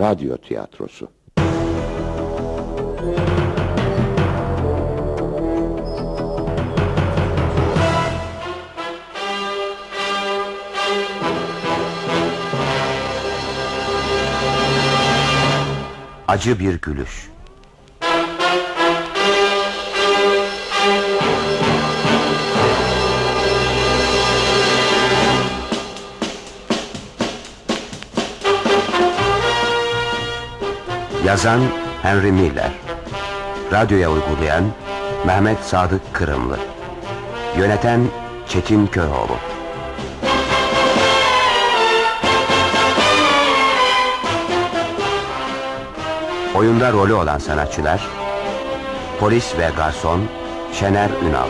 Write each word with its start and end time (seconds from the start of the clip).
radyo 0.00 0.36
tiyatrosu. 0.36 1.08
Acı 16.28 16.60
bir 16.60 16.80
gülüş. 16.80 17.30
Yazan 31.30 31.60
Henry 32.02 32.32
Miller. 32.32 32.72
Radyoya 33.72 34.10
uygulayan 34.10 34.64
Mehmet 35.26 35.58
Sadık 35.58 36.14
Kırımlı. 36.14 36.58
Yöneten 37.58 38.00
Çetin 38.48 38.86
Köroğlu. 38.86 39.36
Oyunda 46.54 46.92
rolü 46.92 47.12
olan 47.12 47.38
sanatçılar 47.38 48.00
Polis 49.20 49.58
ve 49.58 49.70
garson 49.76 50.20
Şener 50.72 51.10
Ünal 51.28 51.48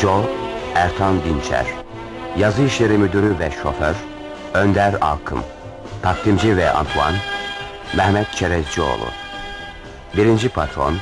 Joe 0.00 0.24
Ertan 0.74 1.14
Dinçer 1.24 1.66
Yazı 2.38 2.62
işleri 2.62 2.98
müdürü 2.98 3.38
ve 3.38 3.50
şoför 3.62 3.94
Önder 4.54 4.94
Alkım 5.00 5.42
Takdimci 6.02 6.56
ve 6.56 6.70
Antoine 6.70 7.31
Mehmet 7.96 8.32
Çerezcioğlu. 8.32 9.08
Birinci 10.16 10.48
patron 10.48 10.96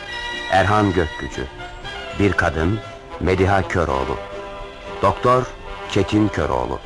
Erhan 0.50 0.92
Gökgücü. 0.92 1.46
Bir 2.18 2.32
kadın 2.32 2.78
Mediha 3.20 3.68
Köroğlu. 3.68 4.16
Doktor 5.02 5.42
Çetin 5.90 6.28
Köroğlu. 6.28 6.78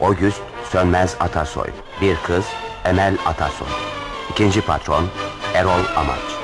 Ogüst 0.00 0.42
Sönmez 0.70 1.16
Atasoy. 1.20 1.68
Bir 2.00 2.16
kız 2.16 2.44
Emel 2.84 3.16
Atasoy. 3.26 3.68
İkinci 4.30 4.60
patron 4.60 5.04
Erol 5.54 5.84
Amaç 5.96 6.39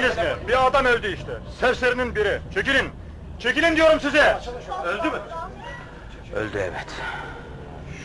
Görmediniz 0.00 0.16
mi? 0.24 0.48
Bir 0.48 0.66
adam 0.66 0.84
öldü 0.84 1.14
işte. 1.14 1.32
Serserinin 1.60 2.14
biri. 2.14 2.40
Çekilin. 2.54 2.88
Çekilin 3.38 3.76
diyorum 3.76 4.00
size. 4.00 4.38
Öldü 4.84 5.10
mü? 5.10 5.18
Öldü 6.34 6.58
evet 6.58 6.86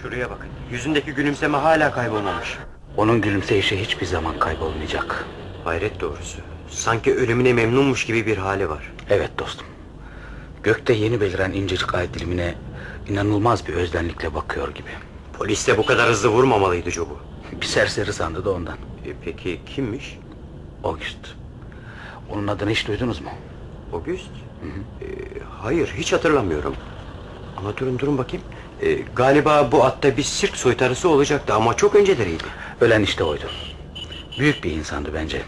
Şuraya 0.02 0.30
bakın 0.30 0.48
yüzündeki 0.72 1.12
gülümseme 1.14 1.58
hala 1.58 1.92
kaybolmamış 1.92 2.58
Onun 2.98 3.22
gülümseyişi 3.22 3.82
hiçbir 3.82 4.06
zaman 4.06 4.40
kaybolmayacak. 4.40 5.26
Hayret 5.64 6.00
doğrusu 6.00 6.38
Sanki 6.70 7.16
ölümüne 7.16 7.54
memnunmuş 7.54 8.06
gibi 8.06 8.26
bir 8.26 8.38
hali 8.38 8.70
var 8.70 8.92
Evet 9.10 9.32
dostum. 9.40 9.68
Gökte 10.64 10.94
yeni 10.94 11.22
beliren 11.22 11.52
incecik 11.52 11.96
ay 11.96 12.14
dilimine 12.14 12.56
inanılmaz 13.10 13.68
bir 13.68 13.74
özlenlikle 13.74 14.36
bakıyor 14.36 14.68
gibi. 14.76 14.90
Polis 15.38 15.68
de 15.68 15.78
bu 15.78 15.86
kadar 15.86 16.10
hızlı 16.10 16.30
vurmamalıydı 16.30 16.92
Job'u 16.92 17.20
Bir 17.52 17.66
serseri 17.66 18.14
sandı 18.14 18.46
da 18.46 18.52
ondan. 18.52 18.76
e, 19.06 19.14
Peki 19.26 19.62
kimmiş? 19.66 20.20
August. 20.84 21.43
Onun 22.34 22.48
adını 22.48 22.70
hiç 22.70 22.88
duydunuz 22.88 23.22
mu? 23.22 23.30
August? 23.94 24.30
E, 25.02 25.06
hayır 25.62 25.94
hiç 25.98 26.14
hatırlamıyorum 26.14 26.76
Ama 27.58 27.78
durun 27.78 28.00
durun 28.00 28.18
bakayım 28.18 28.46
E, 28.82 28.94
Galiba 29.16 29.72
bu 29.72 29.84
atta 29.86 30.18
bir 30.18 30.24
sirk 30.24 30.58
soytarısı 30.58 31.10
olacaktı 31.10 31.54
ama 31.54 31.74
çok 31.78 31.96
önceleriydi 31.96 32.44
Ölen 32.82 33.04
işte 33.04 33.24
oydu. 33.24 33.46
Büyük 34.40 34.64
bir 34.64 34.72
insandı 34.72 35.10
bence. 35.14 35.42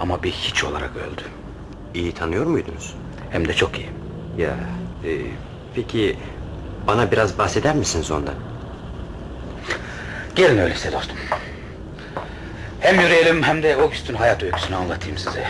Ama 0.00 0.22
bir 0.22 0.30
hiç 0.30 0.64
olarak 0.64 0.90
öldü. 0.96 1.22
İyi 1.94 2.12
tanıyor 2.12 2.46
muydunuz? 2.46 2.94
Hem 3.30 3.48
de 3.48 3.54
çok 3.54 3.78
iyi. 3.78 3.88
Ya 4.38 4.56
e, 5.04 5.10
peki 5.74 6.16
bana 6.86 7.12
biraz 7.12 7.38
bahseder 7.38 7.74
misiniz 7.74 8.10
ondan? 8.10 8.34
Gelin 10.34 10.58
öyleyse 10.58 10.92
dostum. 10.92 11.16
Hem 12.80 13.00
yürüyelim 13.00 13.42
hem 13.42 13.62
de 13.62 13.76
August'un 13.76 14.14
hayat 14.14 14.42
öyküsünü 14.42 14.76
anlatayım 14.76 15.18
size. 15.18 15.44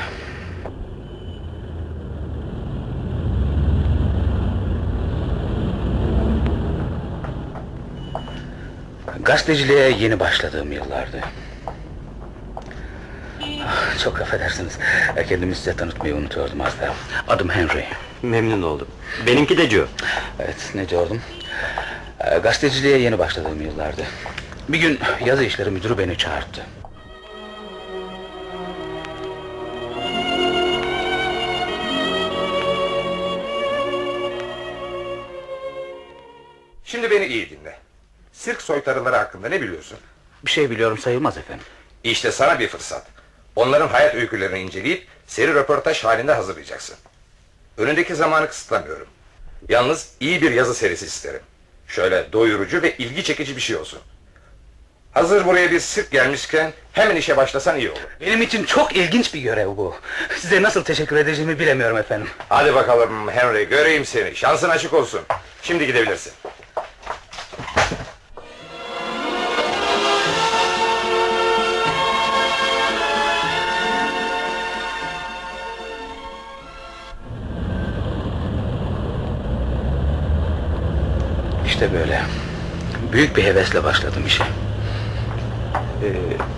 Gazeteciliğe 9.22 9.90
yeni 9.90 10.20
başladığım 10.20 10.72
yıllardı. 10.72 11.20
Ah, 13.66 13.98
Çok 14.04 14.20
affedersiniz. 14.20 14.78
Kendimi 15.28 15.54
size 15.54 15.76
tanıtmayı 15.76 16.14
unutuyordum 16.14 16.60
az 16.60 16.80
da. 16.80 16.94
Adım 17.28 17.48
Henry. 17.50 17.84
Memnun 18.22 18.62
oldum 18.62 18.88
Benimki 19.26 19.58
de 19.58 19.70
Joe 19.70 19.86
Evet 20.40 20.70
ne 20.74 20.88
diyordum? 20.88 21.20
Ee, 22.20 22.38
Gazeteciliğe 22.38 22.98
yeni 22.98 23.18
başladığım 23.18 23.62
yıllardı. 23.62 24.02
Bir 24.68 24.78
gün 24.78 24.98
yazı 25.24 25.44
işleri 25.44 25.70
müdürü 25.70 25.98
beni 25.98 26.18
çağırdı. 26.18 26.60
Şimdi 36.84 37.10
beni 37.10 37.26
iyi 37.26 37.50
dinle. 37.50 37.67
Sirk 38.38 38.62
soytarıları 38.62 39.16
hakkında 39.16 39.48
ne 39.48 39.62
biliyorsun? 39.62 39.98
Bir 40.44 40.50
şey 40.50 40.70
biliyorum 40.70 40.98
sayılmaz 40.98 41.38
efendim. 41.38 41.64
İşte 42.04 42.32
sana 42.32 42.58
bir 42.58 42.68
fırsat. 42.68 43.06
Onların 43.56 43.88
hayat 43.88 44.14
öykülerini 44.14 44.58
inceleyip 44.58 45.06
seri 45.26 45.54
röportaj 45.54 46.04
halinde 46.04 46.32
hazırlayacaksın. 46.34 46.96
Önündeki 47.78 48.14
zamanı 48.14 48.48
kısıtlamıyorum. 48.48 49.06
Yalnız 49.68 50.08
iyi 50.20 50.42
bir 50.42 50.50
yazı 50.50 50.74
serisi 50.74 51.06
isterim. 51.06 51.40
Şöyle 51.88 52.32
doyurucu 52.32 52.82
ve 52.82 52.96
ilgi 52.96 53.24
çekici 53.24 53.56
bir 53.56 53.60
şey 53.60 53.76
olsun. 53.76 54.00
Hazır 55.12 55.46
buraya 55.46 55.70
bir 55.70 55.80
sirk 55.80 56.10
gelmişken 56.10 56.72
hemen 56.92 57.16
işe 57.16 57.36
başlasan 57.36 57.78
iyi 57.78 57.90
olur. 57.90 58.00
Benim 58.20 58.42
için 58.42 58.64
çok 58.64 58.96
ilginç 58.96 59.34
bir 59.34 59.40
görev 59.40 59.66
bu. 59.66 59.94
Size 60.36 60.62
nasıl 60.62 60.84
teşekkür 60.84 61.16
edeceğimi 61.16 61.58
bilemiyorum 61.58 61.96
efendim. 61.96 62.28
Hadi 62.48 62.74
bakalım 62.74 63.28
Henry 63.30 63.68
göreyim 63.68 64.04
seni. 64.04 64.36
Şansın 64.36 64.68
açık 64.68 64.94
olsun. 64.94 65.20
Şimdi 65.62 65.86
gidebilirsin. 65.86 66.32
İşte 81.78 81.92
böyle. 81.92 82.22
Büyük 83.12 83.36
bir 83.36 83.44
hevesle 83.44 83.84
başladım 83.84 84.22
işe. 84.26 84.42
E, 84.44 86.08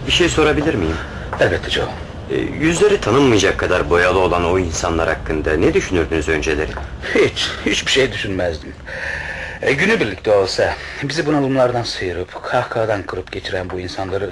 bir 0.06 0.12
şey 0.12 0.28
sorabilir 0.28 0.74
miyim? 0.74 0.96
Elbette 1.40 1.70
Joe. 1.70 1.88
E, 2.30 2.36
yüzleri 2.36 3.00
tanınmayacak 3.00 3.58
kadar 3.58 3.90
boyalı 3.90 4.18
olan 4.18 4.44
o 4.44 4.58
insanlar 4.58 5.08
hakkında 5.08 5.56
ne 5.56 5.74
düşünürdünüz 5.74 6.28
önceleri? 6.28 6.70
Hiç, 7.14 7.50
hiçbir 7.66 7.90
şey 7.92 8.12
düşünmezdim. 8.12 8.72
E, 9.62 9.72
günü 9.72 10.00
birlikte 10.00 10.32
olsa 10.32 10.74
bizi 11.02 11.26
bunalımlardan 11.26 11.82
sıyırıp 11.82 12.42
kahkahadan 12.42 13.02
kırıp 13.02 13.32
geçiren 13.32 13.70
bu 13.70 13.80
insanları 13.80 14.30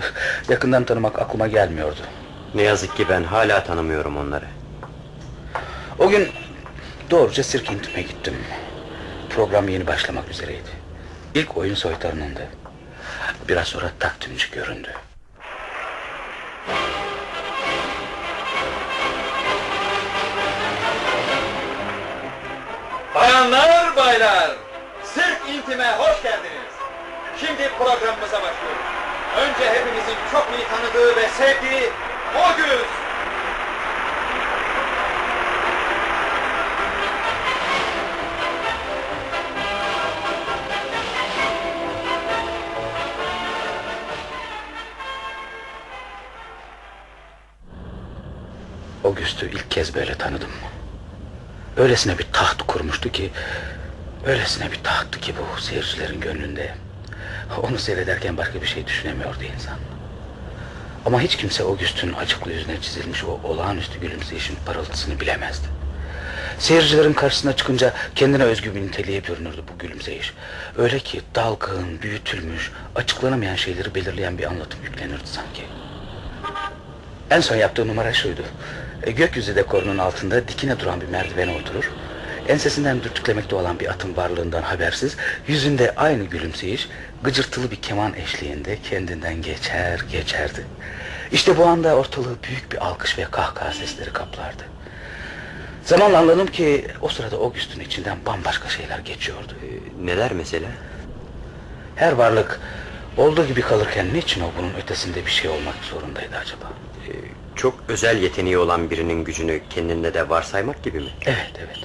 yakından 0.49 0.85
tanımak 0.85 1.19
aklıma 1.19 1.46
gelmiyordu. 1.46 2.00
Ne 2.55 2.62
yazık 2.62 2.96
ki 2.96 3.06
ben 3.08 3.23
hala 3.23 3.64
tanımıyorum 3.64 4.17
onları. 4.17 4.44
O 5.99 6.08
gün 6.08 6.29
doğruca 7.11 7.43
sirk 7.43 7.70
intime 7.70 8.02
gittim. 8.02 8.35
Program 9.31 9.69
yeni 9.69 9.87
başlamak 9.87 10.31
üzereydi. 10.31 10.77
İlk 11.34 11.56
oyun 11.56 11.75
soytarınındı. 11.75 12.46
Biraz 13.48 13.69
sonra 13.69 13.90
takdimci 13.98 14.50
göründü. 14.50 14.94
Bayanlar 23.14 23.96
baylar, 23.96 24.50
Sirk 25.04 25.38
İntim'e 25.48 25.92
hoş 25.92 26.22
geldiniz. 26.22 26.72
Şimdi 27.40 27.69
programımıza 27.78 28.36
başlıyoruz. 28.36 28.88
Önce 29.36 29.70
hepimizin 29.70 30.16
çok 30.32 30.46
iyi 30.58 30.66
tanıdığı 30.69 31.16
ve 31.16 31.28
sevdiği 31.28 31.90
Ogüz. 32.36 33.07
August'u 49.08 49.46
ilk 49.46 49.70
kez 49.70 49.94
böyle 49.94 50.14
tanıdım. 50.14 50.50
Öylesine 51.76 52.19
bir 52.19 52.26
taht 52.32 52.62
kurmuştu 52.62 53.12
ki... 53.12 53.31
Öylesine 54.26 54.72
bir 54.72 54.82
tahttı 54.84 55.20
ki 55.20 55.34
bu 55.38 55.60
seyircilerin 55.60 56.20
gönlünde. 56.20 56.75
Onu 57.62 57.78
seyrederken 57.78 58.37
başka 58.37 58.62
bir 58.62 58.66
şey 58.66 58.87
düşünemiyordu 58.87 59.43
insan. 59.56 59.78
Ama 61.06 61.20
hiç 61.20 61.37
kimse 61.37 61.62
August'un 61.62 62.12
acıklı 62.12 62.52
yüzüne 62.52 62.81
çizilmiş 62.81 63.25
o 63.25 63.40
olağanüstü 63.44 64.00
gülümseyişin 64.00 64.56
parıltısını 64.66 65.20
bilemezdi. 65.20 65.66
Seyircilerin 66.58 67.12
karşısına 67.12 67.56
çıkınca 67.56 67.94
kendine 68.14 68.43
özgü 68.43 68.75
bir 68.75 68.82
niteliğe 68.82 69.25
bürünürdü 69.25 69.62
bu 69.75 69.78
gülümseyiş. 69.78 70.32
Öyle 70.78 70.99
ki 70.99 71.20
dalgın, 71.34 72.02
büyütülmüş, 72.02 72.72
açıklanamayan 72.94 73.56
şeyleri 73.56 73.94
belirleyen 73.94 74.38
bir 74.38 74.44
anlatım 74.44 74.81
yüklenirdi 74.84 75.26
sanki. 75.26 75.62
En 77.31 77.40
son 77.40 77.56
yaptığı 77.56 77.88
numara 77.88 78.12
şuydu. 78.14 78.43
E, 79.03 79.11
gökyüzü 79.11 79.56
dekorunun 79.56 79.99
altında 79.99 80.49
dikine 80.49 80.79
duran 80.81 81.00
bir 81.00 81.09
merdivene 81.09 81.55
oturur. 81.55 81.91
Ensesinden 82.49 83.03
dürtüklemekte 83.03 83.56
olan 83.56 83.81
bir 83.81 83.91
atın 83.91 84.17
varlığından 84.17 84.62
habersiz, 84.62 85.17
yüzünde 85.47 85.95
aynı 85.97 86.25
gülümseyiş, 86.25 86.89
gıcırtılı 87.23 87.71
bir 87.71 87.77
keman 87.77 88.15
eşliğinde 88.15 88.79
kendinden 88.83 89.43
geçer 89.43 90.00
geçerdi. 90.12 90.67
İşte 91.33 91.59
bu 91.59 91.67
anda 91.67 91.97
ortalığı 91.97 92.37
büyük 92.43 92.73
bir 92.73 92.87
alkış 92.87 93.19
ve 93.19 93.25
kahkaha 93.25 93.73
sesleri 93.73 94.12
kaplardı. 94.12 94.62
Zamanla 95.85 96.19
anladım 96.19 96.47
ki 96.47 96.87
o 97.03 97.09
sırada 97.09 97.37
August'un 97.37 97.81
içinden 97.81 98.19
bambaşka 98.27 98.69
şeyler 98.69 98.99
geçiyordu. 98.99 99.53
Ee, 99.62 100.06
neler 100.06 100.33
mesela? 100.33 100.69
Her 101.97 102.12
varlık 102.12 102.61
olduğu 103.17 103.47
gibi 103.47 103.61
kalırken 103.61 104.15
niçin 104.15 104.41
o 104.41 104.50
bunun 104.59 104.75
ötesinde 104.75 105.27
bir 105.27 105.31
şey 105.31 105.50
olmak 105.50 105.75
zorundaydı 105.83 106.37
acaba? 106.37 106.73
Ee, 107.09 107.12
çok 107.58 107.75
özel 107.88 108.22
yeteneği 108.22 108.58
olan 108.58 108.90
birinin 108.90 109.25
gücünü 109.25 109.60
kendinde 109.70 110.14
de 110.14 110.28
varsaymak 110.28 110.82
gibi 110.82 111.00
mi? 111.00 111.10
Evet, 111.26 111.52
evet. 111.58 111.78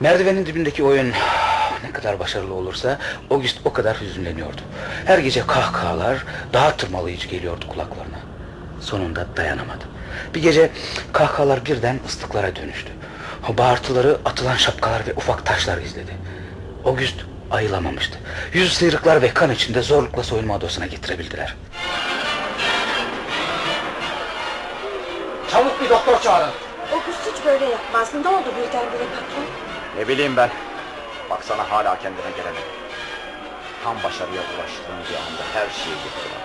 Merdivenin 0.00 0.46
dibindeki 0.46 0.84
oyun 0.84 1.12
ne 1.84 1.92
kadar 1.92 2.18
başarılı 2.18 2.54
olursa 2.54 2.98
August 3.30 3.58
o 3.64 3.72
kadar 3.72 4.00
hüzünleniyordu. 4.00 4.60
Her 5.04 5.18
gece 5.18 5.46
kahkahalar 5.46 6.24
daha 6.52 6.76
tırmalayıcı 6.76 7.28
geliyordu 7.28 7.64
kulaklarına. 7.68 8.18
Sonunda 8.80 9.26
dayanamadı. 9.36 9.84
Bir 10.34 10.42
gece 10.42 10.70
kahkahalar 11.12 11.66
birden 11.66 12.00
ıslıklara 12.06 12.56
dönüştü. 12.56 12.92
Bağırtıları 13.58 14.18
atılan 14.24 14.56
şapkalar 14.56 15.06
ve 15.06 15.12
ufak 15.16 15.46
taşlar 15.46 15.78
izledi. 15.78 16.12
August 16.84 17.16
ayılamamıştı. 17.50 18.18
Yüzü 18.52 18.70
sıyrıklar 18.70 19.22
ve 19.22 19.28
kan 19.28 19.50
içinde 19.50 19.82
zorlukla 19.82 20.22
soyunma 20.22 20.56
odasına 20.56 20.86
getirebildiler. 20.86 21.56
Çabuk 25.52 25.80
bir 25.80 25.90
doktor 25.90 26.20
çağırın. 26.20 26.50
August 26.92 27.20
hiç 27.32 27.44
böyle 27.44 27.64
yapmaz. 27.64 28.14
Ne 28.14 28.28
oldu 28.28 28.46
birdenbire 28.56 29.04
patron? 29.14 29.44
Ne 29.98 30.08
bileyim 30.08 30.36
ben. 30.36 30.50
Baksana 31.30 31.70
hala 31.70 31.98
kendine 31.98 32.30
gelemedi. 32.36 32.64
Tam 33.84 33.96
başarıya 33.96 34.40
ulaştığın 34.40 35.00
bir 35.10 35.16
anda 35.16 35.42
her 35.54 35.70
şeyi 35.70 35.96
yıktılar. 35.96 36.42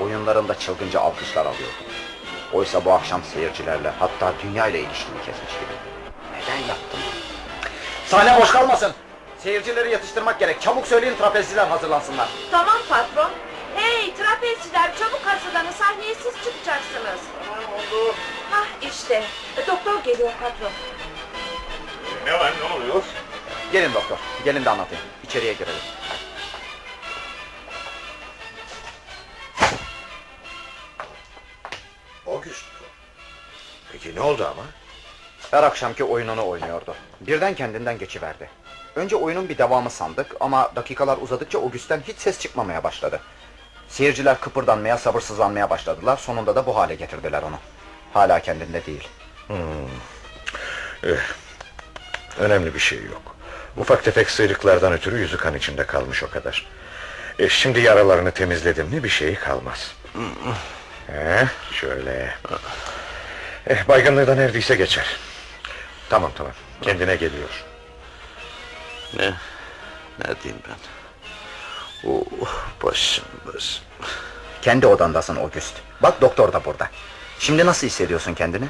Oyunlarında 0.00 0.58
çılgınca 0.58 1.00
alkışlar 1.00 1.46
alıyordu. 1.46 1.84
Oysa 2.52 2.84
bu 2.84 2.92
akşam 2.92 3.22
seyircilerle 3.22 3.92
hatta 3.98 4.32
dünya 4.42 4.66
ile 4.66 4.80
ilişkini 4.80 5.18
kesmiş 5.18 5.52
gibi. 5.52 5.74
Neden 6.32 6.68
yaptın? 6.68 7.00
Sahne 8.06 8.40
boş 8.40 8.50
kalmasın. 8.50 8.92
Seyircileri 9.38 9.90
yatıştırmak 9.90 10.40
gerek. 10.40 10.60
Çabuk 10.60 10.86
söyleyin 10.86 11.16
trapezciler 11.16 11.66
hazırlansınlar. 11.66 12.28
Tamam 12.50 12.76
patron. 12.88 13.30
Hey 14.40 14.54
trapezciler 14.54 14.96
çabuk 14.96 15.20
hazırlanın 15.26 15.70
sahneye 15.70 16.14
siz 16.14 16.34
çıkacaksınız. 16.44 17.20
Tamam 17.46 17.72
oldu. 17.72 18.14
Hah 18.50 18.66
işte 18.82 19.24
E, 19.56 19.66
doktor 19.66 20.04
geliyor 20.04 20.32
patron. 20.40 20.70
Ne 22.26 22.32
var 22.32 22.52
ne 22.60 22.74
oluyor? 22.76 23.02
Gelin 23.72 23.94
doktor. 23.94 24.18
Gelin 24.44 24.64
de 24.64 24.70
anlatayım. 24.70 25.04
İçeriye 25.24 25.52
girelim. 25.52 25.82
August. 32.26 32.64
Peki 33.92 34.14
ne 34.14 34.20
oldu 34.20 34.44
ama? 34.50 34.62
Her 35.50 35.62
akşamki 35.62 36.04
oyununu 36.04 36.48
oynuyordu. 36.48 36.94
Birden 37.20 37.54
kendinden 37.54 37.98
geçiverdi. 37.98 38.50
Önce 38.96 39.16
oyunun 39.16 39.48
bir 39.48 39.58
devamı 39.58 39.90
sandık 39.90 40.36
ama 40.40 40.72
dakikalar 40.76 41.18
uzadıkça 41.18 41.58
August'ten 41.58 42.00
hiç 42.08 42.18
ses 42.18 42.38
çıkmamaya 42.40 42.84
başladı. 42.84 43.20
Seyirciler 43.88 44.40
kıpırdanmaya, 44.40 44.98
sabırsızlanmaya 44.98 45.70
başladılar. 45.70 46.16
Sonunda 46.16 46.56
da 46.56 46.66
bu 46.66 46.76
hale 46.76 46.94
getirdiler 46.94 47.42
onu. 47.42 47.58
Hala 48.14 48.40
kendinde 48.40 48.86
değil. 48.86 49.08
Önemli 52.38 52.74
bir 52.74 52.78
şey 52.78 53.04
yok. 53.04 53.36
Ufak 53.76 54.04
tefek 54.04 54.30
sıyrıklardan 54.30 54.92
ötürü 54.92 55.18
yüzü 55.18 55.36
kan 55.36 55.54
içinde 55.54 55.86
kalmış 55.86 56.22
o 56.22 56.30
kadar. 56.30 56.66
E, 57.38 57.48
şimdi 57.48 57.80
yaralarını 57.80 58.30
temizledim 58.30 58.86
mi 58.86 59.04
bir 59.04 59.08
şey 59.08 59.34
kalmaz. 59.34 59.92
He, 61.06 61.48
şöyle. 61.72 62.34
Eh, 63.66 63.88
baygınlığı 63.88 64.26
da 64.26 64.34
neredeyse 64.34 64.74
geçer. 64.74 65.16
Tamam 66.10 66.30
tamam 66.36 66.52
kendine 66.82 67.16
geliyor. 67.16 67.64
Ne? 69.16 69.34
Ne 70.18 70.40
diyeyim 70.42 70.62
ben? 70.68 70.76
Oh, 72.06 72.48
başım 72.82 73.24
başım. 73.46 73.84
Kendi 74.62 74.86
odandasın 74.86 75.36
August. 75.36 75.74
Bak 76.02 76.20
doktor 76.20 76.52
da 76.52 76.64
burada. 76.64 76.88
Şimdi 77.38 77.66
nasıl 77.66 77.86
hissediyorsun 77.86 78.34
kendini? 78.34 78.64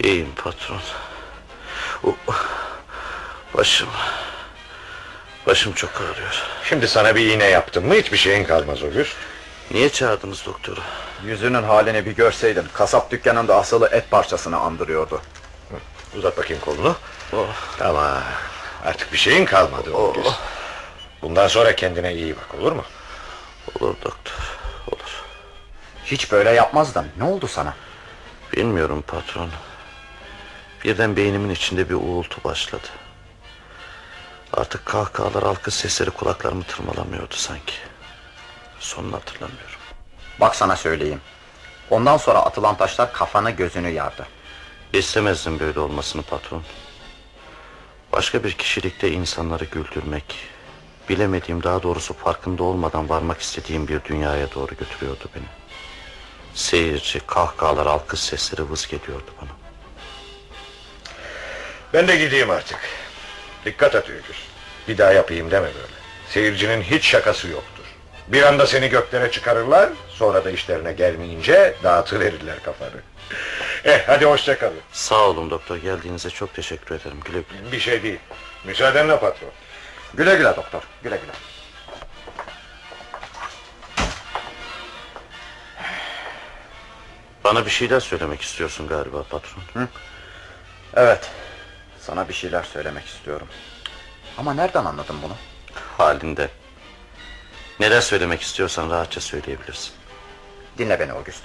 İyiyim 0.00 0.28
patron. 0.44 0.80
Oh, 2.04 2.14
başım. 3.54 3.88
Başım 5.46 5.72
çok 5.72 5.90
ağrıyor. 5.96 6.42
Şimdi 6.64 6.88
sana 6.88 7.14
bir 7.14 7.26
iğne 7.26 7.44
yaptım 7.44 7.86
mı 7.86 7.94
hiçbir 7.94 8.16
şeyin 8.16 8.44
kalmaz 8.44 8.82
August. 8.82 9.12
Niye 9.70 9.88
çağırdınız 9.90 10.46
doktoru? 10.46 10.80
Yüzünün 11.24 11.62
halini 11.62 12.06
bir 12.06 12.12
görseydin. 12.12 12.64
Kasap 12.72 13.10
dükkanında 13.10 13.56
asılı 13.56 13.88
et 13.92 14.10
parçasını 14.10 14.56
andırıyordu. 14.58 15.20
Uzat 16.16 16.38
bakayım 16.38 16.62
kolunu. 16.64 16.96
Oh, 17.32 17.46
Tamam 17.78 18.22
artık 18.84 19.12
bir 19.12 19.18
şeyin 19.18 19.44
kalmadı 19.44 19.90
August. 19.94 20.34
Bundan 21.24 21.48
sonra 21.48 21.76
kendine 21.76 22.14
iyi 22.14 22.36
bak 22.36 22.54
olur 22.54 22.72
mu? 22.72 22.84
olur 23.80 23.94
doktor. 24.04 24.58
Olur. 24.86 25.24
Hiç 26.04 26.32
böyle 26.32 26.50
yapmazdın. 26.50 27.06
Ne 27.18 27.24
oldu 27.24 27.46
sana? 27.46 27.74
Bilmiyorum 28.52 29.04
patron. 29.06 29.50
Birden 30.84 31.16
beynimin 31.16 31.50
içinde 31.50 31.88
bir 31.88 31.94
uğultu 31.94 32.44
başladı. 32.44 32.86
Artık 34.52 34.86
kahkahalar, 34.86 35.42
alkış 35.42 35.74
sesleri 35.74 36.10
kulaklarımı 36.10 36.62
tırmalamıyordu 36.64 37.34
sanki. 37.34 37.74
Sonunu 38.80 39.16
hatırlamıyorum. 39.16 39.80
Bak 40.40 40.56
sana 40.56 40.76
söyleyeyim. 40.76 41.20
Ondan 41.90 42.16
sonra 42.16 42.38
atılan 42.38 42.76
taşlar 42.76 43.12
kafanı 43.12 43.50
gözünü 43.50 43.88
yardı. 43.88 44.26
İstemezdim 44.92 45.60
böyle 45.60 45.80
olmasını 45.80 46.22
patron. 46.22 46.62
Başka 48.12 48.44
bir 48.44 48.52
kişilikte 48.52 49.10
insanları 49.10 49.64
güldürmek, 49.64 50.54
bilemediğim 51.08 51.62
daha 51.62 51.82
doğrusu 51.82 52.14
farkında 52.14 52.62
olmadan 52.62 53.08
varmak 53.08 53.40
istediğim 53.40 53.88
bir 53.88 54.04
dünyaya 54.04 54.52
doğru 54.54 54.76
götürüyordu 54.76 55.24
beni. 55.34 55.44
Seyirci, 56.54 57.20
kahkahalar, 57.26 57.86
alkış 57.86 58.20
sesleri 58.20 58.70
vız 58.70 58.86
geliyordu 58.86 59.30
bana. 59.40 59.50
Ben 61.92 62.08
de 62.08 62.16
gideyim 62.16 62.50
artık. 62.50 62.78
Dikkat 63.64 63.94
et 63.94 64.10
Öyküz. 64.10 64.36
Bir 64.88 64.98
daha 64.98 65.12
yapayım 65.12 65.50
deme 65.50 65.66
böyle. 65.66 65.94
Seyircinin 66.28 66.82
hiç 66.82 67.04
şakası 67.04 67.48
yoktur. 67.48 67.84
Bir 68.28 68.42
anda 68.42 68.66
seni 68.66 68.88
göklere 68.88 69.30
çıkarırlar, 69.30 69.88
sonra 70.08 70.44
da 70.44 70.50
işlerine 70.50 70.92
gelmeyince 70.92 71.74
dağıtıverirler 71.82 72.62
kafanı. 72.62 72.90
Eh 73.84 74.02
hadi 74.06 74.24
hoşça 74.24 74.58
kalın. 74.58 74.80
Sağ 74.92 75.28
olun 75.28 75.50
doktor, 75.50 75.76
geldiğinize 75.76 76.30
çok 76.30 76.54
teşekkür 76.54 76.94
ederim. 76.94 77.20
Güle 77.24 77.38
güle. 77.50 77.72
Bir 77.72 77.80
şey 77.80 78.02
değil. 78.02 78.18
Müsaadenle 78.64 79.20
patron. 79.20 79.50
Güle 80.16 80.36
güle 80.36 80.56
doktor. 80.56 80.82
Güle 81.02 81.16
güle. 81.16 81.32
Bana 87.44 87.66
bir 87.66 87.70
şeyler 87.70 88.00
söylemek 88.00 88.42
istiyorsun 88.42 88.88
galiba 88.88 89.22
patron. 89.22 89.88
Evet. 90.94 91.30
Sana 92.00 92.28
bir 92.28 92.34
şeyler 92.34 92.62
söylemek 92.62 93.06
istiyorum. 93.06 93.48
Ama 94.38 94.54
nereden 94.54 94.84
anladın 94.84 95.16
bunu? 95.22 95.36
Halinde. 95.98 96.50
Neler 97.80 98.00
söylemek 98.00 98.42
istiyorsan 98.42 98.90
rahatça 98.90 99.20
söyleyebilirsin. 99.20 99.92
Dinle 100.78 101.00
beni 101.00 101.12
August. 101.12 101.44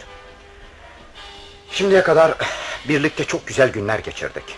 Şimdiye 1.71 2.03
kadar 2.03 2.33
birlikte 2.89 3.23
çok 3.23 3.47
güzel 3.47 3.69
günler 3.69 3.99
geçirdik. 3.99 4.55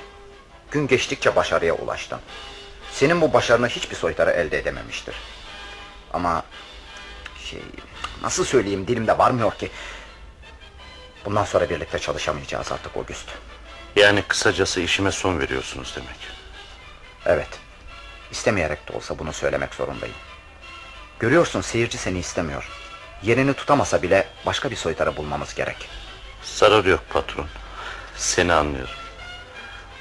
Gün 0.71 0.87
geçtikçe 0.87 1.35
başarıya 1.35 1.73
ulaştın. 1.73 2.19
Senin 3.01 3.21
bu 3.21 3.33
başarını 3.33 3.67
hiçbir 3.67 3.95
soytarı 3.95 4.31
elde 4.31 4.57
edememiştir. 4.57 5.15
Ama 6.13 6.43
şey 7.45 7.61
nasıl 8.21 8.45
söyleyeyim 8.45 8.87
dilimde 8.87 9.17
varmıyor 9.17 9.51
ki. 9.51 9.71
Bundan 11.25 11.45
sonra 11.45 11.69
birlikte 11.69 11.99
çalışamayacağız 11.99 12.71
artık 12.71 12.97
August. 12.97 13.29
Yani 13.95 14.21
kısacası 14.21 14.81
işime 14.81 15.11
son 15.11 15.39
veriyorsunuz 15.39 15.93
demek. 15.95 16.15
Evet. 17.25 17.47
İstemeyerek 18.31 18.89
de 18.89 18.97
olsa 18.97 19.19
bunu 19.19 19.33
söylemek 19.33 19.73
zorundayım. 19.73 20.15
Görüyorsun 21.19 21.61
seyirci 21.61 21.97
seni 21.97 22.19
istemiyor. 22.19 22.69
Yerini 23.23 23.53
tutamasa 23.53 24.01
bile 24.01 24.27
başka 24.45 24.71
bir 24.71 24.75
soytarı 24.75 25.17
bulmamız 25.17 25.55
gerek. 25.55 25.89
Zarar 26.43 26.85
yok 26.85 27.03
patron. 27.09 27.47
Seni 28.17 28.53
anlıyorum. 28.53 28.95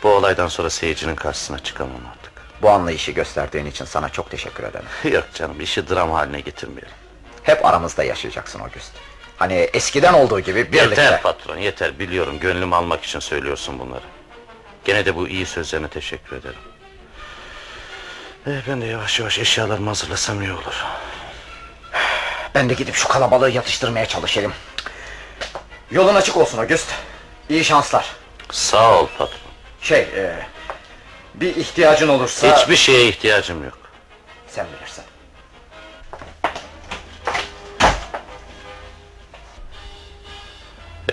Bu 0.02 0.08
olaydan 0.08 0.48
sonra 0.48 0.70
seyircinin 0.70 1.16
karşısına 1.16 1.58
çıkamam. 1.58 2.19
Bu 2.62 2.70
anlayışı 2.70 3.12
gösterdiğin 3.12 3.66
için 3.66 3.84
sana 3.84 4.08
çok 4.08 4.30
teşekkür 4.30 4.64
ederim. 4.64 4.86
Yok 5.14 5.24
canım 5.34 5.60
işi 5.60 5.88
dram 5.88 6.10
haline 6.10 6.40
getirmeyelim. 6.40 6.94
Hep 7.42 7.66
aramızda 7.66 8.04
yaşayacaksın 8.04 8.60
August. 8.60 8.92
Hani 9.36 9.54
eskiden 9.54 10.12
olduğu 10.12 10.40
gibi 10.40 10.72
birlikte. 10.72 11.02
Yeter 11.02 11.22
patron 11.22 11.56
yeter 11.56 11.98
biliyorum 11.98 12.38
gönlümü 12.40 12.74
almak 12.74 13.04
için 13.04 13.18
söylüyorsun 13.18 13.78
bunları. 13.78 14.04
Gene 14.84 15.06
de 15.06 15.16
bu 15.16 15.28
iyi 15.28 15.46
sözlerine 15.46 15.88
teşekkür 15.88 16.36
ederim. 16.36 16.58
Eh, 18.46 18.50
ben 18.68 18.80
de 18.80 18.86
yavaş 18.86 19.20
yavaş 19.20 19.38
eşyalarımı 19.38 19.86
hazırlasam 19.88 20.42
iyi 20.42 20.52
olur. 20.52 20.84
Ben 22.54 22.68
de 22.70 22.74
gidip 22.74 22.94
şu 22.94 23.08
kalabalığı 23.08 23.50
yatıştırmaya 23.50 24.06
çalışayım. 24.06 24.52
Yolun 25.90 26.14
açık 26.14 26.36
olsun 26.36 26.58
August. 26.58 26.88
İyi 27.48 27.64
şanslar. 27.64 28.06
Sağ 28.50 29.00
ol 29.00 29.06
patron. 29.18 29.38
Şey, 29.82 30.00
e, 30.00 30.46
bir 31.40 31.56
ihtiyacın 31.56 32.08
olursa... 32.08 32.56
Hiçbir 32.56 32.76
şeye 32.76 33.08
ihtiyacım 33.08 33.64
yok. 33.64 33.78
Sen 34.48 34.66
bilirsin. 34.76 35.04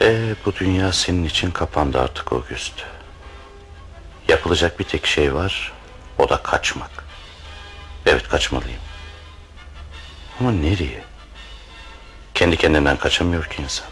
Ee, 0.02 0.36
bu 0.46 0.56
dünya 0.56 0.94
senin 0.94 1.26
için 1.26 1.52
kapandı 1.52 2.02
artık 2.02 2.34
August. 2.34 2.74
Yapılacak 4.28 4.80
bir 4.80 4.84
tek 4.84 5.06
şey 5.06 5.34
var, 5.34 5.74
o 6.18 6.30
da 6.30 6.38
kaçmak. 6.38 6.92
Evet 8.06 8.30
kaçmalıyım. 8.30 8.80
Ama 10.40 10.52
nereye? 10.52 11.04
Kendi 12.34 12.58
kendinden 12.58 12.98
kaçamıyor 12.98 13.46
ki 13.46 13.62
insan. 13.62 13.88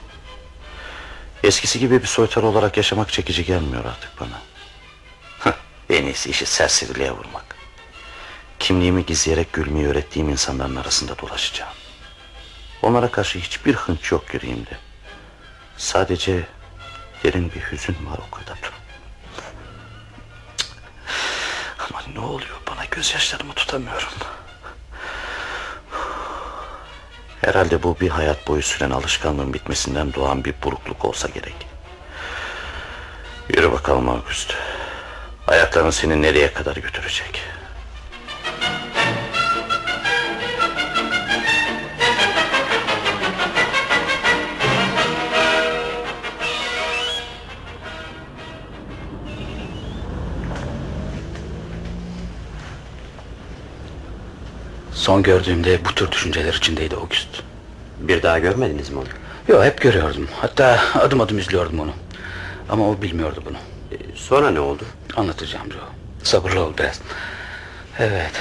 Eskisi 1.43 1.79
gibi 1.79 2.01
bir 2.01 2.07
soytar 2.07 2.43
olarak 2.43 2.77
yaşamak 2.77 3.11
çekici 3.11 3.45
gelmiyor 3.45 3.85
artık 3.85 4.19
bana. 4.19 4.41
En 5.89 6.03
iyisi 6.03 6.29
işi 6.29 6.45
serseriliğe 6.45 7.11
vurmak. 7.11 7.55
Kimliğimi 8.59 9.05
gizleyerek 9.05 9.53
gülmeyi 9.53 9.87
öğrettiğim 9.87 10.29
insanların 10.29 10.75
arasında 10.75 11.17
dolaşacağım. 11.17 11.73
Onlara 12.81 13.11
karşı 13.11 13.39
hiçbir 13.39 13.73
hınç 13.73 14.11
yok 14.11 14.33
yüreğimde. 14.33 14.77
Sadece 15.77 16.47
derin 17.23 17.51
bir 17.51 17.61
hüzün 17.61 17.97
var 18.05 18.19
o 18.27 18.35
kadar. 18.35 18.57
Ama 21.79 22.01
ne 22.13 22.19
oluyor 22.19 22.57
bana 22.69 22.85
gözyaşlarımı 22.85 23.53
tutamıyorum. 23.53 24.13
Herhalde 27.41 27.83
bu 27.83 27.99
bir 27.99 28.09
hayat 28.09 28.47
boyu 28.47 28.61
süren 28.61 28.89
alışkanlığın 28.89 29.53
bitmesinden 29.53 30.13
doğan 30.13 30.45
bir 30.45 30.53
burukluk 30.63 31.05
olsa 31.05 31.27
gerek. 31.27 31.67
Yürü 33.49 33.71
bakalım 33.71 34.09
August. 34.09 34.53
Ayakların 35.47 35.89
seni 35.89 36.21
nereye 36.21 36.53
kadar 36.53 36.75
götürecek? 36.75 37.41
Son 54.93 55.23
gördüğümde 55.23 55.85
bu 55.85 55.95
tür 55.95 56.11
düşünceler 56.11 56.53
içindeydi 56.53 56.95
August. 56.95 57.27
Bir 57.99 58.23
daha 58.23 58.39
görmediniz 58.39 58.89
mi 58.89 58.99
onu? 58.99 59.07
Yo 59.47 59.63
hep 59.63 59.81
görüyordum. 59.81 60.27
Hatta 60.41 60.79
adım 60.93 61.21
adım 61.21 61.39
izliyordum 61.39 61.79
onu. 61.79 61.91
Ama 62.69 62.89
o 62.89 63.01
bilmiyordu 63.01 63.43
bunu. 63.45 63.57
Ee, 64.15 64.17
sonra 64.17 64.51
ne 64.51 64.59
oldu? 64.59 64.83
Anlatacağım 65.15 65.71
Joe. 65.71 65.81
Sabırlı 66.23 66.63
ol 66.65 66.73
biraz. 66.79 66.99
Evet. 67.99 68.31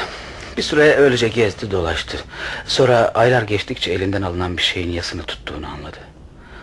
Bir 0.57 0.63
süre 0.63 0.95
öylece 0.97 1.29
gezdi 1.29 1.71
dolaştı. 1.71 2.19
Sonra 2.67 3.09
aylar 3.15 3.43
geçtikçe 3.43 3.93
elinden 3.93 4.23
alınan 4.23 4.57
bir 4.57 4.63
şeyin 4.63 4.93
yasını 4.93 5.23
tuttuğunu 5.23 5.67
anladı. 5.67 5.99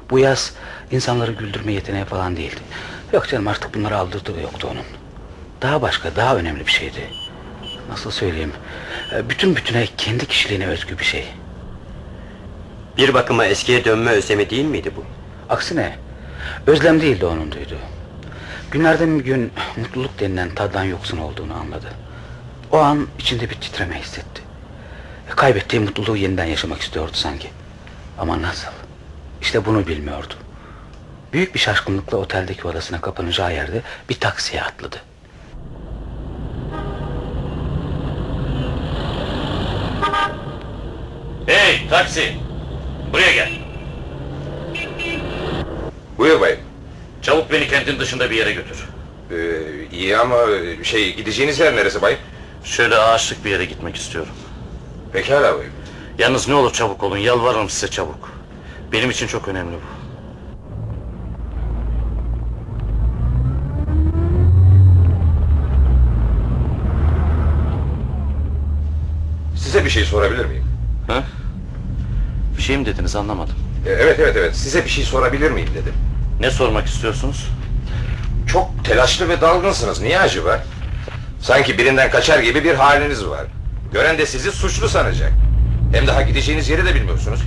Bu 0.10 0.20
yas 0.20 0.52
insanları 0.92 1.32
güldürme 1.32 1.74
yeteneği 1.74 2.06
falan 2.06 2.38
değildi. 2.38 2.60
Yok 3.14 3.28
canım 3.30 3.48
artık 3.48 3.74
bunları 3.76 3.98
aldırdığı 3.98 4.42
yoktu 4.42 4.68
onun. 4.72 4.86
Daha 5.62 5.82
başka 5.82 6.16
daha 6.16 6.36
önemli 6.36 6.68
bir 6.68 6.72
şeydi. 6.72 7.10
Nasıl 7.90 8.12
söyleyeyim? 8.12 8.54
E, 9.16 9.30
Bütün 9.30 9.56
bütüne 9.56 9.88
kendi 9.98 10.26
kişiliğine 10.26 10.68
özgü 10.68 11.00
bir 11.00 11.04
şey. 11.06 11.28
Bir 12.98 13.14
bakıma 13.14 13.46
eskiye 13.46 13.86
dönme 13.86 14.12
özlemi 14.12 14.50
değil 14.50 14.66
miydi 14.66 14.92
bu? 14.96 15.04
Aksine 15.54 15.96
özlem 16.68 17.02
değildi 17.02 17.26
onun 17.26 17.52
duyduğu. 17.52 17.80
Günlerden 18.72 19.20
bir 19.20 19.26
gün 19.26 19.52
mutluluk 19.78 20.20
denilen 20.20 20.56
taddan 20.56 20.84
yoksun 20.84 21.18
olduğunu 21.18 21.54
anladı. 21.54 21.88
O 22.72 22.78
an 22.78 23.08
içinde 23.20 23.50
bir 23.50 23.56
titreme 23.56 24.00
hissetti. 24.00 24.42
Kaybettiği 25.30 25.82
mutluluğu 25.82 26.18
yeniden 26.18 26.46
yaşamak 26.46 26.82
istiyordu 26.82 27.12
sanki. 27.14 27.50
Ama 28.20 28.42
nasıl? 28.42 28.68
İşte 29.42 29.66
bunu 29.66 29.88
bilmiyordu. 29.88 30.34
Büyük 31.34 31.54
bir 31.56 31.60
şaşkınlıkla 31.60 32.18
oteldeki 32.18 32.68
odasına 32.68 33.02
kapanacağı 33.02 33.54
yerde 33.54 33.82
bir 34.10 34.20
taksiye 34.20 34.64
atladı. 34.64 34.98
Hey 41.46 41.88
taksi! 41.90 42.34
Buraya 43.14 43.32
gel. 43.32 43.52
Buyur 46.18 46.42
bayım. 46.42 46.71
Çabuk 47.22 47.52
beni 47.52 47.68
kentin 47.68 48.00
dışında 48.00 48.32
bir 48.32 48.36
yere 48.36 48.52
götür. 48.54 48.78
Ee, 49.32 49.36
iyi 49.92 50.18
ama 50.18 50.38
şey 50.84 51.16
gideceğiniz 51.16 51.60
yer 51.60 51.76
neresi 51.76 52.02
bayım? 52.02 52.20
Şöyle 52.64 52.98
ağaçlık 52.98 53.46
bir 53.46 53.50
yere 53.50 53.66
gitmek 53.66 53.96
istiyorum. 53.96 54.34
Pekala 55.14 55.58
bayım. 55.58 55.72
Yalnız 56.18 56.48
ne 56.48 56.54
olur 56.54 56.74
çabuk 56.74 57.04
olun 57.04 57.18
yalvarırım 57.18 57.70
size 57.70 57.88
çabuk. 57.88 58.32
Benim 58.92 59.10
için 59.10 59.28
çok 59.28 59.48
önemli 59.48 59.72
bu. 59.74 60.02
Size 69.58 69.86
bir 69.86 69.90
şey 69.90 70.04
sorabilir 70.06 70.46
miyim? 70.46 70.64
Ha? 71.08 71.24
Bir 72.58 72.62
şey 72.62 72.78
mi 72.78 72.86
dediniz 72.86 73.16
anlamadım. 73.16 73.56
Ee, 73.88 73.90
evet 73.90 74.20
evet 74.20 74.36
evet 74.38 74.56
size 74.56 74.86
bir 74.86 74.90
şey 74.90 75.04
sorabilir 75.04 75.52
miyim 75.52 75.70
dedim. 75.76 75.94
Ne 76.42 76.52
sormak 76.52 76.88
istiyorsunuz? 76.88 77.48
Çok 78.48 78.86
telaşlı 78.86 79.30
ve 79.30 79.42
dalgınsınız. 79.42 80.02
Niye 80.02 80.20
acaba? 80.20 80.64
Sanki 81.42 81.78
birinden 81.78 82.12
kaçar 82.12 82.40
gibi 82.40 82.64
bir 82.64 82.76
haliniz 82.76 83.26
var. 83.26 83.46
Gören 83.94 84.18
de 84.18 84.26
sizi 84.26 84.52
suçlu 84.52 84.90
sanacak. 84.90 85.32
Hem 85.94 86.08
daha 86.08 86.22
gideceğiniz 86.22 86.70
yeri 86.70 86.86
de 86.86 86.96
bilmiyorsunuz. 86.96 87.40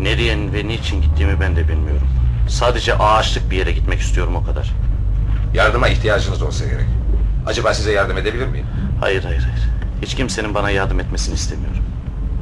Nereye 0.00 0.52
ve 0.52 0.68
niçin 0.68 1.02
gittiğimi 1.02 1.40
ben 1.40 1.56
de 1.56 1.68
bilmiyorum. 1.68 2.08
Sadece 2.48 2.94
ağaçlık 2.94 3.50
bir 3.50 3.56
yere 3.56 3.72
gitmek 3.72 4.00
istiyorum 4.00 4.36
o 4.36 4.44
kadar. 4.44 4.72
Yardıma 5.54 5.88
ihtiyacınız 5.88 6.42
olsa 6.42 6.64
gerek. 6.64 6.86
Acaba 7.46 7.74
size 7.74 7.92
yardım 7.92 8.18
edebilir 8.18 8.46
miyim? 8.46 8.66
Hayır 9.00 9.24
hayır 9.24 9.42
hayır. 9.42 9.68
Hiç 10.02 10.14
kimsenin 10.14 10.54
bana 10.54 10.70
yardım 10.70 11.00
etmesini 11.00 11.34
istemiyorum. 11.34 11.84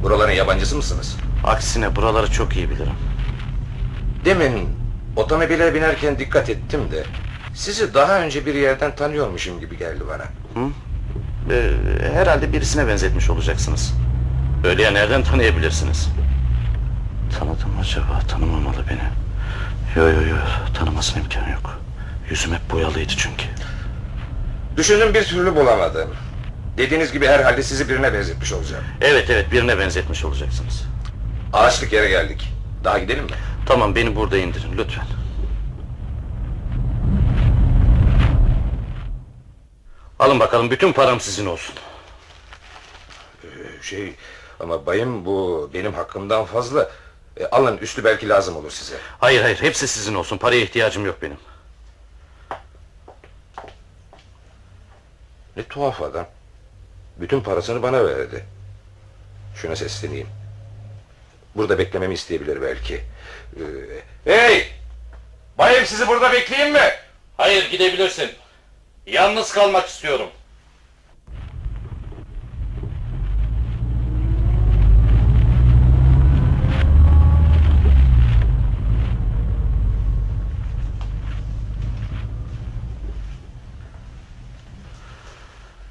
Buraların 0.03 0.33
yabancısı 0.33 0.75
mısınız? 0.75 1.17
Aksine 1.43 1.95
buraları 1.95 2.31
çok 2.31 2.55
iyi 2.55 2.69
bilirim. 2.69 2.95
Demin 4.25 4.84
otomobile 5.15 5.73
binerken 5.73 6.19
dikkat 6.19 6.49
ettim 6.49 6.91
de... 6.91 7.03
...sizi 7.53 7.93
daha 7.93 8.19
önce 8.19 8.45
bir 8.45 8.55
yerden 8.55 8.95
tanıyormuşum 8.95 9.59
gibi 9.59 9.77
geldi 9.77 10.03
bana. 10.09 10.23
Hı? 10.23 10.69
Ee, 11.51 11.71
herhalde 12.13 12.53
birisine 12.53 12.87
benzetmiş 12.87 13.29
olacaksınız. 13.29 13.93
Öyle 14.63 14.81
ya 14.83 14.91
nereden 14.91 15.23
tanıyabilirsiniz? 15.23 16.09
Tanıdım 17.39 17.79
acaba 17.81 18.19
tanımamalı 18.27 18.83
beni. 18.89 18.99
Yo 19.95 20.11
yo 20.11 20.27
yo 20.27 20.35
tanımasın 20.79 21.19
imkanı 21.19 21.49
yok. 21.51 21.79
Yüzüm 22.29 22.53
hep 22.53 22.71
boyalıydı 22.71 23.13
çünkü. 23.17 23.45
Düşündüm 24.77 25.13
bir 25.13 25.23
türlü 25.23 25.55
bulamadım. 25.55 26.09
Dediğiniz 26.77 27.11
gibi 27.11 27.27
herhalde 27.27 27.63
sizi 27.63 27.89
birine 27.89 28.13
benzetmiş 28.13 28.53
olacağım. 28.53 28.83
Evet 29.01 29.29
evet 29.29 29.51
birine 29.51 29.79
benzetmiş 29.79 30.25
olacaksınız. 30.25 30.83
Ağaçlık 31.53 31.93
yere 31.93 32.09
geldik. 32.09 32.51
Daha 32.83 32.99
gidelim 32.99 33.23
mi? 33.23 33.31
Tamam 33.65 33.95
beni 33.95 34.15
burada 34.15 34.37
indirin 34.37 34.77
lütfen. 34.77 35.05
Alın 40.19 40.39
bakalım 40.39 40.71
bütün 40.71 40.93
param 40.93 41.19
sizin 41.19 41.45
olsun. 41.45 41.75
Şey 43.81 44.15
ama 44.59 44.85
bayım 44.85 45.25
bu 45.25 45.69
benim 45.73 45.93
hakkımdan 45.93 46.45
fazla. 46.45 46.91
E, 47.37 47.45
alın 47.45 47.77
üstü 47.77 48.03
belki 48.03 48.29
lazım 48.29 48.55
olur 48.55 48.71
size. 48.71 48.97
Hayır 49.19 49.41
hayır 49.41 49.61
hepsi 49.61 49.87
sizin 49.87 50.15
olsun. 50.15 50.37
Paraya 50.37 50.61
ihtiyacım 50.61 51.05
yok 51.05 51.21
benim. 51.21 51.37
Ne 55.57 55.63
tuhaf 55.63 56.01
adam. 56.01 56.27
Bütün 57.17 57.41
parasını 57.41 57.83
bana 57.83 58.05
verdi. 58.05 58.45
Şuna 59.55 59.75
sesleneyim. 59.75 60.27
Burada 61.55 61.77
beklememi 61.77 62.13
isteyebilir 62.13 62.61
belki. 62.61 63.01
Ee, 63.59 63.61
hey! 64.25 64.67
Bayım 65.57 65.85
sizi 65.85 66.07
burada 66.07 66.31
bekleyeyim 66.31 66.73
mi? 66.73 66.93
Hayır 67.37 67.71
gidebilirsin. 67.71 68.31
Yalnız 69.05 69.51
kalmak 69.53 69.87
istiyorum. 69.87 70.29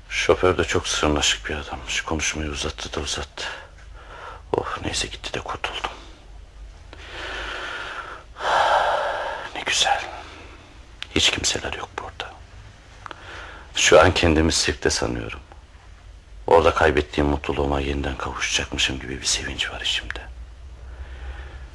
Şoför 0.08 0.58
de 0.58 0.64
çok 0.64 0.88
sırnaşık 0.88 1.48
bir 1.48 1.54
adammış. 1.54 2.00
Konuşmayı 2.00 2.50
uzattı 2.50 2.94
da 2.94 3.00
uzattı. 3.00 3.44
Oh 4.56 4.78
neyse 4.84 5.06
gitti 5.06 5.34
de 5.34 5.40
kurtuldum. 5.40 5.90
Ne 9.54 9.60
güzel. 9.66 10.00
Hiç 11.14 11.30
kimseler 11.30 11.72
yok 11.72 11.88
burada. 12.02 12.32
Şu 13.74 14.00
an 14.00 14.14
kendimi 14.14 14.52
sirkte 14.52 14.90
sanıyorum. 14.90 15.40
Orada 16.46 16.74
kaybettiğim 16.74 17.30
mutluluğuma 17.30 17.80
yeniden 17.80 18.16
kavuşacakmışım 18.16 19.00
gibi 19.00 19.20
bir 19.20 19.26
sevinç 19.26 19.70
var 19.70 19.80
içimde. 19.80 20.20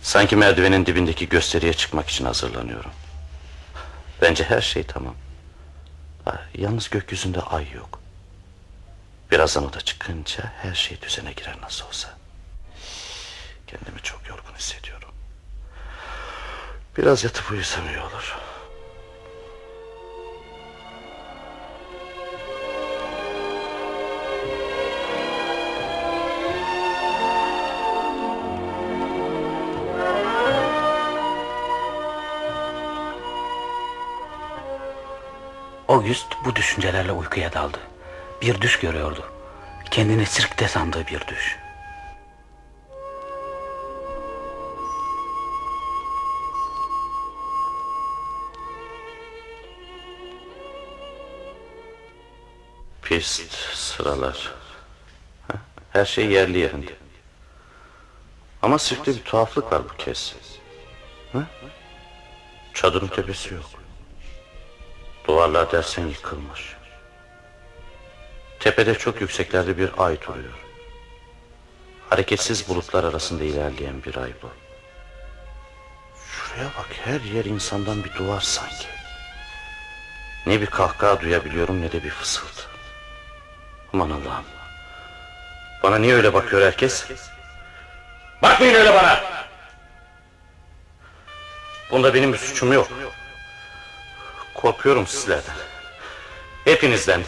Sanki 0.02 0.36
merdivenin 0.36 0.86
dibindeki 0.86 1.30
gösteriye 1.30 1.74
çıkmak 1.74 2.10
için 2.10 2.26
hazırlanıyorum. 2.26 2.92
Bence 4.22 4.44
her 4.44 4.62
şey 4.62 4.84
tamam. 4.84 5.16
Yalnız 6.56 6.90
gökyüzünde 6.90 7.42
ay 7.42 7.72
yok. 7.72 8.00
Birazdan 9.32 9.66
o 9.66 9.74
da 9.74 9.82
çıkınca 9.82 10.52
her 10.62 10.74
şey 10.76 11.02
düzene 11.02 11.32
girer 11.34 11.56
nasıl 11.62 11.88
olsa. 11.88 12.10
Kendimi 13.68 14.02
çok 14.04 14.28
yorgun 14.28 14.54
hissediyorum. 14.54 15.10
Biraz 16.98 17.24
yatıp 17.24 17.52
uyusam 17.52 17.88
iyi 17.88 18.00
olur. 18.00 18.38
August 35.90 36.28
bu 36.46 36.56
düşüncelerle 36.56 37.12
uykuya 37.12 37.54
daldı. 37.54 37.78
Bir 38.42 38.62
düş 38.62 38.80
görüyordu. 38.80 39.32
Kendini 39.92 40.26
sirkte 40.26 40.68
sandığı 40.68 41.08
bir 41.08 41.28
düş. 41.28 41.58
Pist, 53.02 53.54
sıralar. 53.74 54.54
Her 55.94 56.06
şey 56.06 56.26
yerli 56.26 56.58
yerinde. 56.58 56.92
Ama 58.62 58.80
sirkte 58.80 59.12
bir 59.12 59.24
tuhaflık 59.24 59.72
var 59.72 59.82
bu 59.90 59.98
kez. 59.98 60.36
Ha? 61.34 61.48
Çadırın 62.74 63.08
tepesi 63.08 63.54
yok. 63.54 63.79
Duvarlar 65.30 65.72
dersen 65.72 66.08
yıkılmış. 66.08 66.76
Tepede 68.60 68.94
çok 68.94 69.22
yükseklerde 69.22 69.78
bir 69.78 69.90
ay 69.98 70.22
duruyor. 70.22 70.54
Hareketsiz 72.10 72.70
bulutlar 72.70 73.04
arasında 73.04 73.44
ilerleyen 73.44 74.04
bir 74.04 74.16
ay 74.16 74.32
bu. 74.44 74.50
Şuraya 76.32 76.70
bak 76.78 76.88
her 77.06 77.22
yer 77.22 77.46
insandan 77.46 78.04
bir 78.04 78.14
duvar 78.14 78.42
sanki. 78.42 78.88
Ne 80.46 80.62
bir 80.62 80.66
kahkaha 80.66 81.22
duyabiliyorum 81.22 81.82
ne 81.82 81.92
de 81.92 82.04
bir 82.04 82.10
fısıltı. 82.10 82.64
Aman 83.94 84.10
Allah'ım. 84.10 84.46
Bana 85.84 85.98
niye 85.98 86.16
öyle 86.16 86.34
bakıyor 86.34 86.62
herkes? 86.62 87.06
Bakmayın 88.42 88.74
öyle 88.76 88.94
bana! 88.94 89.24
Bunda 91.92 92.14
benim 92.14 92.34
bir 92.34 92.38
suçum 92.38 92.74
yok. 92.74 92.88
Korkuyorum 94.62 95.08
sizlerden. 95.08 95.54
Hepinizden. 96.66 97.22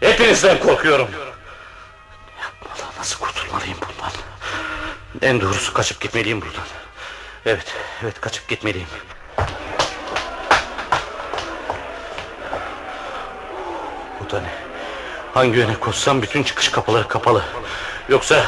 Hepinizden 0.00 0.60
korkuyorum. 0.60 1.08
Yapmadan 2.42 2.98
nasıl 2.98 3.18
kurtulmalıyım 3.18 3.78
bundan? 3.80 4.12
En 5.22 5.40
doğrusu 5.40 5.72
kaçıp 5.74 6.00
gitmeliyim 6.00 6.40
buradan. 6.40 6.64
Evet, 7.46 7.74
evet 8.02 8.20
kaçıp 8.20 8.48
gitmeliyim. 8.48 8.88
Bu 14.20 14.30
da 14.30 14.40
ne? 14.40 14.50
Hangi 15.34 15.58
yöne 15.58 15.74
koşsam 15.74 16.22
bütün 16.22 16.42
çıkış 16.42 16.68
kapıları 16.68 17.08
kapalı. 17.08 17.44
Yoksa... 18.08 18.46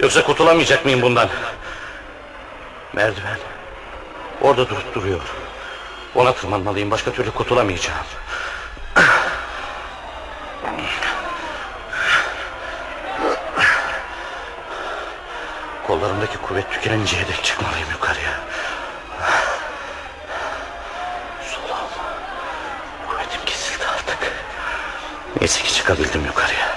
Yoksa 0.00 0.24
kurtulamayacak 0.24 0.84
mıyım 0.84 1.02
bundan? 1.02 1.28
Merdiven. 2.92 3.38
Orada 4.40 4.68
durup 4.68 4.94
duruyor. 4.94 5.43
Ona 6.14 6.32
tırmanmalıyım. 6.34 6.90
Başka 6.90 7.12
türlü 7.12 7.30
kurtulamayacağım. 7.30 8.06
Kollarımdaki 15.86 16.38
kuvvet 16.38 16.72
tükeninceye 16.72 17.28
dek 17.28 17.44
çıkmalıyım 17.44 17.90
yukarıya. 17.90 18.40
Solum. 21.50 21.76
Kuvvetim 23.08 23.44
kesildi 23.46 23.84
artık. 23.86 24.18
Neyse 25.40 25.62
ki 25.62 25.74
çıkabildim 25.74 26.24
yukarıya. 26.26 26.74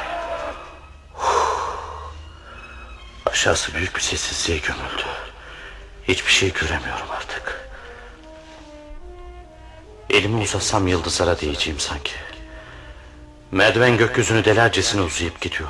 Aşağısı 3.26 3.74
büyük 3.74 3.96
bir 3.96 4.02
sessizliğe 4.02 4.60
gömüldü. 4.60 5.06
Hiçbir 6.08 6.32
şey 6.32 6.54
göremiyorum 6.54 7.08
Elimi 10.18 10.42
uzatsam 10.42 10.88
yıldızlara 10.88 11.42
değeceğim 11.42 11.80
sanki. 11.80 12.12
Merdiven 13.52 13.98
gökyüzünü 13.98 14.46
delercesine 14.46 15.02
uzayıp 15.02 15.42
gidiyor. 15.42 15.70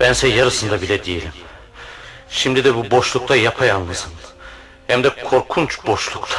Bense 0.00 0.28
yarısında 0.28 0.82
bile 0.82 1.04
değilim. 1.04 1.32
Şimdi 2.30 2.64
de 2.64 2.74
bu 2.74 2.90
boşlukta 2.90 3.36
yapayalnızım. 3.36 4.12
Hem 4.86 5.04
de 5.04 5.10
korkunç 5.24 5.86
boşlukta. 5.86 6.38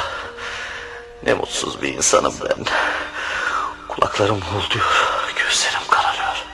Ne 1.23 1.34
mutsuz 1.34 1.81
bir 1.81 1.93
insanım 1.93 2.34
ben. 2.41 2.65
Kulaklarım 3.88 4.41
hulduyor, 4.41 5.34
gözlerim 5.36 5.88
kararıyor. 5.89 6.45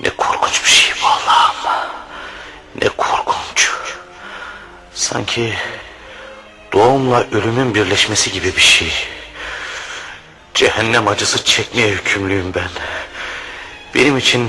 Ne 0.00 0.10
korkunç 0.10 0.64
bir 0.64 0.70
şey 0.70 0.92
bu 1.02 1.06
Allah'ım. 1.06 1.90
Ne 2.82 2.88
korkunç. 2.88 3.70
Sanki 4.94 5.54
doğumla 6.72 7.26
ölümün 7.32 7.74
birleşmesi 7.74 8.32
gibi 8.32 8.56
bir 8.56 8.60
şey. 8.60 9.19
Cehennem 10.60 11.08
acısı 11.08 11.44
çekmeye 11.44 11.88
hükümlüyüm 11.88 12.54
ben. 12.54 12.68
Benim 13.94 14.18
için 14.18 14.48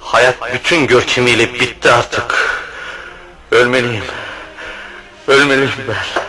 hayat 0.00 0.54
bütün 0.54 0.86
görkemiyle 0.86 1.54
bitti 1.54 1.90
artık. 1.90 2.60
Ölmeliyim. 3.50 4.04
Ölmeliyim 5.28 5.70
ben. 5.88 6.22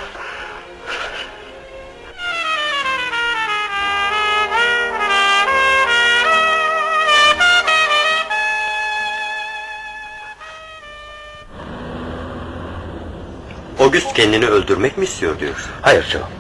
August 13.86 14.14
kendini 14.14 14.48
öldürmek 14.48 14.98
mi 14.98 15.04
istiyor 15.04 15.40
diyorsun? 15.40 15.72
Hayır 15.82 16.04
Joe. 16.04 16.37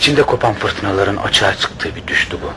İçinde 0.00 0.22
kopan 0.22 0.54
fırtınaların 0.54 1.16
açığa 1.16 1.56
çıktığı 1.56 1.96
bir 1.96 2.06
düştü 2.06 2.36
bu. 2.42 2.52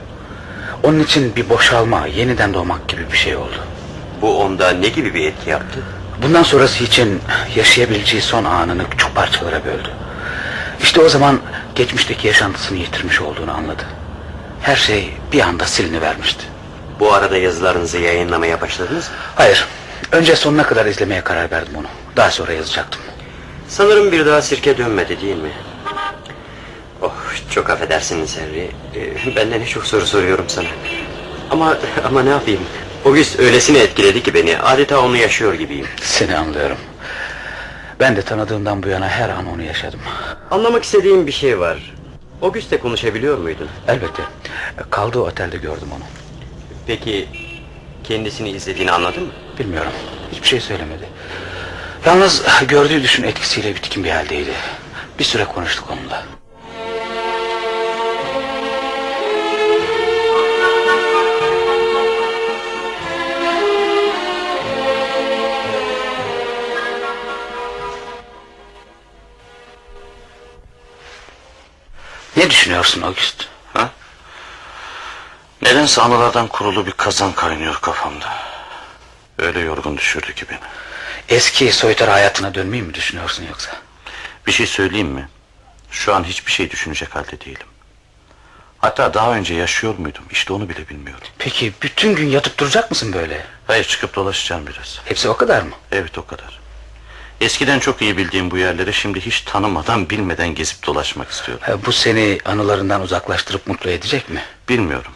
Onun 0.87 0.99
için 0.99 1.35
bir 1.35 1.49
boşalma, 1.49 2.07
yeniden 2.07 2.53
doğmak 2.53 2.87
gibi 2.87 3.11
bir 3.11 3.17
şey 3.17 3.35
oldu. 3.35 3.55
Bu 4.21 4.41
onda 4.41 4.71
ne 4.71 4.87
gibi 4.87 5.13
bir 5.13 5.27
etki 5.27 5.49
yaptı? 5.49 5.79
Bundan 6.21 6.43
sonrası 6.43 6.83
için 6.83 7.21
yaşayabileceği 7.55 8.21
son 8.21 8.43
anını 8.43 8.89
küçük 8.89 9.15
parçalara 9.15 9.65
böldü. 9.65 9.89
İşte 10.81 11.01
o 11.01 11.09
zaman 11.09 11.39
geçmişteki 11.75 12.27
yaşantısını 12.27 12.77
yitirmiş 12.77 13.21
olduğunu 13.21 13.51
anladı. 13.51 13.83
Her 14.61 14.75
şey 14.75 15.13
bir 15.31 15.41
anda 15.41 15.65
silinivermişti. 15.65 16.43
Bu 16.99 17.13
arada 17.13 17.37
yazılarınızı 17.37 17.97
yayınlamaya 17.97 18.61
başladınız 18.61 19.09
mı? 19.09 19.15
Hayır, 19.35 19.67
önce 20.11 20.35
sonuna 20.35 20.63
kadar 20.63 20.85
izlemeye 20.85 21.21
karar 21.21 21.51
verdim 21.51 21.73
onu. 21.77 21.87
Daha 22.15 22.31
sonra 22.31 22.53
yazacaktım. 22.53 23.01
Sanırım 23.67 24.11
bir 24.11 24.25
daha 24.25 24.41
sirke 24.41 24.77
dönmedi 24.77 25.21
değil 25.21 25.35
mi? 25.37 25.51
Çok 27.49 27.69
affedersiniz 27.69 28.37
Henry. 28.37 28.69
Ee, 28.95 29.35
benden 29.35 29.61
ne 29.61 29.65
çok 29.65 29.85
soru 29.85 30.05
soruyorum 30.05 30.45
sana. 30.47 30.67
Ama 31.49 31.77
ama 32.05 32.23
ne 32.23 32.29
yapayım? 32.29 32.61
O 33.05 33.13
gün 33.13 33.25
öylesine 33.37 33.79
etkiledi 33.79 34.23
ki 34.23 34.33
beni. 34.33 34.57
Adeta 34.57 34.99
onu 35.01 35.17
yaşıyor 35.17 35.53
gibiyim. 35.53 35.87
Seni 36.01 36.37
anlıyorum. 36.37 36.77
Ben 37.99 38.15
de 38.15 38.21
tanıdığımdan 38.21 38.83
bu 38.83 38.87
yana 38.87 39.07
her 39.09 39.29
an 39.29 39.47
onu 39.47 39.63
yaşadım. 39.63 39.99
Anlamak 40.51 40.83
istediğim 40.83 41.27
bir 41.27 41.31
şey 41.31 41.59
var. 41.59 41.93
Auguste'le 42.41 42.79
konuşabiliyor 42.79 43.37
muydun? 43.37 43.67
Elbette. 43.87 44.23
Kaldığı 44.89 45.19
otelde 45.19 45.57
gördüm 45.57 45.87
onu. 45.95 46.03
Peki 46.87 47.27
kendisini 48.03 48.49
izlediğini 48.49 48.91
anladın 48.91 49.23
mı? 49.23 49.31
Bilmiyorum. 49.59 49.91
Hiçbir 50.31 50.47
şey 50.47 50.59
söylemedi. 50.59 51.05
Yalnız 52.05 52.43
gördüğü 52.67 53.03
düşün 53.03 53.23
etkisiyle 53.23 53.75
bitkin 53.75 54.03
bir 54.03 54.09
haldeydi. 54.09 54.51
Bir 55.19 55.23
süre 55.23 55.45
konuştuk 55.45 55.89
onunla. 55.91 56.23
Ne 72.43 72.49
düşünüyorsun 72.49 73.01
August? 73.01 73.45
Ha? 73.73 73.89
Nedense 75.61 76.01
anılardan 76.01 76.47
kurulu 76.47 76.85
bir 76.85 76.91
kazan 76.91 77.33
kaynıyor 77.33 77.81
kafamda. 77.81 78.33
Öyle 79.37 79.59
yorgun 79.59 79.97
düşürdü 79.97 80.33
ki 80.35 80.45
beni. 80.49 80.59
Eski 81.29 81.71
soytar 81.71 82.09
hayatına 82.09 82.55
dönmeyi 82.55 82.83
mi 82.83 82.93
düşünüyorsun 82.93 83.45
yoksa? 83.47 83.71
Bir 84.47 84.51
şey 84.51 84.67
söyleyeyim 84.67 85.07
mi? 85.07 85.29
Şu 85.91 86.15
an 86.15 86.23
hiçbir 86.23 86.51
şey 86.51 86.71
düşünecek 86.71 87.15
halde 87.15 87.41
değilim. 87.41 87.67
Hatta 88.77 89.13
daha 89.13 89.33
önce 89.35 89.53
yaşıyor 89.53 89.97
muydum? 89.97 90.23
İşte 90.31 90.53
onu 90.53 90.69
bile 90.69 90.89
bilmiyorum. 90.89 91.27
Peki 91.39 91.73
bütün 91.81 92.15
gün 92.15 92.27
yatıp 92.27 92.57
duracak 92.57 92.91
mısın 92.91 93.13
böyle? 93.13 93.45
Hayır 93.67 93.83
çıkıp 93.83 94.15
dolaşacağım 94.15 94.67
biraz. 94.67 94.99
Hepsi 95.05 95.29
o 95.29 95.37
kadar 95.37 95.61
mı? 95.61 95.75
Evet 95.91 96.17
o 96.17 96.25
kadar. 96.25 96.62
Eskiden 97.43 97.79
çok 97.79 98.01
iyi 98.01 98.17
bildiğim 98.17 98.51
bu 98.51 98.57
yerleri 98.57 98.93
şimdi 98.93 99.21
hiç 99.21 99.41
tanımadan 99.41 100.09
bilmeden 100.09 100.55
gezip 100.55 100.85
dolaşmak 100.85 101.31
istiyorum. 101.31 101.63
Ha, 101.67 101.85
Bu 101.85 101.91
seni 101.91 102.37
anılarından 102.45 103.01
uzaklaştırıp 103.01 103.67
mutlu 103.67 103.89
edecek 103.89 104.29
mi? 104.29 104.43
Bilmiyorum. 104.69 105.11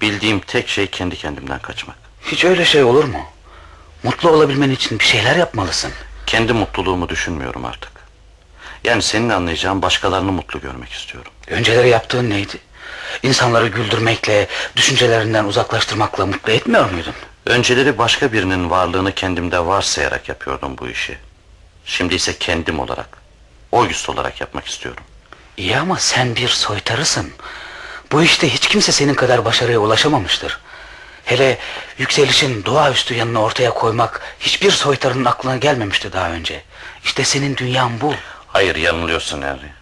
Bildiğim 0.00 0.40
tek 0.40 0.68
şey 0.68 0.86
kendi 0.86 1.16
kendimden 1.16 1.58
kaçmak. 1.58 1.96
Hiç 2.24 2.44
öyle 2.44 2.64
şey 2.64 2.82
olur 2.82 3.04
mu? 3.04 3.24
Mutlu 4.02 4.30
olabilmen 4.30 4.70
için 4.70 4.98
bir 4.98 5.04
şeyler 5.04 5.36
yapmalısın. 5.36 5.92
Kendi 6.26 6.52
mutluluğumu 6.52 7.08
düşünmüyorum 7.08 7.64
artık. 7.64 7.92
Yani 8.84 9.02
senin 9.02 9.28
anlayacağın 9.28 9.82
başkalarını 9.82 10.32
mutlu 10.32 10.60
görmek 10.60 10.92
istiyorum. 10.92 11.32
Önceleri 11.48 11.88
yaptığın 11.88 12.30
neydi? 12.30 12.58
İnsanları 13.22 13.68
güldürmekle, 13.68 14.48
düşüncelerinden 14.76 15.44
uzaklaştırmakla 15.44 16.26
mutlu 16.26 16.52
etmiyor 16.52 16.90
muydun? 16.90 17.14
Önceleri 17.46 17.98
başka 17.98 18.32
birinin 18.32 18.70
varlığını 18.70 19.12
kendimde 19.12 19.66
varsayarak 19.66 20.28
yapıyordum 20.28 20.78
bu 20.78 20.88
işi. 20.88 21.18
Şimdi 21.84 22.14
ise 22.14 22.38
kendim 22.38 22.80
olarak, 22.80 23.08
August 23.72 24.08
olarak 24.08 24.40
yapmak 24.40 24.66
istiyorum. 24.66 25.04
İyi 25.56 25.76
ama 25.76 25.98
sen 25.98 26.36
bir 26.36 26.48
soytarısın. 26.48 27.32
Bu 28.12 28.22
işte 28.22 28.48
hiç 28.48 28.68
kimse 28.68 28.92
senin 28.92 29.14
kadar 29.14 29.44
başarıya 29.44 29.78
ulaşamamıştır. 29.78 30.60
Hele 31.24 31.58
yükselişin 31.98 32.64
doğaüstü 32.64 33.14
yanını 33.14 33.42
ortaya 33.42 33.70
koymak 33.70 34.20
hiçbir 34.40 34.70
soytarının 34.70 35.24
aklına 35.24 35.56
gelmemişti 35.56 36.12
daha 36.12 36.30
önce. 36.30 36.62
İşte 37.04 37.24
senin 37.24 37.56
dünyan 37.56 38.00
bu. 38.00 38.14
Hayır 38.46 38.76
yanılıyorsun 38.76 39.42
Henry. 39.42 39.72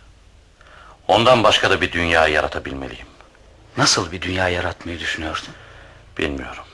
Ondan 1.09 1.45
başka 1.45 1.71
da 1.71 1.81
bir 1.81 1.93
dünya 1.93 2.29
yaratabilmeliyim. 2.29 3.07
Nasıl 3.77 4.13
bir 4.13 4.21
dünya 4.23 4.49
yaratmayı 4.49 4.99
düşünüyorsun? 4.99 5.55
Bilmiyorum. 6.19 6.65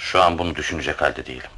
Şu 0.00 0.22
an 0.22 0.38
bunu 0.38 0.56
düşünecek 0.56 1.02
halde 1.02 1.26
değilim. 1.26 1.50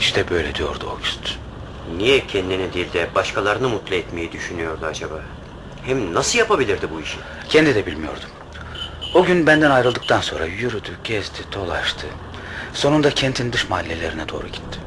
İşte 0.00 0.30
böyle 0.30 0.54
diyordu 0.54 0.90
August. 0.90 1.31
Niye 1.96 2.26
kendini 2.26 2.74
değil 2.74 2.92
de 2.92 3.08
başkalarını 3.14 3.68
mutlu 3.68 3.94
etmeyi 3.94 4.32
düşünüyordu 4.32 4.86
acaba? 4.86 5.20
Hem 5.82 6.14
nasıl 6.14 6.38
yapabilirdi 6.38 6.88
bu 6.94 7.00
işi? 7.00 7.18
Kendi 7.48 7.74
de 7.74 7.86
bilmiyordum. 7.86 8.28
O 9.14 9.24
gün 9.24 9.46
benden 9.46 9.70
ayrıldıktan 9.70 10.20
sonra 10.20 10.46
yürüdü, 10.46 10.90
gezdi, 11.04 11.38
dolaştı. 11.52 12.06
Sonunda 12.74 13.10
kentin 13.10 13.52
dış 13.52 13.68
mahallelerine 13.68 14.28
doğru 14.28 14.46
gitti. 14.46 14.78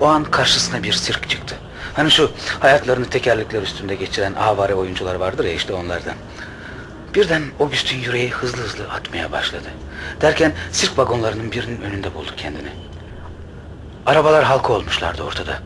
O 0.00 0.06
an 0.06 0.24
karşısına 0.24 0.82
bir 0.82 0.92
sirk 0.92 1.30
çıktı. 1.30 1.56
Hani 1.94 2.10
şu 2.10 2.30
hayatlarını 2.60 3.10
tekerlekler 3.10 3.62
üstünde 3.62 3.94
geçiren 3.94 4.34
avare 4.34 4.74
oyuncular 4.74 5.14
vardır 5.14 5.44
ya 5.44 5.52
işte 5.52 5.72
onlardan. 5.72 6.14
Birden 7.14 7.42
August'un 7.60 7.96
yüreği 7.96 8.30
hızlı 8.30 8.62
hızlı 8.62 8.90
atmaya 8.90 9.32
başladı. 9.32 9.68
Derken 10.20 10.52
sirk 10.72 10.98
vagonlarının 10.98 11.52
birinin 11.52 11.80
önünde 11.80 12.14
buldu 12.14 12.30
kendini. 12.36 12.68
Arabalar 14.06 14.44
halka 14.44 14.72
olmuşlardı 14.72 15.22
ortada. 15.22 15.58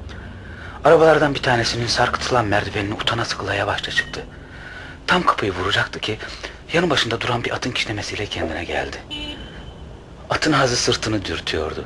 Arabalardan 0.84 1.34
bir 1.34 1.42
tanesinin 1.42 1.86
sarkıtılan 1.86 2.46
merdivenini 2.46 2.94
utana 2.94 3.24
sıkıla 3.24 3.54
yavaşça 3.54 3.92
çıktı. 3.92 4.26
Tam 5.06 5.22
kapıyı 5.22 5.52
vuracaktı 5.52 6.00
ki 6.00 6.18
yanı 6.72 6.90
başında 6.90 7.20
duran 7.20 7.44
bir 7.44 7.50
atın 7.50 7.70
kişnemesiyle 7.72 8.26
kendine 8.26 8.64
geldi. 8.64 8.96
Atın 10.30 10.52
ağzı 10.52 10.76
sırtını 10.76 11.24
dürtüyordu. 11.24 11.84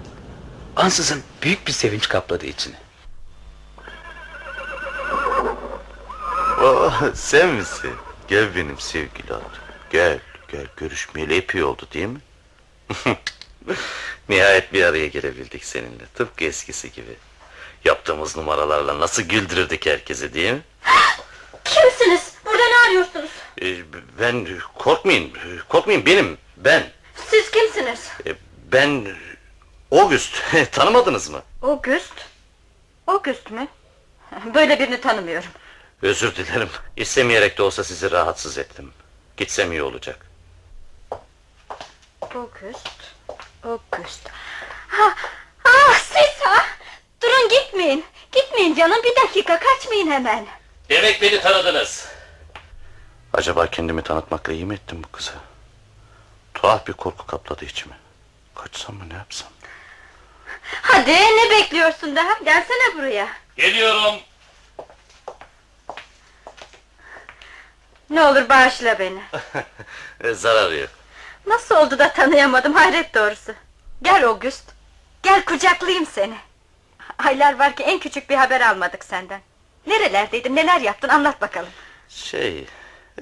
Ansızın 0.76 1.22
büyük 1.42 1.66
bir 1.66 1.72
sevinç 1.72 2.08
kapladı 2.08 2.46
içini. 2.46 2.74
Oh, 6.62 7.02
sen 7.14 7.48
misin? 7.48 7.92
Gel 8.28 8.56
benim 8.56 8.78
sevgili 8.78 9.32
adam. 9.32 9.42
Gel, 9.90 10.18
gel 10.52 10.66
görüşmeyeli 10.76 11.36
epey 11.36 11.62
oldu 11.64 11.82
değil 11.94 12.06
mi? 12.06 12.20
Nihayet 14.28 14.72
bir 14.72 14.84
araya 14.84 15.06
gelebildik 15.06 15.64
seninle. 15.64 16.06
Tıpkı 16.14 16.44
eskisi 16.44 16.92
gibi. 16.92 17.16
Yaptığımız 17.84 18.36
numaralarla 18.36 19.00
nasıl 19.00 19.22
güldürürdük 19.22 19.86
herkesi 19.86 20.34
değil 20.34 20.52
mi? 20.52 20.62
Kimsiniz? 21.64 22.32
Burada 22.44 22.62
ne 22.68 22.76
arıyorsunuz? 22.86 23.30
Ee, 23.62 23.76
ben 24.20 24.48
korkmayın, 24.74 25.32
korkmayın 25.68 26.06
benim, 26.06 26.38
ben. 26.56 26.82
Siz 27.30 27.50
kimsiniz? 27.50 28.08
Ee, 28.26 28.34
ben 28.72 29.06
August, 29.92 30.34
tanımadınız 30.72 31.28
mı? 31.30 31.42
August. 31.62 32.12
August 33.06 33.50
mü? 33.50 33.68
Böyle 34.54 34.78
birini 34.78 35.00
tanımıyorum. 35.00 35.50
Özür 36.02 36.36
dilerim. 36.36 36.68
İstemeyerek 36.96 37.58
de 37.58 37.62
olsa 37.62 37.84
sizi 37.84 38.10
rahatsız 38.10 38.58
ettim. 38.58 38.92
Gitsem 39.36 39.72
iyi 39.72 39.82
olacak. 39.82 40.26
August. 42.22 42.88
August. 43.64 44.28
Ha, 44.88 45.14
ah 45.64 45.98
siz 45.98 46.40
ha? 46.46 46.61
Durun 47.22 47.48
gitmeyin. 47.48 48.04
Gitmeyin 48.32 48.74
canım 48.74 48.98
bir 49.04 49.16
dakika 49.22 49.58
kaçmayın 49.60 50.10
hemen. 50.10 50.46
Demek 50.88 51.22
beni 51.22 51.40
tanıdınız. 51.40 52.08
Acaba 53.32 53.66
kendimi 53.66 54.02
tanıtmakla 54.02 54.52
iyi 54.52 54.64
mi 54.64 54.74
ettim 54.74 55.02
bu 55.04 55.12
kıza? 55.12 55.32
Tuhaf 56.54 56.86
bir 56.86 56.92
korku 56.92 57.26
kapladı 57.26 57.64
içimi. 57.64 57.94
Kaçsam 58.54 58.96
mı 58.96 59.08
ne 59.08 59.14
yapsam? 59.14 59.48
Hadi 60.82 61.12
ne 61.12 61.50
bekliyorsun 61.50 62.16
daha? 62.16 62.32
Gelsene 62.44 62.94
buraya. 62.98 63.28
Geliyorum. 63.56 64.14
Ne 68.10 68.22
olur 68.22 68.48
bağışla 68.48 68.98
beni. 68.98 69.22
E, 70.24 70.34
Zararı 70.34 70.76
yok. 70.76 70.90
Nasıl 71.46 71.74
oldu 71.76 71.98
da 71.98 72.12
tanıyamadım 72.12 72.74
hayret 72.74 73.14
doğrusu. 73.14 73.54
Gel 74.02 74.24
August. 74.26 74.64
Gel 75.22 75.44
kucaklayayım 75.44 76.06
seni. 76.06 76.34
Aylar 77.24 77.58
var 77.58 77.76
ki 77.76 77.82
en 77.82 77.98
küçük 77.98 78.30
bir 78.30 78.34
haber 78.36 78.60
almadık 78.60 79.04
senden. 79.04 79.40
Nerelerdeydin 79.86 80.56
neler 80.56 80.80
yaptın 80.80 81.08
anlat 81.08 81.40
bakalım. 81.40 81.70
Şey, 82.08 82.66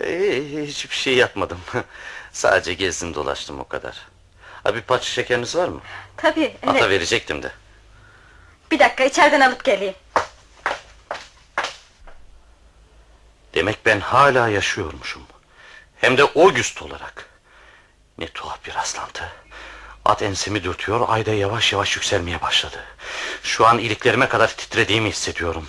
e, 0.00 0.42
hiçbir 0.66 0.96
şey 0.96 1.14
yapmadım. 1.16 1.60
Sadece 2.32 2.74
gezdim 2.74 3.14
dolaştım 3.14 3.60
o 3.60 3.68
kadar. 3.68 4.06
Ha, 4.64 4.74
bir 4.74 4.80
parça 4.80 5.04
şekeriniz 5.04 5.56
var 5.56 5.68
mı? 5.68 5.80
Tabii. 6.16 6.56
Ata 6.66 6.90
verecektim 6.90 7.42
de. 7.42 7.52
Bir 8.70 8.78
dakika 8.78 9.04
içeriden 9.04 9.40
alıp 9.40 9.64
geleyim. 9.64 9.94
Demek 13.54 13.86
ben 13.86 14.00
hala 14.00 14.48
yaşıyormuşum. 14.48 15.22
Hem 15.96 16.18
de 16.18 16.22
August 16.22 16.82
olarak. 16.82 17.28
Ne 18.18 18.28
tuhaf 18.28 18.64
bir 18.64 18.74
rastlantı. 18.74 19.32
At 20.04 20.22
ensemi 20.22 20.64
dürtüyor, 20.64 21.00
ayda 21.08 21.30
yavaş 21.32 21.72
yavaş 21.72 21.96
yükselmeye 21.96 22.42
başladı. 22.42 22.84
Şu 23.42 23.66
an 23.66 23.78
iliklerime 23.78 24.28
kadar 24.28 24.48
titrediğimi 24.48 25.08
hissediyorum. 25.08 25.66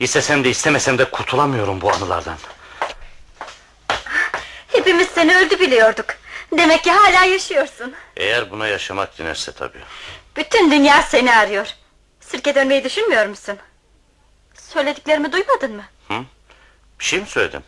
İstesem 0.00 0.44
de 0.44 0.50
istemesem 0.50 0.98
de 0.98 1.04
kurtulamıyorum 1.10 1.80
bu 1.80 1.92
anılardan. 1.92 2.36
Hepimiz 4.68 5.08
seni 5.08 5.36
öldü 5.36 5.60
biliyorduk. 5.60 6.06
Demek 6.58 6.84
ki 6.84 6.90
hala 6.90 7.24
yaşıyorsun. 7.24 7.94
Eğer 8.16 8.50
buna 8.50 8.66
yaşamak 8.66 9.18
dinerse 9.18 9.52
tabii. 9.52 9.80
Bütün 10.36 10.70
dünya 10.70 11.02
seni 11.02 11.34
arıyor. 11.34 11.66
Sirke 12.20 12.54
dönmeyi 12.54 12.84
düşünmüyor 12.84 13.26
musun? 13.26 13.58
Söylediklerimi 14.54 15.32
duymadın 15.32 15.76
mı? 15.76 15.84
Bir 17.00 17.04
şey 17.04 17.20
mi 17.20 17.26
söyledim? 17.26 17.62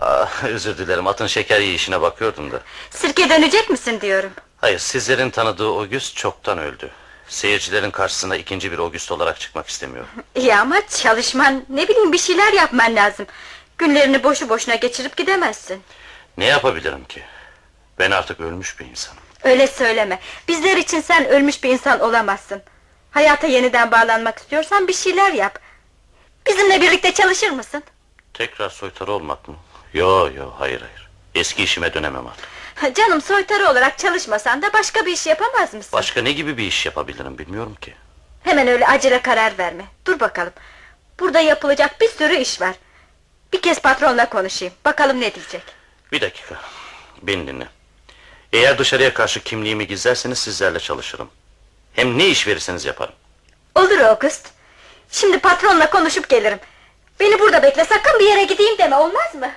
Aa, 0.00 0.26
özür 0.44 0.78
dilerim, 0.78 1.06
atın 1.06 1.26
şeker 1.26 1.60
yiyişine 1.60 2.00
bakıyordum 2.02 2.52
da. 2.52 2.60
Sirke 2.90 3.30
dönecek 3.30 3.70
misin 3.70 4.00
diyorum. 4.00 4.30
Hayır, 4.56 4.78
sizlerin 4.78 5.30
tanıdığı 5.30 5.66
August 5.68 6.16
çoktan 6.16 6.58
öldü. 6.58 6.90
Seyircilerin 7.28 7.90
karşısına 7.90 8.36
ikinci 8.36 8.72
bir 8.72 8.78
August 8.78 9.12
olarak 9.12 9.40
çıkmak 9.40 9.68
istemiyorum. 9.68 10.10
İyi 10.34 10.54
ama 10.56 10.76
çalışman, 10.88 11.64
ne 11.68 11.88
bileyim 11.88 12.12
bir 12.12 12.18
şeyler 12.18 12.52
yapman 12.52 12.96
lazım. 12.96 13.26
Günlerini 13.78 14.24
boşu 14.24 14.48
boşuna 14.48 14.74
geçirip 14.74 15.16
gidemezsin. 15.16 15.82
Ne 16.38 16.44
yapabilirim 16.44 17.04
ki? 17.04 17.22
Ben 17.98 18.10
artık 18.10 18.40
ölmüş 18.40 18.80
bir 18.80 18.86
insanım. 18.86 19.22
Öyle 19.42 19.66
söyleme. 19.66 20.18
Bizler 20.48 20.76
için 20.76 21.00
sen 21.00 21.26
ölmüş 21.28 21.62
bir 21.62 21.68
insan 21.70 22.00
olamazsın. 22.00 22.62
Hayata 23.10 23.46
yeniden 23.46 23.90
bağlanmak 23.90 24.38
istiyorsan 24.38 24.88
bir 24.88 24.92
şeyler 24.92 25.32
yap. 25.32 25.58
Bizimle 26.46 26.80
birlikte 26.80 27.14
çalışır 27.14 27.50
mısın? 27.50 27.82
Tekrar 28.34 28.70
soytarı 28.70 29.12
olmak 29.12 29.48
mı? 29.48 29.54
Yo 29.94 30.30
yo, 30.36 30.50
hayır 30.58 30.80
hayır. 30.80 31.08
Eski 31.34 31.62
işime 31.62 31.94
dönemem 31.94 32.26
artık. 32.26 32.96
Canım 32.96 33.22
soytarı 33.22 33.68
olarak 33.68 33.98
çalışmasan 33.98 34.62
da 34.62 34.72
başka 34.72 35.06
bir 35.06 35.12
iş 35.12 35.26
yapamaz 35.26 35.74
mısın? 35.74 35.90
Başka 35.92 36.22
ne 36.22 36.32
gibi 36.32 36.56
bir 36.56 36.62
iş 36.66 36.86
yapabilirim 36.86 37.38
bilmiyorum 37.38 37.74
ki. 37.80 37.94
Hemen 38.44 38.68
öyle 38.68 38.86
acele 38.86 39.22
karar 39.22 39.58
verme. 39.58 39.84
Dur 40.06 40.20
bakalım. 40.20 40.52
Burada 41.20 41.40
yapılacak 41.40 42.00
bir 42.00 42.08
sürü 42.08 42.36
iş 42.36 42.60
var. 42.60 42.74
Bir 43.52 43.62
kez 43.62 43.78
patronla 43.80 44.28
konuşayım. 44.28 44.74
Bakalım 44.84 45.20
ne 45.20 45.34
diyecek. 45.34 45.62
Bir 46.12 46.20
dakika, 46.20 46.54
beni 47.22 47.46
dinle. 47.46 47.68
Eğer 48.52 48.78
dışarıya 48.78 49.14
karşı 49.14 49.40
kimliğimi 49.42 49.86
gizlerseniz 49.86 50.38
sizlerle 50.38 50.80
çalışırım. 50.80 51.30
Hem 51.94 52.18
ne 52.18 52.26
iş 52.26 52.46
verirseniz 52.46 52.84
yaparım. 52.84 53.14
Olur 53.74 53.98
August. 53.98 54.48
Şimdi 55.10 55.38
patronla 55.38 55.90
konuşup 55.90 56.28
gelirim. 56.28 56.58
Beni 57.20 57.38
burada 57.40 57.62
bekle 57.62 57.84
sakın 57.84 58.20
bir 58.20 58.24
yere 58.24 58.44
gideyim 58.44 58.78
deme 58.78 58.96
olmaz 58.96 59.34
mı? 59.34 59.50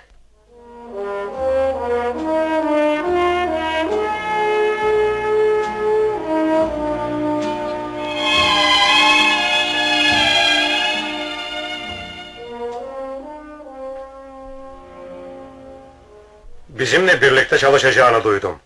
Bizimle 16.79 17.21
birlikte 17.21 17.57
çalışacağını 17.57 18.23
duydum. 18.23 18.59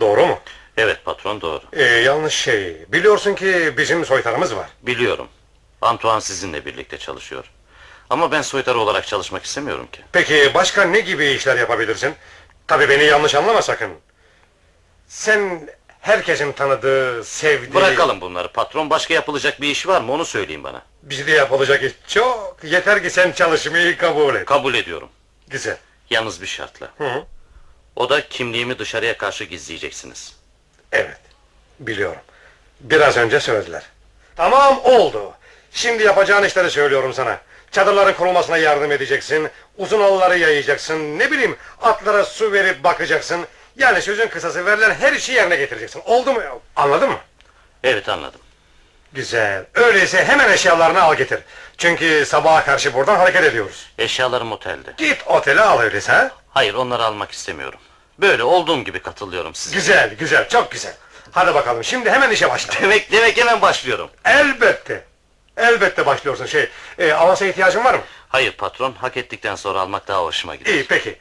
Doğru 0.00 0.26
mu? 0.26 0.38
Evet 0.76 1.04
patron 1.04 1.40
doğru. 1.40 1.62
Ee, 1.72 1.82
yanlış 1.82 2.34
şey. 2.34 2.76
Biliyorsun 2.88 3.34
ki 3.34 3.74
bizim 3.78 4.04
soytarımız 4.04 4.56
var. 4.56 4.68
Biliyorum. 4.82 5.28
Antoine 5.82 6.20
sizinle 6.20 6.64
birlikte 6.64 6.98
çalışıyor. 6.98 7.50
Ama 8.10 8.32
ben 8.32 8.42
soytarı 8.42 8.78
olarak 8.78 9.06
çalışmak 9.06 9.44
istemiyorum 9.44 9.88
ki. 9.92 10.00
Peki 10.12 10.50
başka 10.54 10.84
ne 10.84 11.00
gibi 11.00 11.26
işler 11.26 11.56
yapabilirsin? 11.58 12.14
Tabii 12.66 12.88
beni 12.88 13.04
yanlış 13.04 13.34
anlama 13.34 13.62
sakın. 13.62 13.90
Sen 15.08 15.68
herkesin 16.00 16.52
tanıdığı, 16.52 17.24
sevdiği... 17.24 17.74
Bırakalım 17.74 18.20
bunları 18.20 18.48
patron. 18.48 18.90
Başka 18.90 19.14
yapılacak 19.14 19.60
bir 19.60 19.68
iş 19.68 19.86
var 19.86 20.00
mı 20.00 20.12
onu 20.12 20.24
söyleyin 20.24 20.64
bana. 20.64 20.82
Bizde 21.02 21.32
yapılacak 21.32 21.82
iş 21.82 21.92
çok. 22.08 22.56
Yeter 22.62 23.02
ki 23.02 23.10
sen 23.10 23.32
çalışmayı 23.32 23.98
kabul 23.98 24.34
et. 24.34 24.44
Kabul 24.44 24.74
ediyorum. 24.74 25.08
Güzel. 25.48 25.76
Yalnız 26.10 26.42
bir 26.42 26.46
şartla. 26.46 26.88
Hı 26.98 27.08
hı. 27.08 27.24
O 27.96 28.10
da 28.10 28.28
kimliğimi 28.28 28.78
dışarıya 28.78 29.18
karşı 29.18 29.44
gizleyeceksiniz. 29.44 30.36
Evet. 30.92 31.18
Biliyorum. 31.80 32.20
Biraz 32.80 33.16
önce 33.16 33.40
söylediler. 33.40 33.82
Tamam 34.36 34.80
oldu. 34.84 35.32
Şimdi 35.72 36.02
yapacağın 36.02 36.44
işleri 36.44 36.70
söylüyorum 36.70 37.14
sana. 37.14 37.38
Çadırların 37.70 38.12
kurulmasına 38.12 38.56
yardım 38.56 38.92
edeceksin. 38.92 39.48
Uzun 39.78 40.00
halıları 40.00 40.38
yayacaksın. 40.38 41.18
Ne 41.18 41.30
bileyim 41.30 41.56
atlara 41.82 42.24
su 42.24 42.52
verip 42.52 42.84
bakacaksın. 42.84 43.46
Yani 43.76 44.02
sözün 44.02 44.26
kısası 44.28 44.66
verilen 44.66 44.94
her 44.94 45.12
işi 45.12 45.32
yerine 45.32 45.56
getireceksin. 45.56 46.02
Oldu 46.04 46.32
mu? 46.32 46.40
Anladın 46.76 47.10
mı? 47.10 47.18
Evet 47.84 48.08
anladım. 48.08 48.40
Güzel. 49.12 49.64
Öyleyse 49.74 50.24
hemen 50.24 50.52
eşyalarını 50.52 51.02
al 51.02 51.14
getir. 51.14 51.38
Çünkü 51.78 52.26
sabaha 52.26 52.64
karşı 52.64 52.94
buradan 52.94 53.16
hareket 53.16 53.44
ediyoruz. 53.44 53.86
Eşyalarım 53.98 54.52
otelde. 54.52 54.90
Git 54.96 55.22
otele 55.26 55.60
al 55.60 55.80
öyleyse 55.80 56.12
ha? 56.12 56.30
Hayır 56.56 56.74
onları 56.74 57.04
almak 57.04 57.30
istemiyorum. 57.30 57.78
Böyle 58.18 58.42
olduğum 58.42 58.84
gibi 58.84 58.98
katılıyorum 58.98 59.54
size. 59.54 59.76
Güzel, 59.76 60.14
güzel, 60.14 60.48
çok 60.48 60.70
güzel. 60.70 60.94
Hadi 61.30 61.54
bakalım 61.54 61.84
şimdi 61.84 62.10
hemen 62.10 62.30
işe 62.30 62.50
başla. 62.50 62.74
Demek 62.82 63.12
demek 63.12 63.36
hemen 63.36 63.62
başlıyorum. 63.62 64.10
Elbette. 64.24 65.04
Elbette 65.56 66.06
başlıyorsun 66.06 66.46
şey. 66.46 66.68
E, 66.98 67.12
avansa 67.12 67.46
ihtiyacın 67.46 67.84
var 67.84 67.94
mı? 67.94 68.00
Hayır 68.28 68.52
patron 68.52 68.92
hak 68.92 69.16
ettikten 69.16 69.54
sonra 69.54 69.80
almak 69.80 70.08
daha 70.08 70.22
hoşuma 70.22 70.54
gider. 70.54 70.74
İyi 70.74 70.86
peki. 70.86 71.18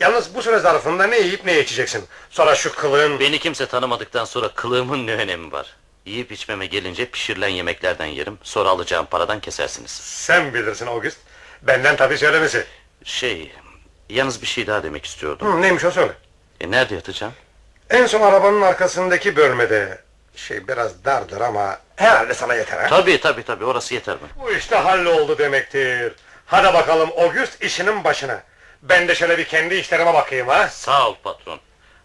Yalnız 0.00 0.34
bu 0.34 0.42
süre 0.42 0.58
zarfında 0.58 1.06
ne 1.06 1.18
yiyip 1.18 1.44
ne 1.44 1.60
içeceksin? 1.60 2.04
Sonra 2.30 2.54
şu 2.54 2.74
kılığın... 2.74 3.20
Beni 3.20 3.38
kimse 3.38 3.66
tanımadıktan 3.66 4.24
sonra 4.24 4.48
kılığımın 4.48 5.06
ne 5.06 5.14
önemi 5.14 5.52
var? 5.52 5.76
Yiyip 6.06 6.32
içmeme 6.32 6.66
gelince 6.66 7.10
pişirilen 7.10 7.48
yemeklerden 7.48 8.06
yerim. 8.06 8.38
Sonra 8.42 8.68
alacağım 8.68 9.06
paradan 9.10 9.40
kesersiniz. 9.40 9.90
Sen 10.02 10.54
bilirsin 10.54 10.86
August. 10.86 11.18
Benden 11.62 11.96
tabii 11.96 12.18
söylemesi. 12.18 12.66
Şey, 13.04 13.52
yalnız 14.08 14.42
bir 14.42 14.46
şey 14.46 14.66
daha 14.66 14.82
demek 14.82 15.06
istiyordum. 15.06 15.52
Hı, 15.52 15.62
neymiş 15.62 15.84
o 15.84 15.90
söyle. 15.90 16.12
E, 16.60 16.70
nerede 16.70 16.94
yatacağım? 16.94 17.32
En 17.90 18.06
son 18.06 18.20
arabanın 18.20 18.62
arkasındaki 18.62 19.36
bölmede. 19.36 19.98
Şey 20.36 20.68
biraz 20.68 21.04
dardır 21.04 21.40
ama 21.40 21.78
herhalde 21.96 22.34
sana 22.34 22.54
yeter 22.54 22.78
ha? 22.78 22.86
Tabii 22.88 23.20
tabii 23.20 23.42
tabii 23.42 23.64
orası 23.64 23.94
yeter 23.94 24.16
bana. 24.22 24.44
Bu 24.46 24.52
işte 24.52 24.76
halloldu 24.76 25.38
demektir. 25.38 26.12
Hadi 26.46 26.74
bakalım 26.74 27.10
August 27.18 27.62
işinin 27.62 28.04
başına. 28.04 28.42
Ben 28.82 29.08
de 29.08 29.14
şöyle 29.14 29.38
bir 29.38 29.44
kendi 29.44 29.74
işlerime 29.74 30.14
bakayım 30.14 30.48
ha. 30.48 30.68
Sağ 30.68 31.08
ol 31.08 31.14
patron. 31.22 31.60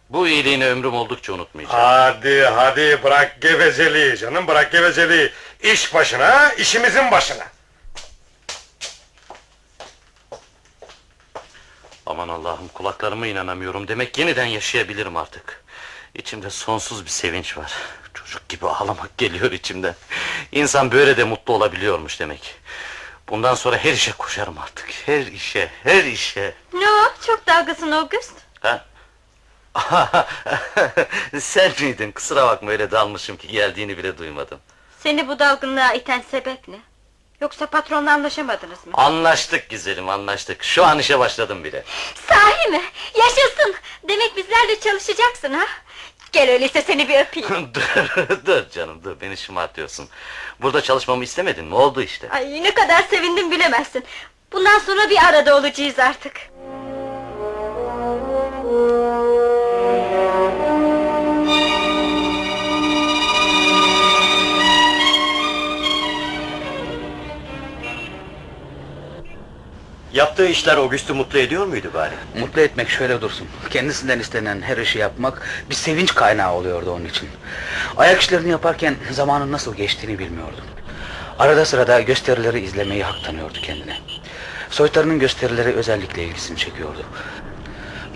Bu 0.10 0.28
iyiliğini 0.28 0.68
ömrüm 0.68 0.94
oldukça 0.94 1.34
unutmayacağım. 1.34 1.80
Hadi 1.80 2.44
hadi 2.46 3.04
bırak 3.04 3.42
gevezeliği 3.42 4.18
canım 4.18 4.48
bırak 4.48 4.72
gevezeliği. 4.72 5.32
İş 5.63 5.94
başına 5.94 6.54
işimizin 6.54 7.12
başına. 7.12 7.44
Aman 12.06 12.30
Allah'ım 12.30 12.68
kulaklarıma 12.68 13.28
inanamıyorum. 13.28 13.88
Demek 13.88 14.18
yeniden 14.18 14.46
yaşayabilirim 14.46 15.18
artık. 15.18 15.63
İçimde 16.16 16.50
sonsuz 16.50 17.06
bir 17.06 17.10
sevinç 17.10 17.58
var. 17.58 17.74
Çocuk 18.13 18.50
gibi 18.50 18.68
ağlamak 18.68 19.18
geliyor 19.18 19.52
içimden. 19.52 19.96
İnsan 20.52 20.92
böyle 20.92 21.18
de 21.18 21.24
mutlu 21.24 21.54
olabiliyormuş 21.54 22.20
demek. 22.20 22.56
Bundan 23.30 23.56
sonra 23.56 23.78
her 23.78 23.94
işe 23.94 24.12
koşarım 24.12 24.58
artık. 24.58 24.89
Her 25.06 25.26
işe, 25.26 25.72
her 25.84 26.04
işe. 26.04 26.54
Ne 26.74 26.89
o? 26.89 27.26
Çok 27.28 27.48
dalgısın 27.48 27.92
August. 27.92 28.34
Ha? 28.60 28.86
Sen 31.39 31.72
miydin? 31.82 32.12
Kusura 32.12 32.48
bakma 32.48 32.72
öyle 32.72 32.92
dalmışım 32.92 33.38
ki 33.38 33.48
geldiğini 33.48 33.98
bile 33.98 34.18
duymadım. 34.18 34.60
Seni 35.00 35.28
bu 35.28 35.39
dalgınlığa 35.39 35.94
iten 35.94 36.24
sebep 36.32 36.68
ne? 36.68 36.78
Yoksa 37.41 37.65
patronla 37.65 38.12
anlaşamadınız 38.12 38.88
mı? 38.88 38.93
Anlaştık 38.93 39.69
güzelim 39.69 40.10
anlaştık. 40.10 40.63
Şu 40.63 40.86
an 40.86 41.00
işe 41.00 41.19
başladım 41.19 41.63
bile. 41.63 41.84
Sahi 42.30 42.69
mi? 42.69 42.82
Yaşasın! 43.15 43.76
Demek 44.10 44.38
bizlerle 44.38 44.80
çalışacaksın 44.80 45.54
ha? 45.54 45.65
Gel 46.32 46.50
öyleyse 46.50 46.82
seni 46.82 47.10
bir 47.10 47.19
öpeyim. 47.19 47.50
dur, 47.74 48.46
dur 48.46 48.69
canım 48.69 49.04
dur 49.04 49.15
beni 49.22 49.38
şımartıyorsun. 49.38 50.10
Burada 50.62 50.82
çalışmamı 50.82 51.24
istemedin 51.24 51.65
mi? 51.65 51.76
Oldu 51.76 52.02
işte. 52.02 52.30
Ay 52.30 52.63
ne 52.63 52.74
kadar 52.74 53.04
sevindim 53.04 53.52
bilemezsin. 53.52 54.04
Bundan 54.52 54.80
sonra 54.80 55.10
bir 55.10 55.17
arada 55.26 55.58
olacağız 55.58 56.00
artık. 56.00 56.34
Yaptığı 70.13 70.47
işler 70.47 70.78
August'u 70.78 71.15
mutlu 71.15 71.39
ediyor 71.39 71.65
muydu 71.65 71.91
bari? 71.93 72.13
Mutlu 72.39 72.62
etmek 72.62 72.89
şöyle 72.89 73.21
dursun. 73.21 73.47
Kendisinden 73.69 74.19
istenen 74.19 74.62
her 74.62 74.78
işi 74.78 74.99
yapmak 74.99 75.41
bir 75.69 75.76
sevinç 75.76 76.15
kaynağı 76.15 76.54
oluyordu 76.54 76.91
onun 76.91 77.06
için. 77.06 77.30
Ayak 77.97 78.21
işlerini 78.21 78.49
yaparken 78.49 78.95
zamanın 79.12 79.52
nasıl 79.52 79.76
geçtiğini 79.76 80.19
bilmiyordu. 80.19 80.62
Arada 81.39 81.65
sırada 81.65 82.02
gösterileri 82.02 82.60
izlemeyi 82.60 83.04
hak 83.04 83.23
tanıyordu 83.23 83.58
kendine. 83.62 83.97
Soytarının 84.69 85.19
gösterileri 85.19 85.73
özellikle 85.73 86.23
ilgisini 86.23 86.58
çekiyordu. 86.58 87.06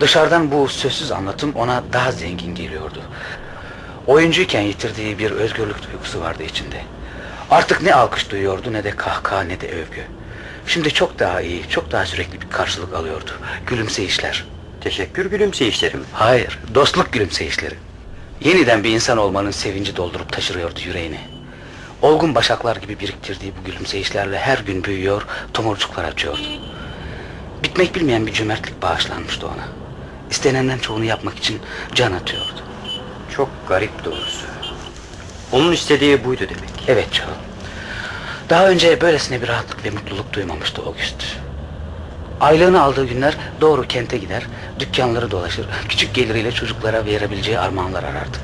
Dışarıdan 0.00 0.50
bu 0.50 0.68
sözsüz 0.68 1.12
anlatım 1.12 1.52
ona 1.54 1.82
daha 1.92 2.12
zengin 2.12 2.54
geliyordu. 2.54 3.02
Oyuncuyken 4.06 4.62
yitirdiği 4.62 5.18
bir 5.18 5.30
özgürlük 5.30 5.90
duygusu 5.90 6.20
vardı 6.20 6.42
içinde. 6.42 6.82
Artık 7.50 7.82
ne 7.82 7.94
alkış 7.94 8.30
duyuyordu 8.30 8.72
ne 8.72 8.84
de 8.84 8.90
kahkaha 8.90 9.42
ne 9.42 9.60
de 9.60 9.68
övgü. 9.68 10.17
Şimdi 10.68 10.94
çok 10.94 11.18
daha 11.18 11.40
iyi, 11.40 11.68
çok 11.68 11.92
daha 11.92 12.06
sürekli 12.06 12.40
bir 12.40 12.50
karşılık 12.50 12.94
alıyordu. 12.94 13.30
Gülümseyişler. 13.66 14.44
Teşekkür 14.80 15.26
gülümseyişlerim. 15.26 16.04
Hayır, 16.12 16.58
dostluk 16.74 17.12
gülümseyişleri. 17.12 17.74
Yeniden 18.40 18.84
bir 18.84 18.90
insan 18.90 19.18
olmanın 19.18 19.50
sevinci 19.50 19.96
doldurup 19.96 20.32
taşırıyordu 20.32 20.80
yüreğini. 20.86 21.20
Olgun 22.02 22.34
başaklar 22.34 22.76
gibi 22.76 23.00
biriktirdiği 23.00 23.52
bu 23.60 23.64
gülümseyişlerle 23.64 24.38
her 24.38 24.58
gün 24.58 24.84
büyüyor, 24.84 25.26
tomurcuklar 25.54 26.04
açıyordu. 26.04 26.48
Bitmek 27.62 27.94
bilmeyen 27.94 28.26
bir 28.26 28.32
cömertlik 28.32 28.82
bağışlanmıştı 28.82 29.46
ona. 29.46 29.68
İstenenden 30.30 30.78
çoğunu 30.78 31.04
yapmak 31.04 31.38
için 31.38 31.60
can 31.94 32.12
atıyordu. 32.12 32.62
Çok 33.36 33.48
garip 33.68 34.04
doğrusu. 34.04 34.46
Onun 35.52 35.72
istediği 35.72 36.24
buydu 36.24 36.40
demek. 36.40 36.70
Evet 36.88 37.12
Joe. 37.12 37.47
Daha 38.50 38.68
önce 38.68 39.00
böylesine 39.00 39.42
bir 39.42 39.48
rahatlık 39.48 39.84
ve 39.84 39.90
mutluluk 39.90 40.32
duymamıştı 40.32 40.82
August. 40.82 41.24
Aylığını 42.40 42.82
aldığı 42.82 43.06
günler 43.06 43.36
doğru 43.60 43.88
kente 43.88 44.18
gider, 44.18 44.46
dükkanları 44.78 45.30
dolaşır, 45.30 45.66
küçük 45.88 46.14
geliriyle 46.14 46.52
çocuklara 46.52 47.04
verebileceği 47.06 47.58
armağanlar 47.58 48.04
arardı. 48.04 48.38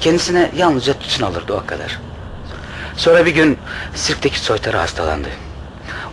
Kendisine 0.00 0.50
yalnızca 0.56 0.92
tütün 0.92 1.24
alırdı 1.24 1.52
o 1.52 1.66
kadar. 1.66 2.00
Sonra 2.96 3.26
bir 3.26 3.30
gün 3.34 3.58
sirkteki 3.94 4.40
soytarı 4.40 4.76
hastalandı. 4.76 5.28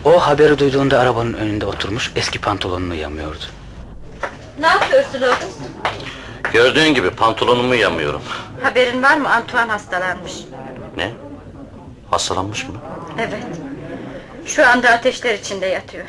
O 0.04 0.26
haberi 0.26 0.58
duyduğunda 0.58 1.00
arabanın 1.00 1.34
önünde 1.34 1.66
oturmuş 1.66 2.12
eski 2.16 2.40
pantolonunu 2.40 2.94
yamıyordu. 2.94 3.44
Ne 4.60 4.66
yapıyorsun 4.66 5.22
August? 5.22 5.58
Gördüğün 6.52 6.94
gibi 6.94 7.10
pantolonumu 7.10 7.74
yamıyorum. 7.74 8.22
Haberin 8.62 9.02
var 9.02 9.16
mı 9.16 9.30
Antoine 9.30 9.72
hastalanmış. 9.72 10.32
Ne? 10.96 11.12
Hastalanmış 12.10 12.68
mı? 12.68 12.74
Evet. 13.18 13.44
Şu 14.46 14.66
anda 14.68 14.90
ateşler 14.90 15.34
içinde 15.34 15.66
yatıyor. 15.66 16.04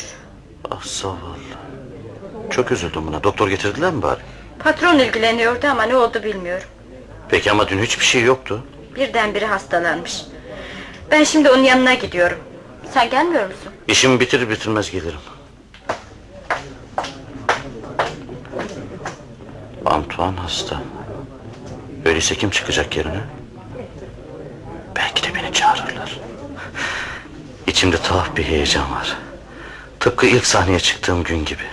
Ah 0.71 0.83
zavallı. 0.83 1.19
Çok 2.49 2.71
üzüldüm 2.71 3.07
buna. 3.07 3.23
Doktor 3.23 3.47
getirdiler 3.49 3.93
mi 3.93 4.01
bari? 4.01 4.19
Patron 4.59 4.99
ilgileniyordu 4.99 5.67
ama 5.67 5.83
ne 5.83 5.95
oldu 5.95 6.23
bilmiyorum. 6.23 6.67
Peki 7.29 7.51
ama 7.51 7.67
dün 7.69 7.79
hiçbir 7.81 8.05
şey 8.05 8.23
yoktu. 8.23 8.63
Birdenbire 8.95 9.45
hastalanmış. 9.45 10.21
Ben 11.11 11.23
şimdi 11.23 11.49
onun 11.49 11.63
yanına 11.63 11.93
gidiyorum. 11.93 12.37
Sen 12.93 13.09
gelmiyor 13.09 13.45
musun? 13.45 13.71
İşimi 13.87 14.19
bitirir 14.19 14.49
bitirmez 14.49 14.91
gelirim. 14.91 15.19
Antoine 19.85 20.39
hasta. 20.39 20.81
Öyleyse 22.05 22.35
kim 22.35 22.49
çıkacak 22.49 22.97
yerine? 22.97 23.19
Belki 24.95 25.23
de 25.23 25.35
beni 25.35 25.53
çağırırlar. 25.53 26.19
İçimde 27.67 27.97
tuhaf 27.97 28.37
bir 28.37 28.43
heyecan 28.43 28.91
var. 28.91 29.17
Tıpkı 29.99 30.25
ilk 30.25 30.45
sahneye 30.45 30.79
çıktığım 30.79 31.23
gün 31.23 31.45
gibi. 31.45 31.63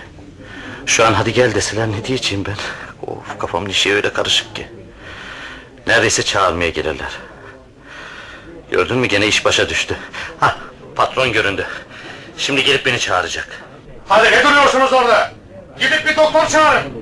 Şu 0.85 1.05
an 1.05 1.13
hadi 1.13 1.33
gel 1.33 1.55
deseler 1.55 1.87
ne 1.87 2.05
diyeceğim 2.05 2.45
ben? 2.45 2.55
Of 3.07 3.39
kafamın 3.39 3.69
işi 3.69 3.93
öyle 3.93 4.13
karışık 4.13 4.55
ki. 4.55 4.67
Neredeyse 5.87 6.23
çağırmaya 6.23 6.69
gelirler. 6.69 7.11
Gördün 8.71 8.97
mü 8.97 9.07
gene 9.07 9.27
iş 9.27 9.45
başa 9.45 9.69
düştü. 9.69 9.95
Ha 10.39 10.57
patron 10.95 11.31
göründü. 11.31 11.65
Şimdi 12.37 12.63
gelip 12.63 12.85
beni 12.85 12.99
çağıracak. 12.99 13.47
Hadi 14.07 14.31
ne 14.31 14.43
duruyorsunuz 14.43 14.93
orada? 14.93 15.31
Gidip 15.79 16.07
bir 16.07 16.15
doktor 16.15 16.47
çağırın. 16.47 16.93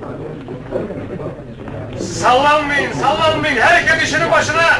Sallanmayın, 2.00 2.92
sallanmayın. 2.92 3.56
Herkes 3.60 4.08
işinin 4.08 4.30
başına. 4.32 4.78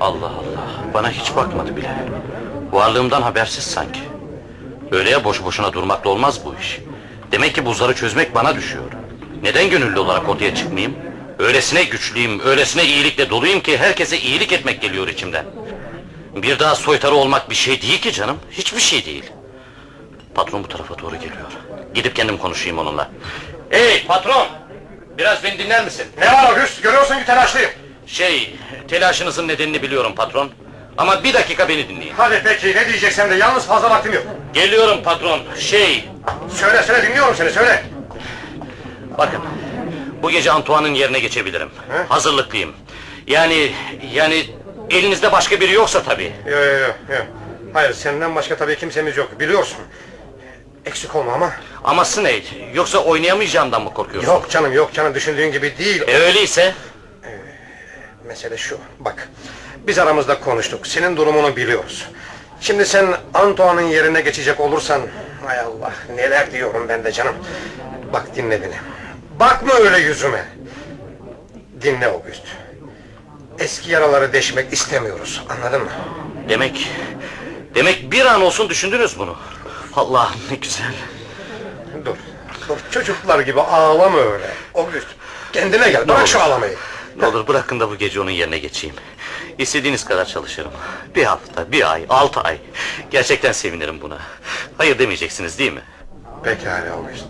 Allah 0.00 0.26
Allah 0.26 0.94
bana 0.94 1.10
hiç 1.10 1.36
bakmadı 1.36 1.76
bile. 1.76 1.90
Varlığımdan 2.72 3.22
habersiz 3.22 3.64
sanki. 3.64 4.00
Öyle 4.92 5.10
ya 5.10 5.24
boş 5.24 5.44
boşuna 5.44 5.72
durmakla 5.72 6.10
olmaz 6.10 6.40
bu 6.44 6.54
iş. 6.60 6.78
Demek 7.32 7.54
ki 7.54 7.66
buzları 7.66 7.94
çözmek 7.94 8.34
bana 8.34 8.56
düşüyor. 8.56 8.84
Neden 9.42 9.70
gönüllü 9.70 9.98
olarak 9.98 10.28
ortaya 10.28 10.54
çıkmayayım? 10.54 10.94
Öylesine 11.38 11.84
güçlüyüm, 11.84 12.40
öylesine 12.40 12.84
iyilikle 12.84 13.30
doluyum 13.30 13.60
ki 13.60 13.78
herkese 13.78 14.18
iyilik 14.18 14.52
etmek 14.52 14.80
geliyor 14.80 15.08
içimden. 15.08 15.44
Bir 16.34 16.58
daha 16.58 16.74
soytarı 16.74 17.14
olmak 17.14 17.50
bir 17.50 17.54
şey 17.54 17.82
değil 17.82 18.00
ki 18.00 18.12
canım. 18.12 18.36
Hiçbir 18.50 18.80
şey 18.80 19.06
değil. 19.06 19.24
Patron 20.34 20.64
bu 20.64 20.68
tarafa 20.68 20.98
doğru 20.98 21.14
geliyor. 21.16 21.52
Gidip 21.94 22.16
kendim 22.16 22.38
konuşayım 22.38 22.78
onunla. 22.78 23.10
Hey 23.70 24.06
patron! 24.06 24.46
Biraz 25.18 25.44
beni 25.44 25.58
dinler 25.58 25.84
misin? 25.84 26.06
Ne 26.18 26.26
var 26.26 26.50
August? 26.50 26.82
Görüyorsun 26.82 27.18
ki 27.18 27.26
telaşlıyım. 27.26 27.70
Şey, 28.06 28.56
telaşınızın 28.88 29.48
nedenini 29.48 29.82
biliyorum 29.82 30.14
patron. 30.14 30.50
Ama 30.98 31.24
bir 31.24 31.34
dakika 31.34 31.68
beni 31.68 31.88
dinleyin. 31.88 32.14
Hadi 32.16 32.42
peki 32.44 32.66
ne 32.76 32.88
diyeceksen 32.88 33.30
de 33.30 33.34
yalnız 33.34 33.66
fazla 33.66 33.90
vaktim 33.90 34.12
yok. 34.12 34.22
Geliyorum 34.52 35.02
patron. 35.02 35.40
Şey, 35.58 36.08
Söyle 36.54 36.82
söyle 36.82 37.08
dinliyorum 37.08 37.34
seni 37.34 37.50
söyle. 37.50 37.84
bakın. 39.18 39.40
Bu 40.22 40.30
gece 40.30 40.50
Antoine'ın 40.52 40.94
yerine 40.94 41.18
geçebilirim. 41.18 41.68
He? 41.92 42.02
Hazırlıklıyım. 42.08 42.72
Yani, 43.26 43.72
yani 44.12 44.46
elinizde 44.90 45.32
başka 45.32 45.60
biri 45.60 45.72
yoksa 45.72 46.02
tabii. 46.02 46.32
Yok 46.46 46.54
yok 46.54 46.80
yok. 46.80 46.96
Yo. 47.10 47.16
Hayır 47.74 47.92
senden 47.92 48.34
başka 48.34 48.56
tabii 48.56 48.76
kimsemiz 48.76 49.16
yok 49.16 49.40
biliyorsun. 49.40 49.78
Eksik 50.86 51.16
olma 51.16 51.32
ama. 51.32 51.52
Aması 51.84 52.24
ne? 52.24 52.32
Yoksa 52.74 52.98
oynayamayacağımdan 52.98 53.82
mı 53.82 53.94
korkuyorsun? 53.94 54.30
Yok 54.30 54.50
canım 54.50 54.72
yok 54.72 54.92
canım 54.94 55.14
düşündüğün 55.14 55.52
gibi 55.52 55.78
değil. 55.78 56.02
E 56.06 56.18
öyleyse? 56.18 56.74
Mesele 58.26 58.56
şu 58.56 58.78
bak. 59.00 59.28
Biz 59.86 59.98
aramızda 59.98 60.40
konuştuk. 60.40 60.86
Senin 60.86 61.16
durumunu 61.16 61.56
biliyoruz. 61.56 62.08
Şimdi 62.60 62.86
sen 62.86 63.16
Antoine'ın 63.34 63.86
yerine 63.86 64.20
geçecek 64.20 64.60
olursan... 64.60 65.02
Hay 65.46 65.60
Allah 65.60 65.92
neler 66.16 66.52
diyorum 66.52 66.88
ben 66.88 67.04
de 67.04 67.12
canım. 67.12 67.34
Bak 68.12 68.36
dinle 68.36 68.62
beni. 68.62 68.74
Bakma 69.40 69.74
öyle 69.74 69.98
yüzüme. 69.98 70.44
Dinle 71.82 72.06
August. 72.06 72.42
Eski 73.58 73.90
yaraları 73.90 74.32
deşmek 74.32 74.72
istemiyoruz. 74.72 75.42
Anladın 75.48 75.82
mı? 75.82 75.90
Demek, 76.48 76.90
demek 77.74 78.12
bir 78.12 78.26
an 78.26 78.42
olsun 78.42 78.68
düşündünüz 78.68 79.18
bunu. 79.18 79.36
Allah 79.94 80.32
ne 80.50 80.56
güzel. 80.56 80.94
Dur. 82.04 82.16
Dur 82.68 82.76
çocuklar 82.90 83.40
gibi 83.40 83.60
ağlama 83.60 84.18
öyle. 84.18 84.46
August 84.74 85.06
kendine 85.52 85.90
gel. 85.90 86.08
Bırak 86.08 86.28
şu 86.28 86.40
ağlamayı. 86.40 86.76
Ne 87.18 87.26
olur 87.26 87.46
bırakın 87.48 87.80
da 87.80 87.90
bu 87.90 87.96
gece 87.96 88.20
onun 88.20 88.30
yerine 88.30 88.58
geçeyim. 88.58 88.96
İstediğiniz 89.58 90.04
kadar 90.04 90.24
çalışırım. 90.24 90.72
Bir 91.14 91.24
hafta, 91.24 91.72
bir 91.72 91.92
ay, 91.92 92.06
altı 92.08 92.40
ay. 92.40 92.58
Gerçekten 93.10 93.52
sevinirim 93.52 94.00
buna. 94.00 94.18
Hayır 94.78 94.98
demeyeceksiniz 94.98 95.58
değil 95.58 95.72
mi? 95.72 95.82
Pekala 96.44 96.92
August. 96.92 97.26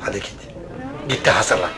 Hadi 0.00 0.20
git. 0.20 0.34
Git 1.08 1.24
de 1.24 1.30
hazırlan. 1.30 1.70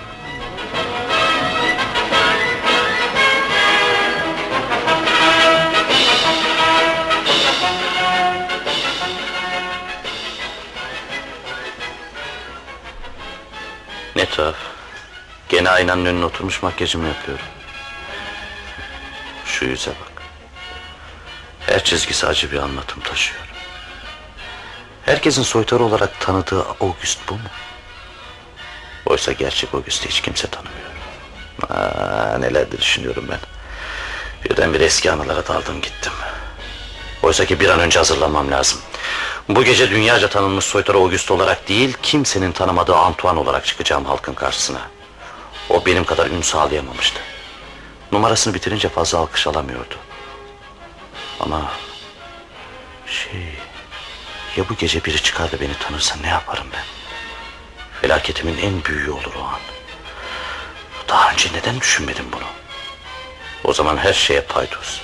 Ne 14.17 14.27
tuhaf. 14.27 14.72
Gene 15.53 15.71
aynanın 15.71 16.05
önüne 16.05 16.25
oturmuş 16.25 16.63
makyajımı 16.63 17.09
yapıyorum. 17.09 17.45
Şu 19.45 19.65
yüze 19.65 19.91
bak. 19.91 20.23
Her 21.61 21.85
çizgisi 21.85 22.27
acı 22.27 22.53
bir 22.53 22.59
anlatım 22.59 23.01
taşıyor. 23.01 23.41
Herkesin 25.05 25.43
soytarı 25.43 25.83
olarak 25.85 26.21
tanıdığı 26.21 26.63
August 26.81 27.19
bu 27.29 27.35
mu? 27.35 27.41
Oysa 29.07 29.33
gerçek 29.33 29.75
August'u 29.75 30.09
hiç 30.09 30.21
kimse 30.21 30.49
tanımıyor. 30.49 30.91
Aa, 31.71 32.39
neler 32.39 32.73
de 32.73 32.79
düşünüyorum 32.79 33.27
ben. 33.31 33.41
Birden 34.45 34.75
bir 34.75 34.81
eski 34.81 35.13
anılara 35.13 35.47
daldım 35.47 35.81
gittim. 35.81 36.13
Oysa 37.23 37.45
ki 37.45 37.61
bir 37.61 37.69
an 37.69 37.81
önce 37.81 37.99
hazırlanmam 37.99 38.51
lazım. 38.51 38.81
Bu 39.49 39.65
gece 39.65 39.91
dünyaca 39.91 40.29
tanınmış 40.29 40.65
soytarı 40.65 40.97
August 40.97 41.31
olarak 41.31 41.69
değil... 41.69 41.97
...kimsenin 42.03 42.53
tanımadığı 42.53 42.97
Antoine 42.97 43.39
olarak 43.39 43.67
çıkacağım 43.67 44.05
halkın 44.05 44.35
karşısına. 44.35 44.81
O 45.69 45.87
benim 45.87 46.05
kadar 46.05 46.27
ün 46.27 46.43
sağlayamamıştı. 46.43 47.21
Numarasını 48.13 48.55
bitirince 48.55 48.89
fazla 48.89 49.19
alkış 49.19 49.47
alamıyordu. 49.47 49.95
Ama... 51.41 51.73
Şey... 53.07 53.41
Ya 54.57 54.69
bu 54.69 54.75
gece 54.75 55.05
biri 55.05 55.23
çıkar 55.23 55.53
da 55.53 55.61
beni 55.61 55.75
tanırsa 55.75 56.17
ne 56.23 56.29
yaparım 56.29 56.67
ben? 56.73 56.85
Felaketimin 58.01 58.59
en 58.59 58.85
büyüğü 58.85 59.11
olur 59.11 59.35
o 59.41 59.45
an. 59.45 59.61
Daha 61.09 61.33
önce 61.33 61.49
neden 61.53 61.81
düşünmedim 61.81 62.25
bunu? 62.33 62.47
O 63.65 63.73
zaman 63.73 63.97
her 63.97 64.13
şeye 64.13 64.41
paydos. 64.41 65.01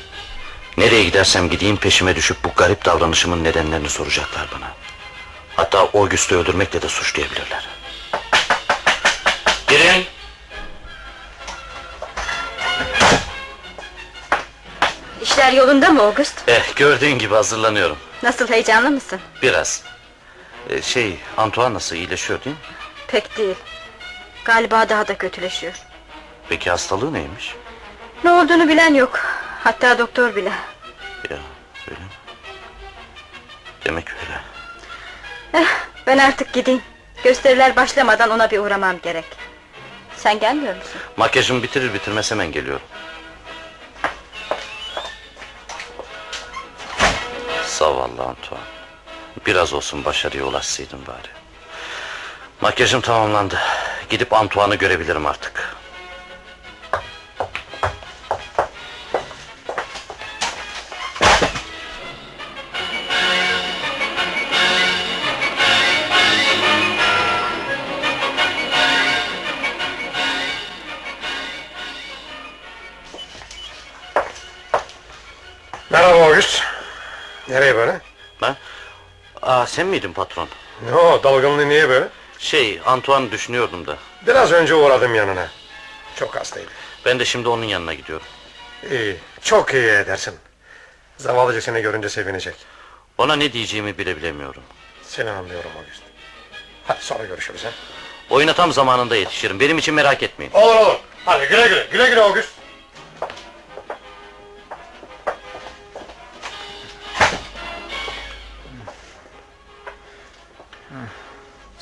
Nereye 0.76 1.04
gidersem 1.04 1.50
gideyim 1.50 1.76
peşime 1.76 2.16
düşüp 2.16 2.44
bu 2.44 2.48
garip 2.56 2.84
davranışımın 2.84 3.44
nedenlerini 3.44 3.88
soracaklar 3.88 4.48
bana. 4.54 4.74
Hatta 5.56 5.78
August'u 5.78 6.34
öldürmekle 6.34 6.82
de 6.82 6.88
suçlayabilirler. 6.88 7.68
Girin. 9.68 10.06
İşler 15.28 15.52
yolunda 15.52 15.88
mı 15.90 16.02
August? 16.02 16.48
Eh, 16.48 16.76
gördüğün 16.76 17.18
gibi 17.18 17.34
hazırlanıyorum. 17.34 17.96
Nasıl 18.22 18.48
heyecanlı 18.48 18.90
mısın? 18.90 19.20
Biraz. 19.42 19.82
Ee, 20.70 20.82
şey, 20.82 21.16
Antoine 21.36 21.74
nasıl 21.74 21.96
iyileşiyor 21.96 22.44
değil 22.44 22.56
mi? 22.56 22.62
Pek 23.08 23.36
değil. 23.38 23.54
Galiba 24.44 24.88
daha 24.88 25.08
da 25.08 25.18
kötüleşiyor. 25.18 25.72
Peki 26.48 26.70
hastalığı 26.70 27.12
neymiş? 27.12 27.54
Ne 28.24 28.30
olduğunu 28.32 28.68
bilen 28.68 28.94
yok. 28.94 29.20
Hatta 29.64 29.98
doktor 29.98 30.36
bile. 30.36 30.52
Ya, 31.30 31.36
öyle 31.90 32.00
mi? 32.00 32.06
Demek 33.84 34.06
öyle. 34.10 34.40
Eh, 35.64 35.68
ben 36.06 36.18
artık 36.18 36.52
gideyim. 36.52 36.82
Gösteriler 37.24 37.76
başlamadan 37.76 38.30
ona 38.30 38.50
bir 38.50 38.58
uğramam 38.58 38.96
gerek. 39.02 39.24
Sen 40.16 40.38
gelmiyor 40.38 40.76
musun? 40.76 41.00
Makyajımı 41.16 41.62
bitirir 41.62 41.94
bitirmez 41.94 42.30
hemen 42.30 42.52
geliyorum. 42.52 42.82
Zavallı 47.78 48.22
Antoine. 48.22 48.64
Biraz 49.46 49.72
olsun 49.72 50.04
başarıya 50.04 50.44
ulaşsaydım 50.44 51.06
bari. 51.06 51.28
Makyajım 52.60 53.00
tamamlandı. 53.00 53.58
Gidip 54.10 54.32
Antoine'ı 54.32 54.76
görebilirim 54.76 55.26
artık. 55.26 55.76
Sen 79.78 79.86
miydin 79.86 80.12
patron? 80.12 80.48
Ne 80.84 80.94
o 80.94 81.22
dalgınlığı 81.22 81.68
niye 81.68 81.88
böyle? 81.88 82.08
Şey, 82.38 82.80
Antoine 82.86 83.30
düşünüyordum 83.32 83.86
da. 83.86 83.96
Biraz 84.26 84.52
önce 84.52 84.74
uğradım 84.74 85.14
yanına. 85.14 85.48
Çok 86.16 86.36
hastaydı. 86.36 86.68
Ben 87.04 87.18
de 87.18 87.24
şimdi 87.24 87.48
onun 87.48 87.64
yanına 87.64 87.94
gidiyorum. 87.94 88.26
İyi, 88.90 89.16
çok 89.42 89.74
iyi 89.74 89.86
edersin. 89.86 90.34
Zavallıcık 91.16 91.62
seni 91.62 91.82
görünce 91.82 92.08
sevinecek. 92.08 92.54
Ona 93.18 93.36
ne 93.36 93.52
diyeceğimi 93.52 93.98
bile 93.98 94.16
bilemiyorum. 94.16 94.62
Seni 95.02 95.30
anlıyorum 95.30 95.70
August. 95.78 96.02
Hadi 96.86 97.04
sonra 97.04 97.24
görüşürüz 97.24 97.64
ha. 97.64 97.70
Oyuna 98.30 98.52
tam 98.52 98.72
zamanında 98.72 99.16
yetişirim. 99.16 99.60
Benim 99.60 99.78
için 99.78 99.94
merak 99.94 100.22
etmeyin. 100.22 100.52
Olur 100.52 100.74
olur. 100.74 100.96
Hadi 101.24 101.48
güle 101.48 101.68
güle. 101.68 101.86
Güle 101.92 102.08
güle 102.08 102.20
August. 102.20 102.48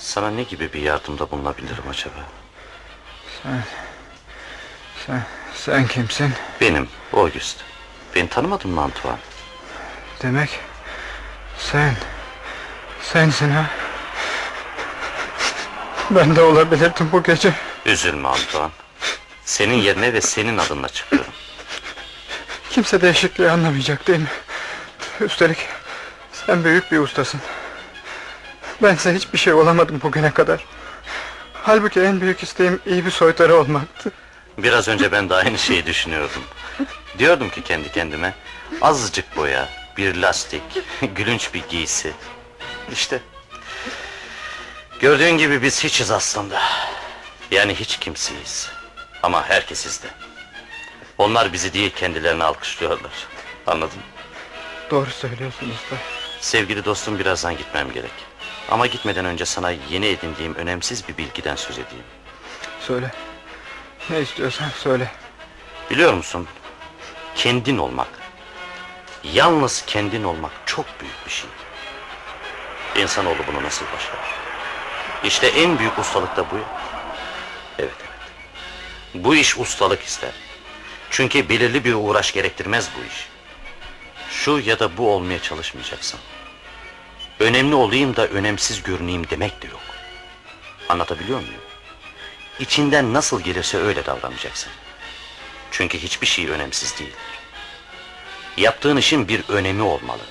Sana 0.07 0.31
ne 0.31 0.43
gibi 0.43 0.73
bir 0.73 0.81
yardımda 0.83 1.31
bulunabilirim 1.31 1.85
acaba? 1.91 2.15
Sen, 5.07 5.23
sen 5.55 5.87
kimsin? 5.87 6.33
Benim, 6.61 6.89
August. 7.13 7.61
Beni 8.15 8.29
tanımadın 8.29 8.71
mı 8.71 8.81
Antoine? 8.83 9.19
Demek 10.23 10.61
sen, 11.59 11.95
sensin 13.03 13.51
ha? 13.51 13.67
Ben 16.11 16.37
de 16.37 16.43
olabilirdim 16.43 17.09
bu 17.13 17.23
gece. 17.23 17.55
Üzülme 17.87 18.29
Antoine. 18.29 18.71
Senin 19.45 19.77
yerine 19.77 20.13
ve 20.13 20.21
senin 20.21 20.59
adınla 20.59 20.89
çıkıyorum. 20.89 21.33
Kimse 22.71 23.01
değişikliği 23.01 23.51
anlamayacak 23.51 24.07
değil 24.07 24.19
mi? 24.21 24.31
Üstelik 25.21 25.59
sen 26.33 26.65
büyük 26.65 26.93
bir 26.93 26.99
ustasın. 26.99 27.41
Bense 28.83 29.15
hiçbir 29.15 29.39
şey 29.39 29.53
olamadım 29.53 30.01
bugüne 30.03 30.31
kadar. 30.31 30.65
Halbuki 31.53 32.01
en 32.01 32.21
büyük 32.21 32.43
isteğim 32.43 32.81
iyi 32.87 33.07
bir 33.07 33.11
soytarı 33.11 33.57
olmaktı. 33.57 34.13
Biraz 34.59 34.89
önce 34.89 35.13
ben 35.13 35.31
de 35.31 35.35
aynı 35.35 35.59
şeyi 35.59 35.87
düşünüyordum. 35.87 36.43
Diyordum 37.19 37.51
ki 37.51 37.63
kendi 37.63 37.93
kendime, 37.93 38.35
azıcık 38.83 39.37
boya, 39.37 39.69
bir 39.97 40.15
lastik, 40.15 40.63
gülünç 41.15 41.55
bir 41.55 41.63
giysi. 41.69 42.13
İşte. 42.93 43.21
Gördüğün 45.01 45.39
gibi 45.39 45.63
biz 45.63 45.85
hiçiz 45.85 46.11
aslında. 46.11 46.63
Yani 47.51 47.75
hiç 47.75 47.99
kimseyiz. 47.99 48.71
Ama 49.23 49.49
herkesiz 49.49 50.03
de. 50.03 50.07
Onlar 51.19 51.53
bizi 51.53 51.73
değil 51.73 51.91
kendilerini 51.97 52.45
alkışlıyorlar. 52.45 53.13
Anladın 53.67 53.97
mı? 53.97 54.03
Doğru 54.91 55.11
söylüyorsun 55.11 55.71
usta. 55.71 55.97
Sevgili 56.41 56.85
dostum 56.85 57.19
birazdan 57.19 57.57
gitmem 57.57 57.93
gerek. 57.93 58.26
Ama 58.71 58.87
gitmeden 58.87 59.25
önce 59.25 59.45
sana 59.47 59.71
yeni 59.71 60.07
edindiğim 60.07 60.55
önemsiz 60.55 61.09
bir 61.09 61.17
bilgiden 61.17 61.57
söz 61.57 61.79
edeyim. 61.79 62.05
Söyle. 62.81 63.11
Ne 64.11 64.21
istiyorsan 64.21 64.69
söyle. 64.79 65.11
Biliyor 65.91 66.13
musun? 66.13 66.49
Kendin 67.37 67.79
olmak. 67.79 68.09
Yalnız 69.33 69.85
kendin 69.87 70.25
olmak 70.25 70.53
çok 70.67 70.87
büyük 71.01 71.27
bir 71.27 71.31
şey. 71.31 71.51
İnsanoğlu 73.03 73.47
bunu 73.47 73.63
nasıl 73.63 73.87
başarır? 73.87 74.37
İşte 75.25 75.47
en 75.47 75.79
büyük 75.79 75.99
ustalık 75.99 76.37
da 76.37 76.51
bu. 76.51 76.57
Evet 77.79 77.95
evet. 78.01 78.21
Bu 79.15 79.37
iş 79.37 79.59
ustalık 79.59 80.03
ister. 80.03 80.33
Çünkü 81.11 81.49
belirli 81.49 81.85
bir 81.85 81.95
uğraş 81.95 82.33
gerektirmez 82.33 82.89
bu 82.99 83.05
iş. 83.05 83.29
Şu 84.31 84.59
ya 84.59 84.79
da 84.79 84.97
bu 84.97 85.11
olmaya 85.11 85.43
çalışmayacaksın. 85.43 86.21
Önemli 87.41 87.75
olayım 87.75 88.17
da 88.17 88.27
önemsiz 88.27 88.83
görüneyim 88.83 89.31
demek 89.31 89.63
de 89.63 89.67
yok. 89.67 89.81
Anlatabiliyor 90.89 91.41
muyum? 91.41 91.61
İçinden 92.61 93.15
nasıl 93.15 93.41
gelirse 93.41 93.79
öyle 93.79 94.07
davranacaksın. 94.07 94.73
Çünkü 95.71 95.99
hiçbir 95.99 96.27
şey 96.27 96.49
önemsiz 96.49 96.99
değildir. 96.99 97.17
Yaptığın 98.57 98.97
işin 98.97 99.29
bir 99.29 99.49
önemi 99.49 99.83
olmalı. 99.83 100.23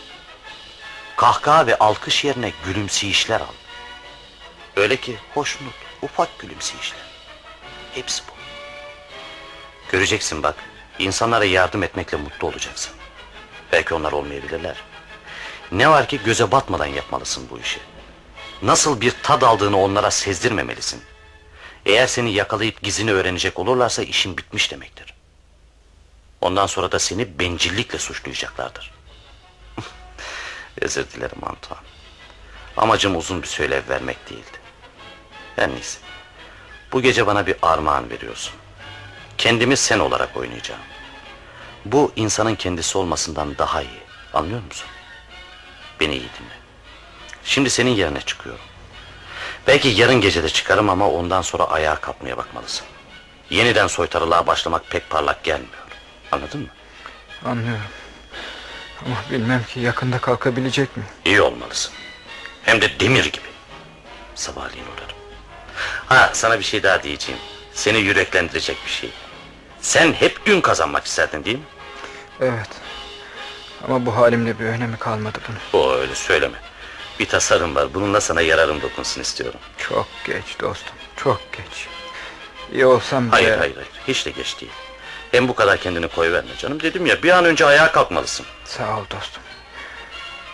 Kahkaha 1.18 1.68
ve 1.68 1.78
alkış 1.78 2.26
yerine 2.26 2.52
gülümseyişler 2.66 3.42
al. 3.42 3.54
Öyle 4.76 4.98
ki 4.98 5.18
hoşnut, 5.34 5.74
ufak 6.02 6.40
gülümseyişler. 6.40 7.00
Hepsi 7.94 8.24
bu. 8.28 8.32
Göreceksin 9.92 10.44
bak, 10.44 10.56
insanlara 11.00 11.46
yardım 11.46 11.84
etmekle 11.84 12.18
mutlu 12.18 12.48
olacaksın. 12.48 12.94
Belki 13.72 13.94
onlar 13.94 14.12
olmayabilirler. 14.12 14.76
Ne 15.72 15.90
var 15.90 16.08
ki 16.08 16.20
göze 16.26 16.52
batmadan 16.52 16.86
yapmalısın 16.86 17.48
bu 17.50 17.60
işi. 17.60 17.80
Nasıl 18.62 19.02
bir 19.02 19.14
tad 19.24 19.42
aldığını 19.42 19.78
onlara 19.82 20.12
sezdirmemelisin. 20.12 21.02
Eğer 21.86 22.08
seni 22.08 22.34
yakalayıp 22.34 22.82
gizini 22.82 23.12
öğrenecek 23.12 23.60
olurlarsa 23.60 24.04
işin 24.04 24.38
bitmiş 24.38 24.72
demektir. 24.72 25.14
Ondan 26.42 26.66
sonra 26.66 26.92
da 26.92 27.00
seni 27.00 27.40
bencillikle 27.40 28.00
suçlayacaklardır. 28.00 28.94
Özür 30.82 31.10
dilerim 31.12 31.44
Antoine. 31.44 31.84
Amacım 32.78 33.16
uzun 33.16 33.42
bir 33.42 33.48
söylev 33.48 33.90
vermek 33.90 34.30
değildi. 34.30 34.58
Her 35.56 35.70
neyse. 35.70 36.00
Bu 36.92 37.02
gece 37.02 37.28
bana 37.28 37.48
bir 37.48 37.56
armağan 37.62 38.10
veriyorsun. 38.10 38.54
Kendimi 39.38 39.78
sen 39.78 40.00
olarak 40.00 40.38
oynayacağım. 40.38 40.82
Bu 41.86 42.12
insanın 42.16 42.56
kendisi 42.56 42.98
olmasından 42.98 43.58
daha 43.58 43.82
iyi. 43.82 44.00
Anlıyor 44.34 44.64
musun? 44.64 44.88
Beni 46.00 46.14
iyi 46.14 46.20
dinle. 46.20 46.56
Şimdi 47.44 47.70
senin 47.70 47.92
yerine 47.92 48.22
çıkıyorum. 48.22 48.62
Belki 49.68 49.88
yarın 49.88 50.22
gece 50.22 50.44
de 50.44 50.50
çıkarım 50.50 50.90
ama 50.90 51.10
ondan 51.10 51.42
sonra 51.42 51.64
ayağa 51.64 51.96
kalkmaya 51.96 52.38
bakmalısın. 52.38 52.88
Yeniden 53.50 53.88
soytarılığa 53.88 54.48
başlamak 54.48 54.90
pek 54.90 55.10
parlak 55.10 55.44
gelmiyor. 55.44 55.84
Anladın 56.32 56.62
mı? 56.62 56.68
Anlıyorum. 57.46 57.82
Ama 59.06 59.16
bilmem 59.32 59.64
ki 59.64 59.80
yakında 59.80 60.20
kalkabilecek 60.20 60.98
mi? 60.98 61.04
İyi 61.26 61.42
olmalısın. 61.42 61.94
Hem 62.64 62.82
de 62.82 63.00
demir 63.00 63.26
gibi. 63.26 63.46
Sabahleyin 64.36 64.86
uğrarım. 64.86 65.18
Ha 66.06 66.30
sana 66.34 66.60
bir 66.60 66.64
şey 66.64 66.84
daha 66.84 67.04
diyeceğim. 67.04 67.42
Seni 67.74 67.98
yüreklendirecek 67.98 68.78
bir 68.86 68.92
şey. 68.92 69.10
Sen 69.82 70.14
hep 70.14 70.46
gün 70.46 70.62
kazanmak 70.62 71.06
isterdin 71.06 71.44
değil 71.46 71.58
mi? 71.58 71.64
Evet. 72.42 72.70
Ama 73.88 74.06
bu 74.06 74.16
halimle 74.16 74.60
bir 74.60 74.66
önemi 74.66 74.98
kalmadı 74.98 75.40
bunun. 75.48 75.84
O 75.84 75.94
öyle 75.94 76.16
söyleme. 76.16 76.58
Bir 77.20 77.26
tasarım 77.26 77.76
var. 77.76 77.94
Bununla 77.94 78.22
sana 78.22 78.42
yararım 78.42 78.82
dokunsun 78.82 79.22
istiyorum. 79.22 79.60
Çok 79.78 80.08
geç 80.26 80.60
dostum. 80.60 80.96
Çok 81.18 81.42
geç. 81.52 81.88
İyi 82.74 82.86
olsam 82.86 83.28
bile... 83.28 83.32
Hayır 83.32 83.58
hayır 83.58 83.76
hayır. 83.76 83.90
Hiç 84.08 84.26
de 84.26 84.32
geç 84.32 84.62
değil. 84.62 84.72
Hem 85.32 85.48
bu 85.48 85.56
kadar 85.56 85.78
kendini 85.78 86.08
koyuverme 86.08 86.58
canım. 86.58 86.80
Dedim 86.80 87.06
ya 87.06 87.24
bir 87.24 87.30
an 87.30 87.46
önce 87.46 87.66
ayağa 87.66 87.92
kalkmalısın. 87.92 88.46
Sağ 88.66 88.98
ol 89.00 89.04
dostum. 89.12 89.44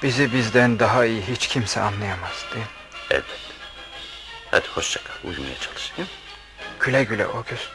Bizi 0.04 0.34
bizden 0.34 0.80
daha 0.80 1.06
iyi 1.06 1.22
hiç 1.22 1.48
kimse 1.48 1.82
anlayamaz 1.82 2.46
değil 2.54 2.66
mi? 2.66 2.72
Elbette. 3.12 3.34
Hadi 4.52 4.68
hoşça 4.76 5.00
kal. 5.04 5.30
Uyumaya 5.30 5.56
çalış. 5.60 5.92
Hı? 5.96 6.02
Güle 6.80 7.04
güle 7.04 7.26
August. 7.26 7.70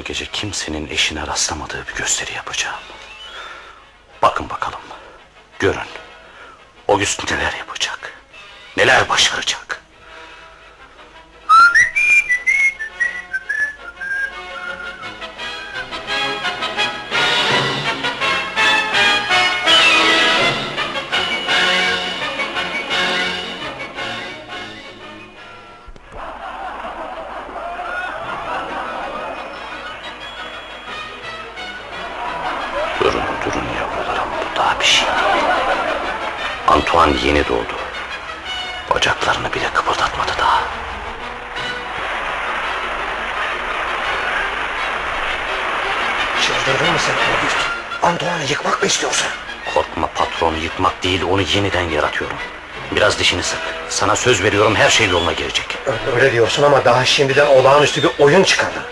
Bu 0.00 0.04
gece 0.04 0.26
kimsenin 0.26 0.88
eşine 0.88 1.26
rastlamadığı 1.26 1.86
bir 1.88 1.94
gösteri 1.94 2.32
yapacağım. 2.32 2.80
Bakın 4.22 4.50
bakalım. 4.50 4.80
Görün. 5.58 5.80
August 6.88 7.30
neler 7.30 7.52
yapacak. 7.52 8.12
Neler 8.76 9.08
başaracak. 9.08 9.79
Antoine 37.00 37.26
yeni 37.26 37.48
doğdu. 37.48 37.76
Bacaklarını 38.94 39.52
bile 39.52 39.70
kıpırdatmadı 39.74 40.32
daha. 40.38 40.62
Çıldırdın 46.42 46.92
mı 46.92 46.98
sen 46.98 47.14
August? 47.14 47.56
Antoine'ı 48.02 48.50
yıkmak 48.50 48.82
mı 48.82 48.88
istiyorsun? 48.88 49.26
Korkma 49.74 50.06
patronu 50.06 50.56
yıkmak 50.56 51.02
değil 51.02 51.22
onu 51.30 51.42
yeniden 51.42 51.88
yaratıyorum. 51.88 52.36
Biraz 52.92 53.18
dişini 53.18 53.42
sık. 53.42 53.58
Sana 53.88 54.16
söz 54.16 54.42
veriyorum 54.42 54.74
her 54.74 54.90
şey 54.90 55.08
yoluna 55.08 55.32
girecek. 55.32 55.78
Öyle 56.14 56.32
diyorsun 56.32 56.62
ama 56.62 56.84
daha 56.84 57.04
şimdiden 57.04 57.46
olağanüstü 57.46 58.02
bir 58.02 58.10
oyun 58.18 58.42
çıkardın. 58.42 58.82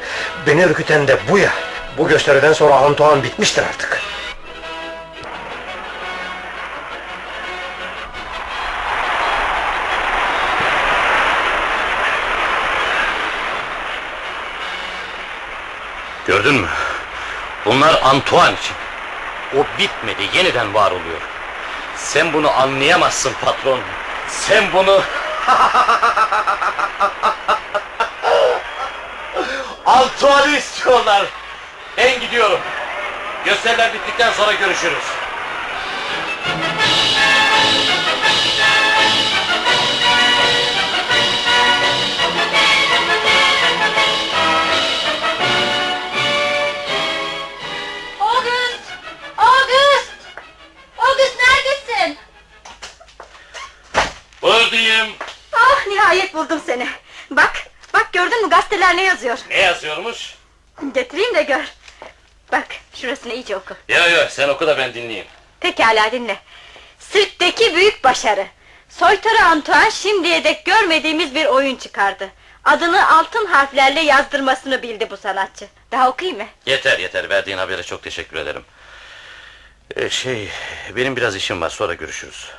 Beni 0.47 0.63
ürküten 0.63 1.09
de 1.09 1.19
bu 1.31 1.39
ya. 1.39 1.53
Bu 1.99 2.09
gösteriden 2.09 2.53
sonra 2.53 2.75
Antoine 2.75 3.23
bitmiştir 3.23 3.63
artık. 3.63 3.98
Antoine 18.03 18.55
için. 18.61 18.77
O 19.57 19.65
bitmedi, 19.79 20.37
yeniden 20.37 20.75
var 20.75 20.91
oluyor. 20.91 21.21
Sen 21.97 22.33
bunu 22.33 22.51
anlayamazsın 22.51 23.33
patron. 23.45 23.81
Sen 24.29 24.73
bunu... 24.73 25.03
Antoine'i 29.87 30.57
istiyorlar. 30.57 31.27
Ben 31.97 32.21
gidiyorum. 32.21 32.61
Gösteriler 33.45 33.95
bittikten 33.95 34.33
sonra 34.33 34.53
görüşürüz. 34.53 35.05
Gazeteler 58.89 58.97
ne 58.97 59.03
yazıyor? 59.03 59.39
Ne 59.51 59.61
yazıyormuş? 59.61 60.35
Getireyim 60.95 61.35
de 61.35 61.43
gör. 61.43 61.65
Bak 62.53 62.67
şurasını 62.95 63.33
iyice 63.33 63.57
oku. 63.57 63.75
Ya 63.89 64.07
ya 64.07 64.31
sen 64.31 64.49
oku 64.49 64.67
da 64.67 64.79
ben 64.79 64.95
dinleyeyim. 64.95 65.27
Pekala 65.61 66.13
dinle. 66.13 66.37
Sirkteki 66.99 67.75
büyük 67.75 68.05
başarı. 68.05 68.47
Soytarı 68.89 69.45
Antoine 69.45 69.91
şimdiye 69.91 70.45
dek 70.45 70.65
görmediğimiz 70.65 71.35
bir 71.35 71.47
oyun 71.47 71.77
çıkardı. 71.77 72.29
Adını 72.65 73.17
altın 73.17 73.47
harflerle 73.47 74.01
yazdırmasını 74.01 74.83
bildi 74.83 75.11
bu 75.11 75.17
sanatçı. 75.17 75.67
Daha 75.93 76.09
okuyayım 76.09 76.39
mı? 76.39 76.47
Yeter 76.67 76.99
yeter 76.99 77.29
verdiğin 77.31 77.59
habere 77.59 77.83
çok 77.83 78.03
teşekkür 78.03 78.37
ederim. 78.37 78.65
Ee, 79.97 80.11
şey 80.11 80.49
benim 80.97 81.17
biraz 81.17 81.37
işim 81.37 81.61
var 81.61 81.71
sonra 81.71 81.95
görüşürüz. 81.95 82.51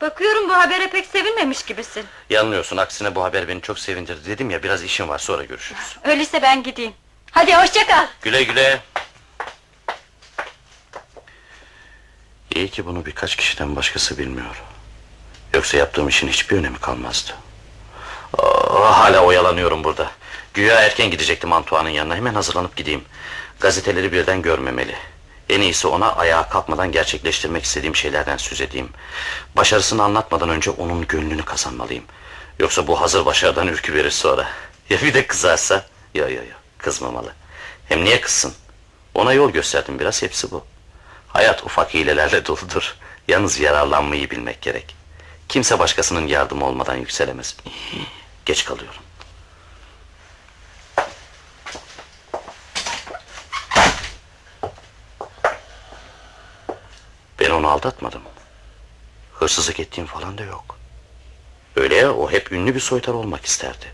Bakıyorum 0.00 0.48
bu 0.48 0.54
habere 0.54 0.90
pek 0.90 1.06
sevinmemiş 1.06 1.62
gibisin. 1.62 2.04
Yanılıyorsun 2.30 2.76
aksine 2.76 3.14
bu 3.14 3.24
haber 3.24 3.48
beni 3.48 3.62
çok 3.62 3.78
sevindirdi 3.78 4.26
dedim 4.28 4.50
ya 4.50 4.62
biraz 4.62 4.82
işim 4.82 5.08
var 5.08 5.18
sonra 5.18 5.44
görüşürüz. 5.44 5.96
Öyleyse 6.04 6.42
ben 6.42 6.62
gideyim. 6.62 6.92
Hadi 7.30 7.54
hoşça 7.56 7.86
kal. 7.86 8.06
Güle 8.22 8.42
güle. 8.42 8.80
İyi 12.54 12.68
ki 12.68 12.86
bunu 12.86 13.06
birkaç 13.06 13.36
kişiden 13.36 13.76
başkası 13.76 14.18
bilmiyor. 14.18 14.62
Yoksa 15.54 15.76
yaptığım 15.76 16.08
işin 16.08 16.28
hiçbir 16.28 16.56
önemi 16.56 16.78
kalmazdı. 16.78 17.32
Aa, 18.38 18.98
hala 18.98 19.20
oyalanıyorum 19.24 19.84
burada. 19.84 20.10
Güya 20.54 20.80
erken 20.80 21.10
gidecektim 21.10 21.52
Antoine'ın 21.52 21.90
yanına. 21.90 22.16
Hemen 22.16 22.34
hazırlanıp 22.34 22.76
gideyim. 22.76 23.04
Gazeteleri 23.60 24.12
birden 24.12 24.42
görmemeli. 24.42 24.96
En 25.48 25.60
iyisi 25.60 25.88
ona 25.88 26.12
ayağa 26.12 26.48
kalkmadan 26.48 26.92
gerçekleştirmek 26.92 27.64
istediğim 27.64 27.96
şeylerden 27.96 28.36
söz 28.36 28.60
edeyim. 28.60 28.88
Başarısını 29.56 30.02
anlatmadan 30.02 30.48
önce 30.48 30.70
onun 30.70 31.06
gönlünü 31.06 31.44
kazanmalıyım. 31.44 32.04
Yoksa 32.58 32.86
bu 32.86 33.00
hazır 33.00 33.26
başarıdan 33.26 33.68
ürkü 33.68 33.94
verir 33.94 34.10
sonra. 34.10 34.48
Ya 34.90 35.02
bir 35.02 35.14
de 35.14 35.26
kızarsa? 35.26 35.86
Ya 36.14 36.28
ya 36.28 36.42
ya 36.42 36.56
kızmamalı. 36.78 37.32
Hem 37.88 38.04
niye 38.04 38.20
kızsın? 38.20 38.54
Ona 39.14 39.32
yol 39.32 39.50
gösterdim 39.50 39.98
biraz 39.98 40.22
hepsi 40.22 40.50
bu. 40.50 40.64
Hayat 41.28 41.66
ufak 41.66 41.94
hilelerle 41.94 42.46
doludur. 42.46 42.94
Yalnız 43.28 43.60
yararlanmayı 43.60 44.30
bilmek 44.30 44.62
gerek. 44.62 44.96
Kimse 45.48 45.78
başkasının 45.78 46.26
yardımı 46.26 46.66
olmadan 46.66 46.96
yükselemez. 46.96 47.56
Geç 48.44 48.64
kalıyorum. 48.64 49.05
Onu 57.56 57.68
aldatmadım. 57.68 58.22
Hırsızlık 59.34 59.80
ettiğim 59.80 60.06
falan 60.06 60.38
da 60.38 60.42
yok. 60.42 60.78
Öyle 61.76 61.94
ya 61.94 62.12
o 62.12 62.30
hep 62.30 62.52
ünlü 62.52 62.74
bir 62.74 62.80
soytar 62.80 63.12
olmak 63.12 63.44
isterdi. 63.44 63.92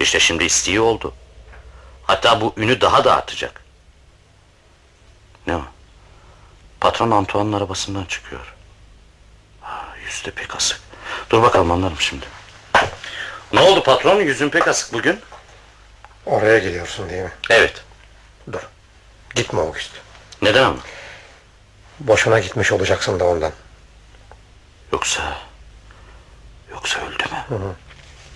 İşte 0.00 0.20
şimdi 0.20 0.44
isteği 0.44 0.80
oldu. 0.80 1.14
Hatta 2.04 2.40
bu 2.40 2.54
ünü 2.56 2.80
daha 2.80 3.04
da 3.04 3.16
artacak. 3.16 3.64
Ne 5.46 5.56
o? 5.56 5.62
Patron 6.80 7.10
Antoine'ın 7.10 7.52
arabasından 7.52 8.04
çıkıyor. 8.04 8.54
Ha, 9.60 9.86
yüzü 10.04 10.24
de 10.24 10.30
pek 10.30 10.56
asık. 10.56 10.80
Dur 11.30 11.42
bakalım 11.42 11.70
anlarım 11.70 12.00
şimdi. 12.00 12.26
Ne 13.52 13.60
oldu 13.60 13.82
patron? 13.82 14.20
Yüzün 14.20 14.48
pek 14.48 14.68
asık 14.68 14.92
bugün. 14.92 15.20
Oraya 16.26 16.58
gidiyorsun 16.58 17.10
değil 17.10 17.22
mi? 17.22 17.32
Evet. 17.50 17.84
Dur. 18.52 18.60
Gitme 19.34 19.60
August. 19.60 19.90
Neden 20.42 20.62
ama? 20.62 20.78
Boşuna 22.00 22.38
gitmiş 22.38 22.72
olacaksın 22.72 23.20
da 23.20 23.24
ondan. 23.24 23.52
Yoksa... 24.92 25.38
Yoksa 26.70 27.00
öldü 27.00 27.24
mü? 27.50 27.74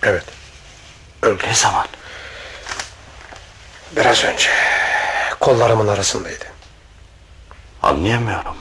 Evet. 0.03 0.23
Öldü. 1.21 1.43
Ne 1.47 1.53
zaman? 1.53 1.87
Biraz 3.95 4.23
önce. 4.23 4.49
Kollarımın 5.39 5.87
arasındaydı. 5.87 6.45
Anlayamıyorum. 7.83 8.57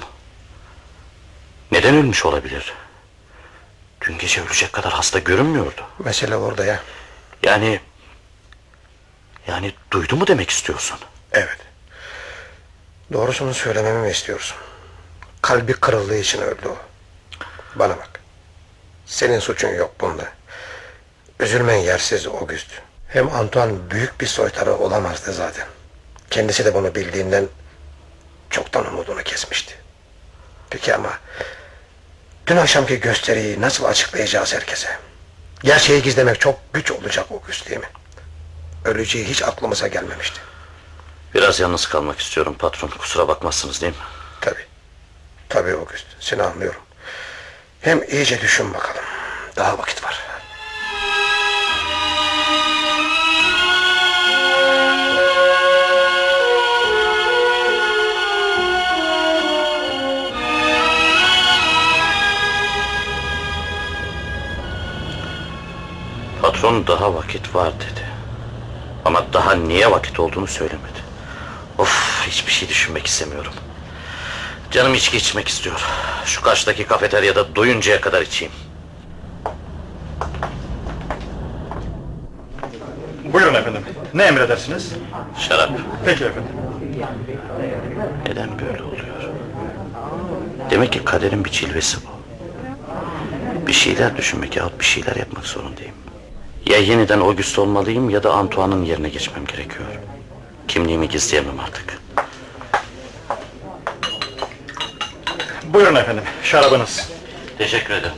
Neden 1.73 1.95
ölmüş 1.95 2.25
olabilir? 2.25 2.73
Dün 4.01 4.19
gece 4.19 4.43
ölecek 4.43 4.73
kadar 4.73 4.93
hasta 4.93 5.19
görünmüyordu. 5.19 5.81
Mesele 5.99 6.37
orada 6.37 6.65
ya. 6.65 6.81
Yani... 7.43 7.81
Yani 9.47 9.75
duydu 9.91 10.17
mu 10.17 10.27
demek 10.27 10.51
istiyorsun? 10.51 10.99
Evet. 11.33 11.59
Doğrusunu 13.13 13.55
söylememi 13.55 14.03
mi 14.03 14.11
istiyorsun? 14.11 14.57
Kalbi 15.45 15.73
kırıldığı 15.73 16.17
için 16.17 16.43
öldü 16.43 16.69
o. 16.69 16.77
Bana 17.75 17.97
bak. 17.97 18.21
Senin 19.07 19.39
suçun 19.39 19.69
yok 19.69 20.01
bunda. 20.01 20.25
Üzülmen 21.41 21.75
yersiz 21.77 22.27
August. 22.27 22.67
Hem 23.09 23.33
Antoine 23.33 23.91
büyük 23.91 24.21
bir 24.21 24.27
soytarı 24.27 24.75
olamazdı 24.75 25.33
zaten. 25.33 25.67
Kendisi 26.31 26.65
de 26.65 26.75
bunu 26.75 26.95
bildiğinden 26.95 27.49
çoktan 28.51 28.87
umudunu 28.87 29.23
kesmişti. 29.23 29.75
Peki 30.71 30.95
ama 30.95 31.19
dün 32.47 32.57
akşamki 32.57 33.01
gösteriyi 33.01 33.61
nasıl 33.61 33.85
açıklayacağız 33.85 34.55
herkese? 34.55 34.99
Gerçeği 35.63 36.03
gizlemek 36.03 36.41
çok 36.41 36.75
güç 36.75 36.91
olacak 36.91 37.27
August 37.31 37.69
değil 37.71 37.81
mi? 37.81 37.89
Öleceği 38.85 39.25
hiç 39.25 39.43
aklımıza 39.43 39.89
gelmemişti. 39.89 40.41
Biraz 41.35 41.61
yalnız 41.61 41.87
kalmak 41.87 42.21
istiyorum 42.21 42.57
patron. 42.59 42.89
Kusura 42.89 43.29
bakmazsınız 43.29 43.83
değil 43.83 43.93
mi? 43.93 43.99
Tabii. 44.41 44.74
Tabii 45.49 45.73
August. 45.73 46.07
Seni 46.21 46.43
anlıyorum. 46.43 46.81
Hem 47.81 48.03
iyice 48.03 48.41
düşün 48.41 48.75
bakalım. 48.75 49.05
Daha 49.57 49.79
vakit 49.79 50.05
var. 50.05 50.21
Patron 66.43 66.87
daha 66.87 67.15
vakit 67.15 67.55
var 67.55 67.73
dedi. 67.75 68.05
Ama 69.05 69.33
daha 69.33 69.55
niye 69.55 69.91
vakit 69.91 70.21
olduğunu 70.21 70.47
söylemedi. 70.47 71.05
Of 71.79 72.23
hiçbir 72.27 72.53
şey 72.53 72.69
düşünmek 72.69 73.07
istemiyorum. 73.07 73.53
Canım 74.75 74.95
içki 74.95 75.17
içmek 75.17 75.49
istiyor. 75.49 75.87
Şu 76.25 76.43
karşıdaki 76.43 76.85
kafeteryada 76.85 77.57
doyuncaya 77.57 78.01
kadar 78.01 78.23
içeyim. 78.23 78.53
Buyurun 83.33 83.55
efendim. 83.55 83.83
Ne 84.15 84.23
emredersiniz? 84.23 84.93
Şarap. 85.39 85.71
Peki 86.05 86.25
efendim. 86.25 86.53
Neden 88.27 88.51
böyle 88.59 88.83
oluyor? 88.83 89.33
Demek 90.71 90.93
ki 90.93 91.05
kaderin 91.05 91.45
bir 91.45 91.51
cilvesi 91.51 91.97
bu. 91.97 92.11
Bir 93.67 93.73
şeyler 93.73 94.17
düşünmek 94.17 94.57
yahut 94.57 94.81
bir 94.81 94.85
şeyler 94.85 95.17
yapmak 95.17 95.47
zorundayım. 95.47 95.95
Ya 96.67 96.79
yeniden 96.79 97.21
Auguste 97.21 97.61
olmalıyım 97.61 98.11
ya 98.11 98.23
da 98.23 98.33
Antoine'ın 98.33 98.85
yerine 98.85 99.09
geçmem 99.09 99.45
gerekiyor. 99.45 99.89
Kimliğimi 100.69 101.09
gizleyemem 101.09 101.61
artık. 101.61 102.04
Buyurun 105.75 105.95
efendim. 105.95 106.25
Şarabınız. 106.43 107.11
Teşekkür 107.59 107.95
ederim. 107.95 108.15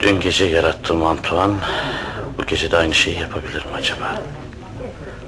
Dün 0.00 0.20
gece 0.20 0.44
yarattığım 0.44 1.06
Antoine 1.06 1.56
bu 2.38 2.46
gece 2.46 2.70
de 2.70 2.76
aynı 2.76 2.94
şeyi 2.94 3.20
yapabilir 3.20 3.64
mi 3.64 3.72
acaba? 3.74 4.22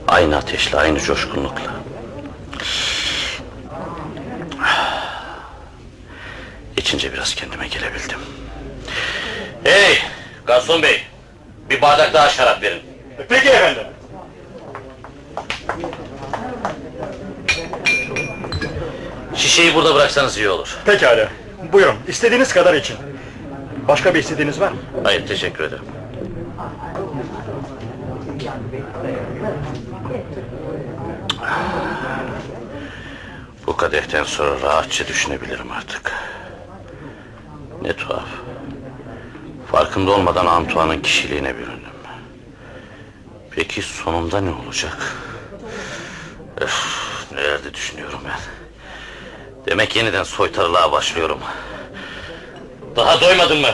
Aynı 0.08 0.36
ateşle, 0.36 0.78
aynı 0.78 1.00
coşkunlukla. 1.00 1.70
İçince 6.76 7.12
biraz 7.12 7.34
kendime 7.34 7.68
gelebildim. 7.68 8.18
Hey! 9.64 9.98
Garson 10.46 10.82
bey! 10.82 11.02
Bir 11.70 11.82
bardak 11.82 12.14
daha 12.14 12.28
şarap 12.28 12.62
verin. 12.62 12.82
Peki 13.28 13.48
efendim. 13.48 13.93
Şişeyi 19.34 19.74
burada 19.74 19.94
bıraksanız 19.94 20.38
iyi 20.38 20.48
olur. 20.48 20.76
Pekala. 20.84 21.28
Buyurun. 21.72 21.94
İstediğiniz 22.08 22.52
kadar 22.52 22.74
için. 22.74 22.96
Başka 23.88 24.14
bir 24.14 24.18
istediğiniz 24.18 24.60
var 24.60 24.72
mı? 24.72 24.78
Hayır, 25.04 25.26
teşekkür 25.26 25.64
ederim. 25.64 25.84
Bu 33.66 33.76
kadehten 33.76 34.24
sonra 34.24 34.60
rahatça 34.62 35.06
düşünebilirim 35.06 35.72
artık. 35.72 36.12
Ne 37.82 37.92
tuhaf. 37.92 38.28
Farkında 39.72 40.10
olmadan 40.10 40.46
Antoine'ın 40.46 41.00
kişiliğine 41.00 41.56
büründüm. 41.56 41.94
Peki 43.50 43.82
sonunda 43.82 44.40
ne 44.40 44.50
olacak? 44.50 45.16
Öf, 46.60 46.84
nelerde 47.32 47.74
düşünüyorum 47.74 48.20
ben. 48.24 48.40
Demek 49.66 49.96
yeniden 49.96 50.22
soytarılığa 50.22 50.92
başlıyorum. 50.92 51.38
Daha 52.96 53.20
doymadın 53.20 53.58
mı? 53.58 53.70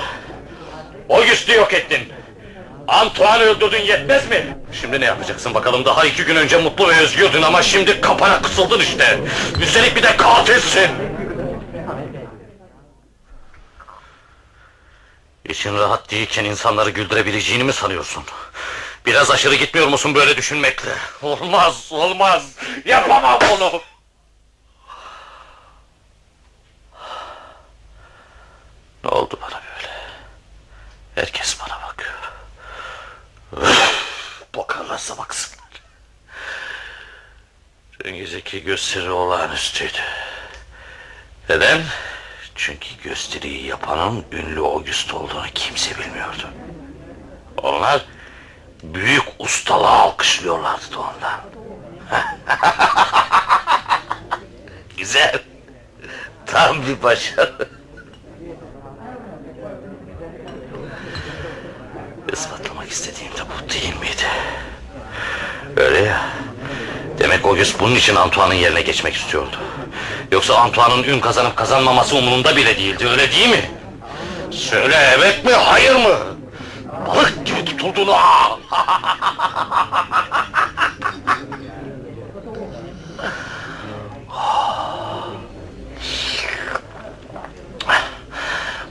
Auguste'u 1.11 1.57
yok 1.57 1.73
ettin. 1.75 2.13
Antoine'ı 2.89 3.45
öldürdün 3.45 3.81
yetmez 3.81 4.29
mi? 4.29 4.57
Şimdi 4.81 5.01
ne 5.01 5.05
yapacaksın 5.05 5.55
bakalım? 5.55 5.85
Daha 5.85 6.05
iki 6.05 6.25
gün 6.25 6.37
önce 6.37 6.57
mutlu 6.59 6.89
ve 6.89 6.97
özgürdün 6.97 7.43
ama 7.43 7.63
şimdi 7.63 8.01
kapana 8.01 8.43
kısıldın 8.43 8.81
işte. 8.81 9.21
Üstelik 9.63 9.97
bir 9.97 10.03
de 10.03 10.17
katilsin. 10.17 10.89
İçin 15.49 15.79
rahat 15.79 16.11
değilken 16.11 16.45
insanları 16.45 16.91
güldürebileceğini 16.91 17.65
mi 17.65 17.73
sanıyorsun? 17.73 18.23
Biraz 19.07 19.31
aşırı 19.31 19.55
gitmiyor 19.55 19.89
musun 19.89 20.15
böyle 20.15 20.37
düşünmekle? 20.37 20.95
Olmaz, 21.23 21.93
olmaz. 21.93 22.53
Yapamam 22.85 23.39
bunu. 23.51 23.83
Ne 29.05 29.11
oldu 29.11 29.39
bana 29.43 29.63
böyle? 29.63 29.93
Herkes 31.15 31.61
bana 31.61 31.83
bakıyor. 31.83 32.33
Bakarlarsa 34.57 35.19
baksınlar. 35.19 35.61
Dün 38.05 38.17
geceki 38.17 38.65
gösteri 38.65 39.11
olağanüstüydü. 39.11 40.03
Neden? 41.49 41.83
Çünkü 42.55 42.89
gösteriyi 43.05 43.67
yapanın 43.67 44.25
ünlü 44.33 44.61
Auguste 44.61 45.17
olduğunu 45.17 45.47
kimse 45.55 45.99
bilmiyordu. 45.99 46.51
Onlar 47.57 48.05
büyük 48.83 49.25
ustalığı 49.39 49.89
alkışlıyorlardı 49.89 50.85
da 50.93 50.99
ondan. 50.99 51.41
Güzel. 54.97 55.39
Tam 56.47 56.87
bir 56.87 57.03
başarı. 57.03 57.69
Ispatlamak 62.33 62.89
istediğim 62.91 63.33
de 63.33 63.41
bu 63.41 63.71
değil 63.73 63.97
miydi? 64.01 64.27
Öyle 65.77 65.99
ya. 65.99 66.21
Demek 67.19 67.45
Auguste 67.45 67.81
bunun 67.81 67.95
için 67.95 68.17
Antoine'ın 68.17 68.59
yerine 68.59 68.83
geçmek 68.83 69.15
istiyordu. 69.15 69.57
Yoksa 70.33 70.55
Antoine'ın 70.55 71.03
ün 71.03 71.21
kazanıp 71.21 71.57
kazanmaması 71.57 72.17
umurunda 72.17 72.57
bile 72.57 72.77
değildi 72.77 73.09
öyle 73.09 73.33
değil 73.33 73.49
mi? 73.49 73.71
Söyle 74.51 74.97
evet 75.19 75.45
mi 75.45 75.53
hayır 75.53 75.95
mı? 75.95 76.17
Balık 77.07 77.47
gibi 77.47 77.65
tutulduğunu. 77.65 78.17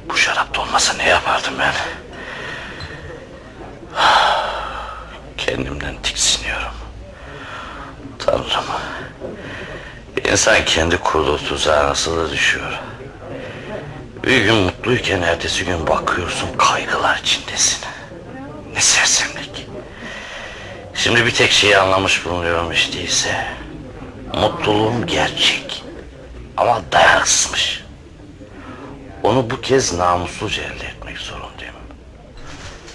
Bu 0.10 0.18
şarap 0.18 0.60
olmasa 0.60 0.94
ne 0.94 1.10
yapardım 1.10 1.54
ben? 1.60 1.74
Kendimden 5.38 5.96
tiksiniyorum. 6.04 6.72
Tanrım. 8.20 8.66
İnsan 10.32 10.66
kendi 10.66 10.98
kurduğu 10.98 11.38
tuzağa 11.38 11.90
nasıl 11.90 12.18
da 12.18 12.32
düşüyor. 12.32 12.80
Bir 14.24 14.42
gün 14.42 14.56
mutluyken 14.56 15.22
ertesi 15.22 15.66
gün 15.66 15.88
bakıyorsun 15.88 16.58
kaygılar 16.58 17.18
içindesin. 17.18 17.80
Ne 18.74 18.82
sersemlik. 18.82 19.68
Şimdi 21.10 21.26
bir 21.26 21.34
tek 21.34 21.52
şeyi 21.52 21.78
anlamış 21.78 22.26
bulunuyorum 22.26 22.72
hiç 22.72 22.94
değilse. 22.94 23.46
Mutluluğum 24.34 25.06
gerçek. 25.06 25.84
Ama 26.58 26.82
dayanıksızmış. 26.92 27.84
Onu 29.24 29.50
bu 29.50 29.62
kez 29.62 29.94
namusluca 29.94 30.64
elde 30.64 30.86
etmek 30.86 31.18
zorundayım. 31.18 31.76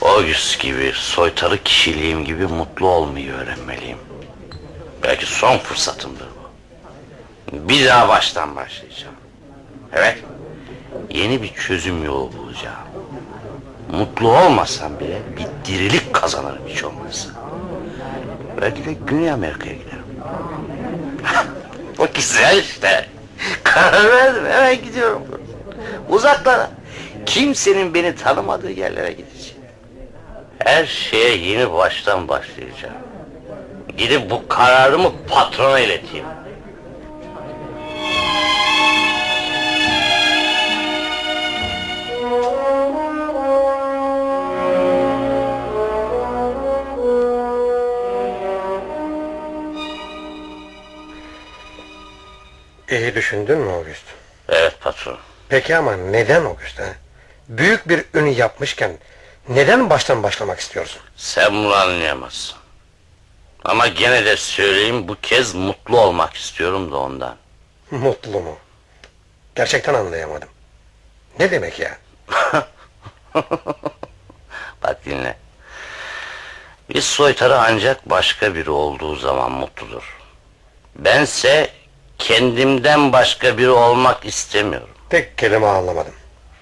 Auguste 0.02 0.68
gibi, 0.68 0.92
soytarı 0.94 1.62
kişiliğim 1.62 2.24
gibi 2.24 2.46
mutlu 2.46 2.88
olmayı 2.88 3.32
öğrenmeliyim. 3.32 3.98
Belki 5.02 5.26
son 5.26 5.58
fırsatımdır 5.58 6.26
bu. 6.26 7.68
Bir 7.68 7.86
daha 7.86 8.08
baştan 8.08 8.56
başlayacağım. 8.56 9.14
Evet. 9.92 10.18
Yeni 11.10 11.42
bir 11.42 11.54
çözüm 11.54 12.04
yolu 12.04 12.32
bulacağım. 12.32 12.76
Mutlu 13.92 14.38
olmasam 14.38 15.00
bile 15.00 15.22
bir 15.36 15.46
dirilik 15.72 16.12
kazanırım 16.12 16.68
hiç 16.68 16.84
olmazsa. 16.84 17.44
Belki 18.60 18.84
de 18.84 18.92
Güney 19.06 19.30
Amerika'ya 19.30 19.74
giderim. 19.74 20.04
Bu 21.98 22.06
güzel 22.14 22.58
işte. 22.58 23.06
Karar 23.64 24.12
verdim 24.12 24.44
hemen 24.46 24.82
gidiyorum. 24.82 25.22
Uzaklara. 26.08 26.70
Kimsenin 27.26 27.94
beni 27.94 28.16
tanımadığı 28.16 28.70
yerlere 28.70 29.12
gideceğim. 29.12 29.62
Her 30.58 30.86
şeye 30.86 31.36
yeni 31.36 31.72
baştan 31.72 32.28
başlayacağım. 32.28 32.94
Gidip 33.96 34.30
bu 34.30 34.48
kararımı 34.48 35.12
patrona 35.28 35.80
ileteyim. 35.80 36.26
İyi 52.90 53.14
düşündün 53.14 53.58
mü 53.58 53.72
August? 53.72 54.04
Evet 54.48 54.80
patron. 54.80 55.18
Peki 55.48 55.76
ama 55.76 55.96
neden 55.96 56.44
August 56.44 56.78
ha? 56.78 56.86
Büyük 57.48 57.88
bir 57.88 58.04
ün 58.14 58.26
yapmışken 58.26 58.98
neden 59.48 59.90
baştan 59.90 60.22
başlamak 60.22 60.60
istiyorsun? 60.60 61.02
Sen 61.16 61.52
bunu 61.52 61.74
anlayamazsın. 61.74 62.56
Ama 63.64 63.86
gene 63.86 64.24
de 64.24 64.36
söyleyeyim 64.36 65.08
bu 65.08 65.16
kez 65.22 65.54
mutlu 65.54 66.00
olmak 66.00 66.34
istiyorum 66.34 66.92
da 66.92 66.96
ondan. 66.96 67.36
Mutlu 67.90 68.40
mu? 68.40 68.58
Gerçekten 69.54 69.94
anlayamadım. 69.94 70.48
Ne 71.38 71.50
demek 71.50 71.80
ya? 71.80 71.98
Bak 74.82 75.04
dinle. 75.04 75.36
Bir 76.88 77.00
soytarı 77.00 77.58
ancak 77.58 78.10
başka 78.10 78.54
biri 78.54 78.70
olduğu 78.70 79.16
zaman 79.16 79.52
mutludur. 79.52 80.18
Bense 80.96 81.70
kendimden 82.24 83.12
başka 83.12 83.58
biri 83.58 83.70
olmak 83.70 84.24
istemiyorum. 84.24 84.88
Tek 85.10 85.38
kelime 85.38 85.66
anlamadım. 85.66 86.12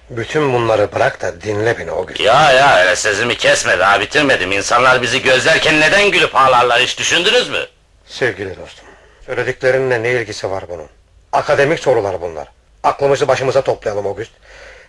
Bütün 0.09 0.53
bunları 0.53 0.91
bırak 0.95 1.21
da 1.21 1.41
dinle 1.41 1.79
beni 1.79 1.91
August. 1.91 2.19
Ya 2.19 2.51
ya 2.51 2.77
öyle 2.77 2.95
sözümü 2.95 3.35
kesme 3.35 3.79
daha 3.79 3.99
bitirmedim. 3.99 4.51
İnsanlar 4.51 5.01
bizi 5.01 5.21
gözlerken 5.21 5.81
neden 5.81 6.11
gülüp 6.11 6.35
ağlarlar 6.35 6.81
hiç 6.81 6.99
düşündünüz 6.99 7.49
mü? 7.49 7.59
Sevgili 8.05 8.49
dostum, 8.49 8.85
söylediklerinle 9.25 10.03
ne 10.03 10.11
ilgisi 10.11 10.51
var 10.51 10.63
bunun? 10.69 10.87
Akademik 11.31 11.79
sorular 11.79 12.21
bunlar. 12.21 12.47
Aklımızı 12.83 13.27
başımıza 13.27 13.61
toplayalım 13.61 14.07
August. 14.07 14.31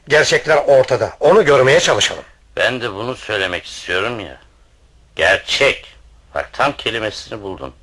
Gerçekler 0.09 0.57
ortada, 0.57 1.12
onu 1.20 1.45
görmeye 1.45 1.81
çalışalım. 1.81 2.25
Ben 2.57 2.81
de 2.81 2.95
bunu 2.95 3.16
söylemek 3.16 3.66
istiyorum 3.66 4.20
ya. 4.20 4.41
Gerçek. 5.16 5.95
Bak 6.35 6.51
tam 6.53 6.77
kelimesini 6.77 7.43
buldun. 7.43 7.75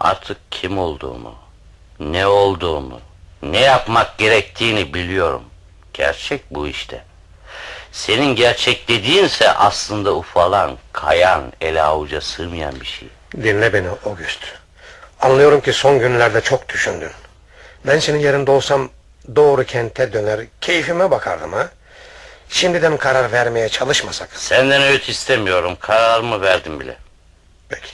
Artık 0.00 0.36
kim 0.50 0.78
olduğumu, 0.78 1.45
ne 2.00 2.26
olduğumu, 2.26 3.00
ne 3.42 3.60
yapmak 3.60 4.18
gerektiğini 4.18 4.94
biliyorum. 4.94 5.42
Gerçek 5.94 6.42
bu 6.50 6.68
işte. 6.68 7.04
Senin 7.92 8.36
gerçek 8.36 8.88
dediğinse 8.88 9.52
aslında 9.52 10.14
ufalan, 10.14 10.78
kayan, 10.92 11.52
ele 11.60 11.82
avuca 11.82 12.20
sığmayan 12.20 12.80
bir 12.80 12.86
şey. 12.86 13.08
Dinle 13.36 13.72
beni 13.72 13.88
August. 13.88 14.40
Anlıyorum 15.20 15.60
ki 15.60 15.72
son 15.72 15.98
günlerde 15.98 16.40
çok 16.40 16.68
düşündün. 16.68 17.10
Ben 17.86 17.98
senin 17.98 18.18
yerinde 18.18 18.50
olsam 18.50 18.90
doğru 19.36 19.64
kente 19.64 20.12
döner, 20.12 20.40
keyfime 20.60 21.10
bakardım 21.10 21.52
ha. 21.52 21.70
Şimdiden 22.48 22.96
karar 22.96 23.32
vermeye 23.32 23.68
çalışma 23.68 24.12
sakın. 24.12 24.38
Senden 24.38 24.82
öğüt 24.82 25.08
istemiyorum, 25.08 25.76
kararımı 25.80 26.40
verdim 26.40 26.80
bile. 26.80 26.96
Peki, 27.68 27.90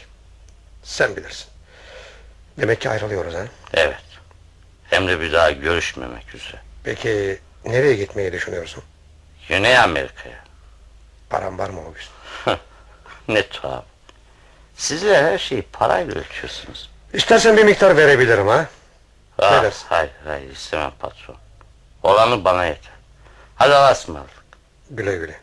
sen 0.83 1.17
bilirsin. 1.17 1.47
Demek 2.59 2.81
ki 2.81 2.91
ayrılıyoruz 2.91 3.35
ha. 3.35 3.45
Evet. 3.75 3.97
Hem 4.91 5.09
de 5.09 5.21
bir 5.21 5.33
daha 5.33 5.51
görüşmemek 5.51 6.35
üzere. 6.35 6.61
Peki 6.85 7.39
nereye 7.65 7.95
gitmeyi 7.95 8.33
düşünüyorsun? 8.33 8.85
Güney 9.49 9.79
Amerika'ya. 9.79 10.45
Param 11.31 11.59
var 11.59 11.71
mı 11.71 11.81
August? 11.81 12.11
Ne 13.29 13.49
tuhaf. 13.49 13.85
Sizler 14.77 15.25
her 15.25 15.39
şeyi 15.39 15.63
parayla 15.63 16.15
ölçüyorsunuz. 16.15 16.91
İstersen 17.13 17.57
bir 17.57 17.65
miktar 17.65 17.97
verebilirim 17.97 18.49
ha. 18.49 18.67
Ah, 19.39 19.53
Ne 19.57 19.63
dersin? 19.63 19.87
hayır 19.89 20.11
hayır 20.25 20.51
istemem 20.51 20.93
patron. 20.99 21.37
Olanı 22.03 22.45
bana 22.45 22.65
yeter. 22.65 22.93
Hadi 23.57 23.75
Allah'a 23.75 23.93
ısmarladık. 23.93 24.43
Güle 24.91 25.17
güle. 25.17 25.41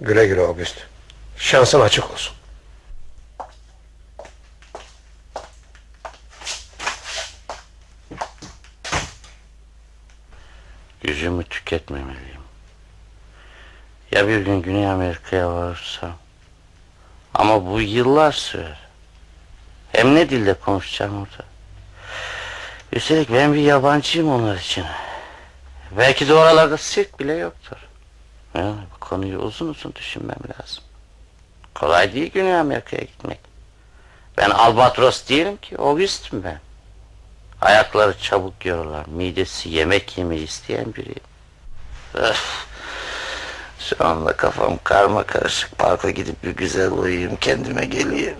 Güle 0.00 0.26
güle 0.26 0.40
August. 0.40 0.76
Şansın 1.36 1.80
açık 1.80 2.10
olsun. 2.10 2.36
Gücümü 11.00 11.44
tüketmemeliyim. 11.44 12.40
Ya 14.12 14.28
bir 14.28 14.38
gün 14.38 14.62
Güney 14.62 14.88
Amerika'ya 14.90 15.52
varırsam? 15.52 16.16
Ama 17.34 17.66
bu 17.66 17.80
yıllar 17.80 18.32
sürer. 18.32 18.78
Hem 19.92 20.14
ne 20.14 20.30
dilde 20.30 20.54
konuşacağım 20.54 21.22
orada? 21.22 21.44
Üstelik 22.92 23.32
ben 23.32 23.54
bir 23.54 23.60
yabancıyım 23.60 24.30
onlar 24.30 24.56
için. 24.56 24.84
Belki 25.96 26.28
de 26.28 26.34
oralarda 26.34 26.76
sirk 26.76 27.20
bile 27.20 27.32
yoktur. 27.32 27.76
Yani 28.54 28.76
bu 28.94 29.00
konuyu 29.00 29.38
uzun 29.38 29.68
uzun 29.68 29.94
düşünmem 29.94 30.38
lazım. 30.50 30.84
Kolay 31.74 32.14
değil 32.14 32.32
Güney 32.32 32.56
Amerika'ya 32.56 33.02
gitmek. 33.02 33.38
Ben 34.36 34.50
albatros 34.50 35.28
değilim 35.28 35.56
ki, 35.56 35.78
August'um 35.78 36.44
ben. 36.44 36.60
Ayakları 37.60 38.18
çabuk 38.18 38.66
yorulur, 38.66 39.06
midesi 39.06 39.68
yemek 39.68 40.18
yemeyi 40.18 40.44
isteyen 40.44 40.94
biriyim. 40.94 41.20
Öf! 42.14 42.66
Şu 43.78 43.96
anda 44.06 44.32
kafam 44.32 44.78
karma 44.84 45.22
karışık. 45.22 45.78
Parka 45.78 46.10
gidip 46.10 46.44
bir 46.44 46.50
güzel 46.50 46.92
uyuyayım, 46.92 47.36
kendime 47.36 47.84
geleyim. 47.84 48.36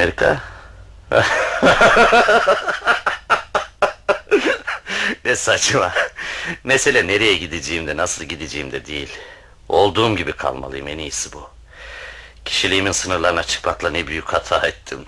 Amerika. 0.00 0.40
ne 5.24 5.36
saçma. 5.36 5.92
Mesele 6.64 7.06
nereye 7.06 7.34
gideceğimde, 7.34 7.96
nasıl 7.96 8.24
gideceğimde 8.24 8.86
değil. 8.86 9.08
Olduğum 9.68 10.16
gibi 10.16 10.32
kalmalıyım, 10.32 10.88
en 10.88 10.98
iyisi 10.98 11.32
bu. 11.32 11.50
Kişiliğimin 12.44 12.92
sınırlarına 12.92 13.42
çıkmakla 13.42 13.90
ne 13.90 14.06
büyük 14.06 14.32
hata 14.32 14.66
ettim. 14.66 15.04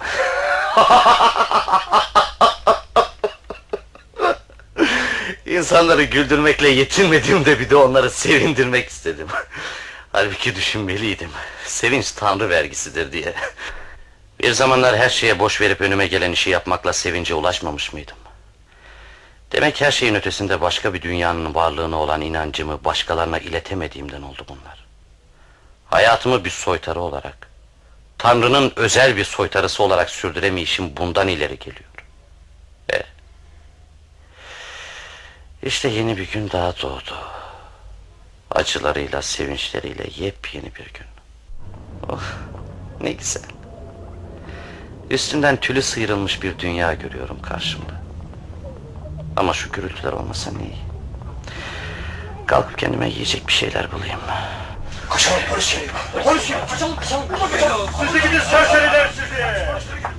İnsanları 5.47 6.03
güldürmekle 6.03 6.69
yetinmediğimde 6.69 7.61
bir 7.61 7.71
de 7.71 7.77
onları 7.77 8.11
sevindirmek 8.11 8.89
istedim. 8.89 9.29
Halbuki 10.13 10.57
düşünmeliydim. 10.57 11.31
Sevinç 11.67 12.13
tanrı 12.13 12.51
vergisidir 12.51 13.13
diye. 13.13 13.35
Bir 14.43 14.53
zamanlar 14.53 14.97
her 14.97 15.09
şeye 15.09 15.39
boş 15.39 15.61
verip 15.61 15.81
önüme 15.81 16.07
gelen 16.07 16.33
işi 16.33 16.51
yapmakla 16.51 16.93
sevince 16.93 17.35
ulaşmamış 17.35 17.93
mıydım? 17.93 18.17
Demek 19.53 19.81
her 19.81 19.91
şeyin 19.91 20.15
ötesinde 20.15 20.61
başka 20.61 20.95
bir 20.95 21.03
dünyanın 21.03 21.55
varlığına 21.55 21.97
olan 21.97 22.21
inancımı 22.21 22.85
başkalarına 22.85 23.39
iletemediğimden 23.39 24.23
oldu 24.23 24.47
bunlar. 24.49 24.87
Hayatımı 25.87 26.45
bir 26.45 26.51
soytarı 26.51 27.01
olarak, 27.01 27.49
Tanrı'nın 28.19 28.73
özel 28.77 29.17
bir 29.17 29.25
soytarısı 29.25 29.83
olarak 29.83 30.11
sürdüremeyişim 30.11 30.97
bundan 30.97 31.29
ileri 31.29 31.59
geliyor. 31.59 31.91
E, 32.93 33.03
işte 35.63 35.89
yeni 35.89 36.17
bir 36.17 36.31
gün 36.31 36.51
daha 36.51 36.77
doğdu. 36.77 37.17
Acılarıyla, 38.51 39.23
sevinçleriyle 39.23 40.05
yepyeni 40.17 40.75
bir 40.75 40.93
gün. 40.93 41.07
Oh, 42.09 42.23
ne 43.01 43.13
güzel. 43.13 43.62
Üstünden 45.11 45.57
tülü 45.57 45.83
sıyrılmış 45.83 46.43
bir 46.43 46.59
dünya 46.59 46.95
görüyorum 46.95 47.43
karşımda. 47.43 47.93
Ama 49.37 49.53
şu 49.55 49.73
gürültüler 49.73 50.13
olmasa 50.13 50.51
ne 50.51 50.63
iyi. 50.63 50.79
Kalkıp 52.47 52.79
kendime 52.79 53.09
yiyecek 53.09 53.49
bir 53.49 53.53
şeyler 53.53 53.93
bulayım. 53.93 54.21
Kaçalım 55.11 55.41
polis 55.51 55.75
geliyor. 55.75 55.93
Polis 56.25 56.51
ya, 56.51 56.67
kaçalım 56.67 56.97
kaçalım. 56.97 57.27
Sizi 58.01 58.23
gidin 58.29 58.39
serseriler 58.41 59.09
sizi. 59.09 59.43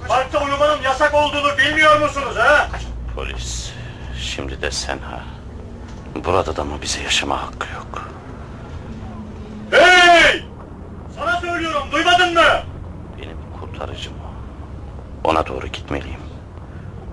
Parkta 0.08 0.46
uyumanın 0.46 0.82
yasak 0.82 1.14
olduğunu 1.14 1.58
bilmiyor 1.58 2.00
musunuz 2.00 2.36
ha? 2.38 2.68
Polis, 3.16 3.72
şimdi 4.22 4.62
de 4.62 4.72
sen 4.72 4.98
ha. 4.98 5.20
Burada 6.26 6.56
da 6.56 6.64
mı 6.64 6.74
bize 6.82 7.02
yaşama 7.04 7.42
hakkı 7.42 7.68
yok? 7.74 8.10
Hey! 9.72 10.44
Sana 11.20 11.40
söylüyorum 11.42 11.84
duymadın 11.92 12.34
mı? 12.34 12.64
Benim 13.18 13.38
kurtarıcım. 13.60 14.14
Ona 15.24 15.48
doğru 15.48 15.68
gitmeliyim. 15.68 16.20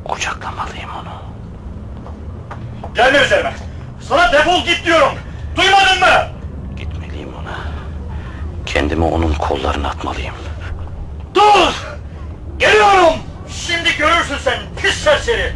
Kucaklamalıyım 0.04 0.90
onu. 1.00 1.12
Gelme 2.94 3.18
üzerime. 3.18 3.52
Sana 4.08 4.32
defol 4.32 4.64
git 4.64 4.84
diyorum. 4.84 5.12
Duymadın 5.56 6.00
mı? 6.00 6.28
Gitmeliyim 6.76 7.28
ona. 7.42 7.58
Kendimi 8.66 9.04
onun 9.04 9.34
kollarına 9.34 9.88
atmalıyım. 9.88 10.34
Dur! 11.34 11.74
Geliyorum! 12.58 13.14
Şimdi 13.48 13.96
görürsün 13.96 14.36
sen 14.44 14.58
pis 14.82 14.94
serseri. 14.94 15.52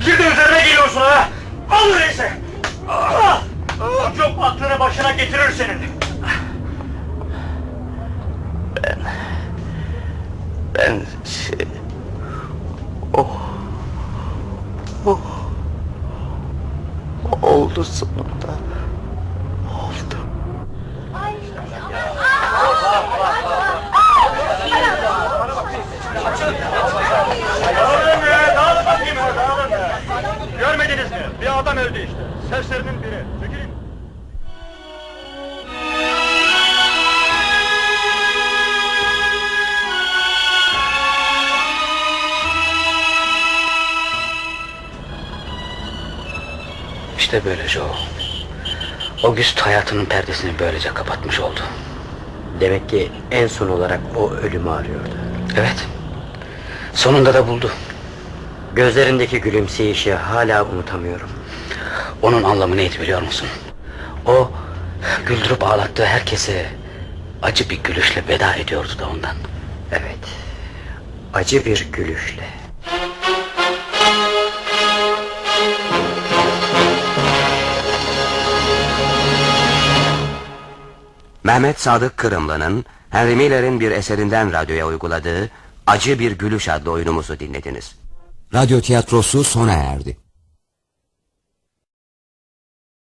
Bir 0.00 0.18
de 0.18 0.28
üzerine 0.32 0.60
geliyorsun 0.64 1.00
ha. 1.00 1.28
Al 1.70 1.84
öyleyse. 1.94 2.32
Çok 4.18 4.44
aklını 4.44 4.80
başına 4.80 5.10
getirir 5.10 5.50
senin. 5.58 5.78
Ben 8.76 8.98
şey... 11.24 11.68
Oh... 13.14 13.26
Oh... 15.06 15.20
Oldu 17.42 17.84
sonunda. 17.84 18.52
Oldu. 19.74 20.16
Dağılın 27.76 28.22
be, 28.22 28.54
dağılın 28.56 28.86
bakayım 28.86 29.16
dağılın 29.16 29.70
be. 29.70 29.92
Görmediniz 30.58 31.10
mi? 31.10 31.26
Bir 31.40 31.58
adam 31.58 31.76
öldü 31.76 31.98
işte. 31.98 32.16
Serserinin 32.50 33.02
biri. 33.02 33.24
İşte 47.32 47.44
böyle 47.44 47.68
Joe. 47.68 47.96
August 49.24 49.60
hayatının 49.60 50.04
perdesini 50.04 50.52
böylece 50.58 50.94
kapatmış 50.94 51.40
oldu. 51.40 51.60
Demek 52.60 52.88
ki 52.88 53.12
en 53.30 53.46
son 53.46 53.68
olarak 53.68 54.00
o 54.16 54.30
ölümü 54.32 54.70
arıyordu. 54.70 55.08
Evet. 55.56 55.86
Sonunda 56.94 57.34
da 57.34 57.48
buldu. 57.48 57.70
Gözlerindeki 58.74 59.40
gülümseyişi 59.40 60.14
hala 60.14 60.64
unutamıyorum. 60.64 61.28
Onun 62.22 62.42
anlamı 62.42 62.76
neydi 62.76 63.00
biliyor 63.00 63.22
musun? 63.22 63.48
O 64.26 64.50
güldürüp 65.26 65.64
ağlattığı 65.64 66.06
herkese 66.06 66.66
acı 67.42 67.70
bir 67.70 67.78
gülüşle 67.84 68.22
veda 68.28 68.54
ediyordu 68.54 68.92
da 68.98 69.08
ondan. 69.08 69.36
Evet. 69.92 70.18
Acı 71.34 71.64
bir 71.64 71.88
gülüşle. 71.92 72.61
Mehmet 81.44 81.80
Sadık 81.80 82.16
Kırımlı'nın 82.16 82.84
Henry 83.10 83.36
Miller'in 83.36 83.80
bir 83.80 83.90
eserinden 83.90 84.52
radyoya 84.52 84.86
uyguladığı 84.86 85.50
Acı 85.86 86.18
Bir 86.18 86.32
Gülüş 86.32 86.68
adlı 86.68 86.90
oyunumuzu 86.90 87.38
dinlediniz. 87.40 87.96
Radyo 88.54 88.80
tiyatrosu 88.80 89.44
sona 89.44 89.72
erdi. 89.72 90.16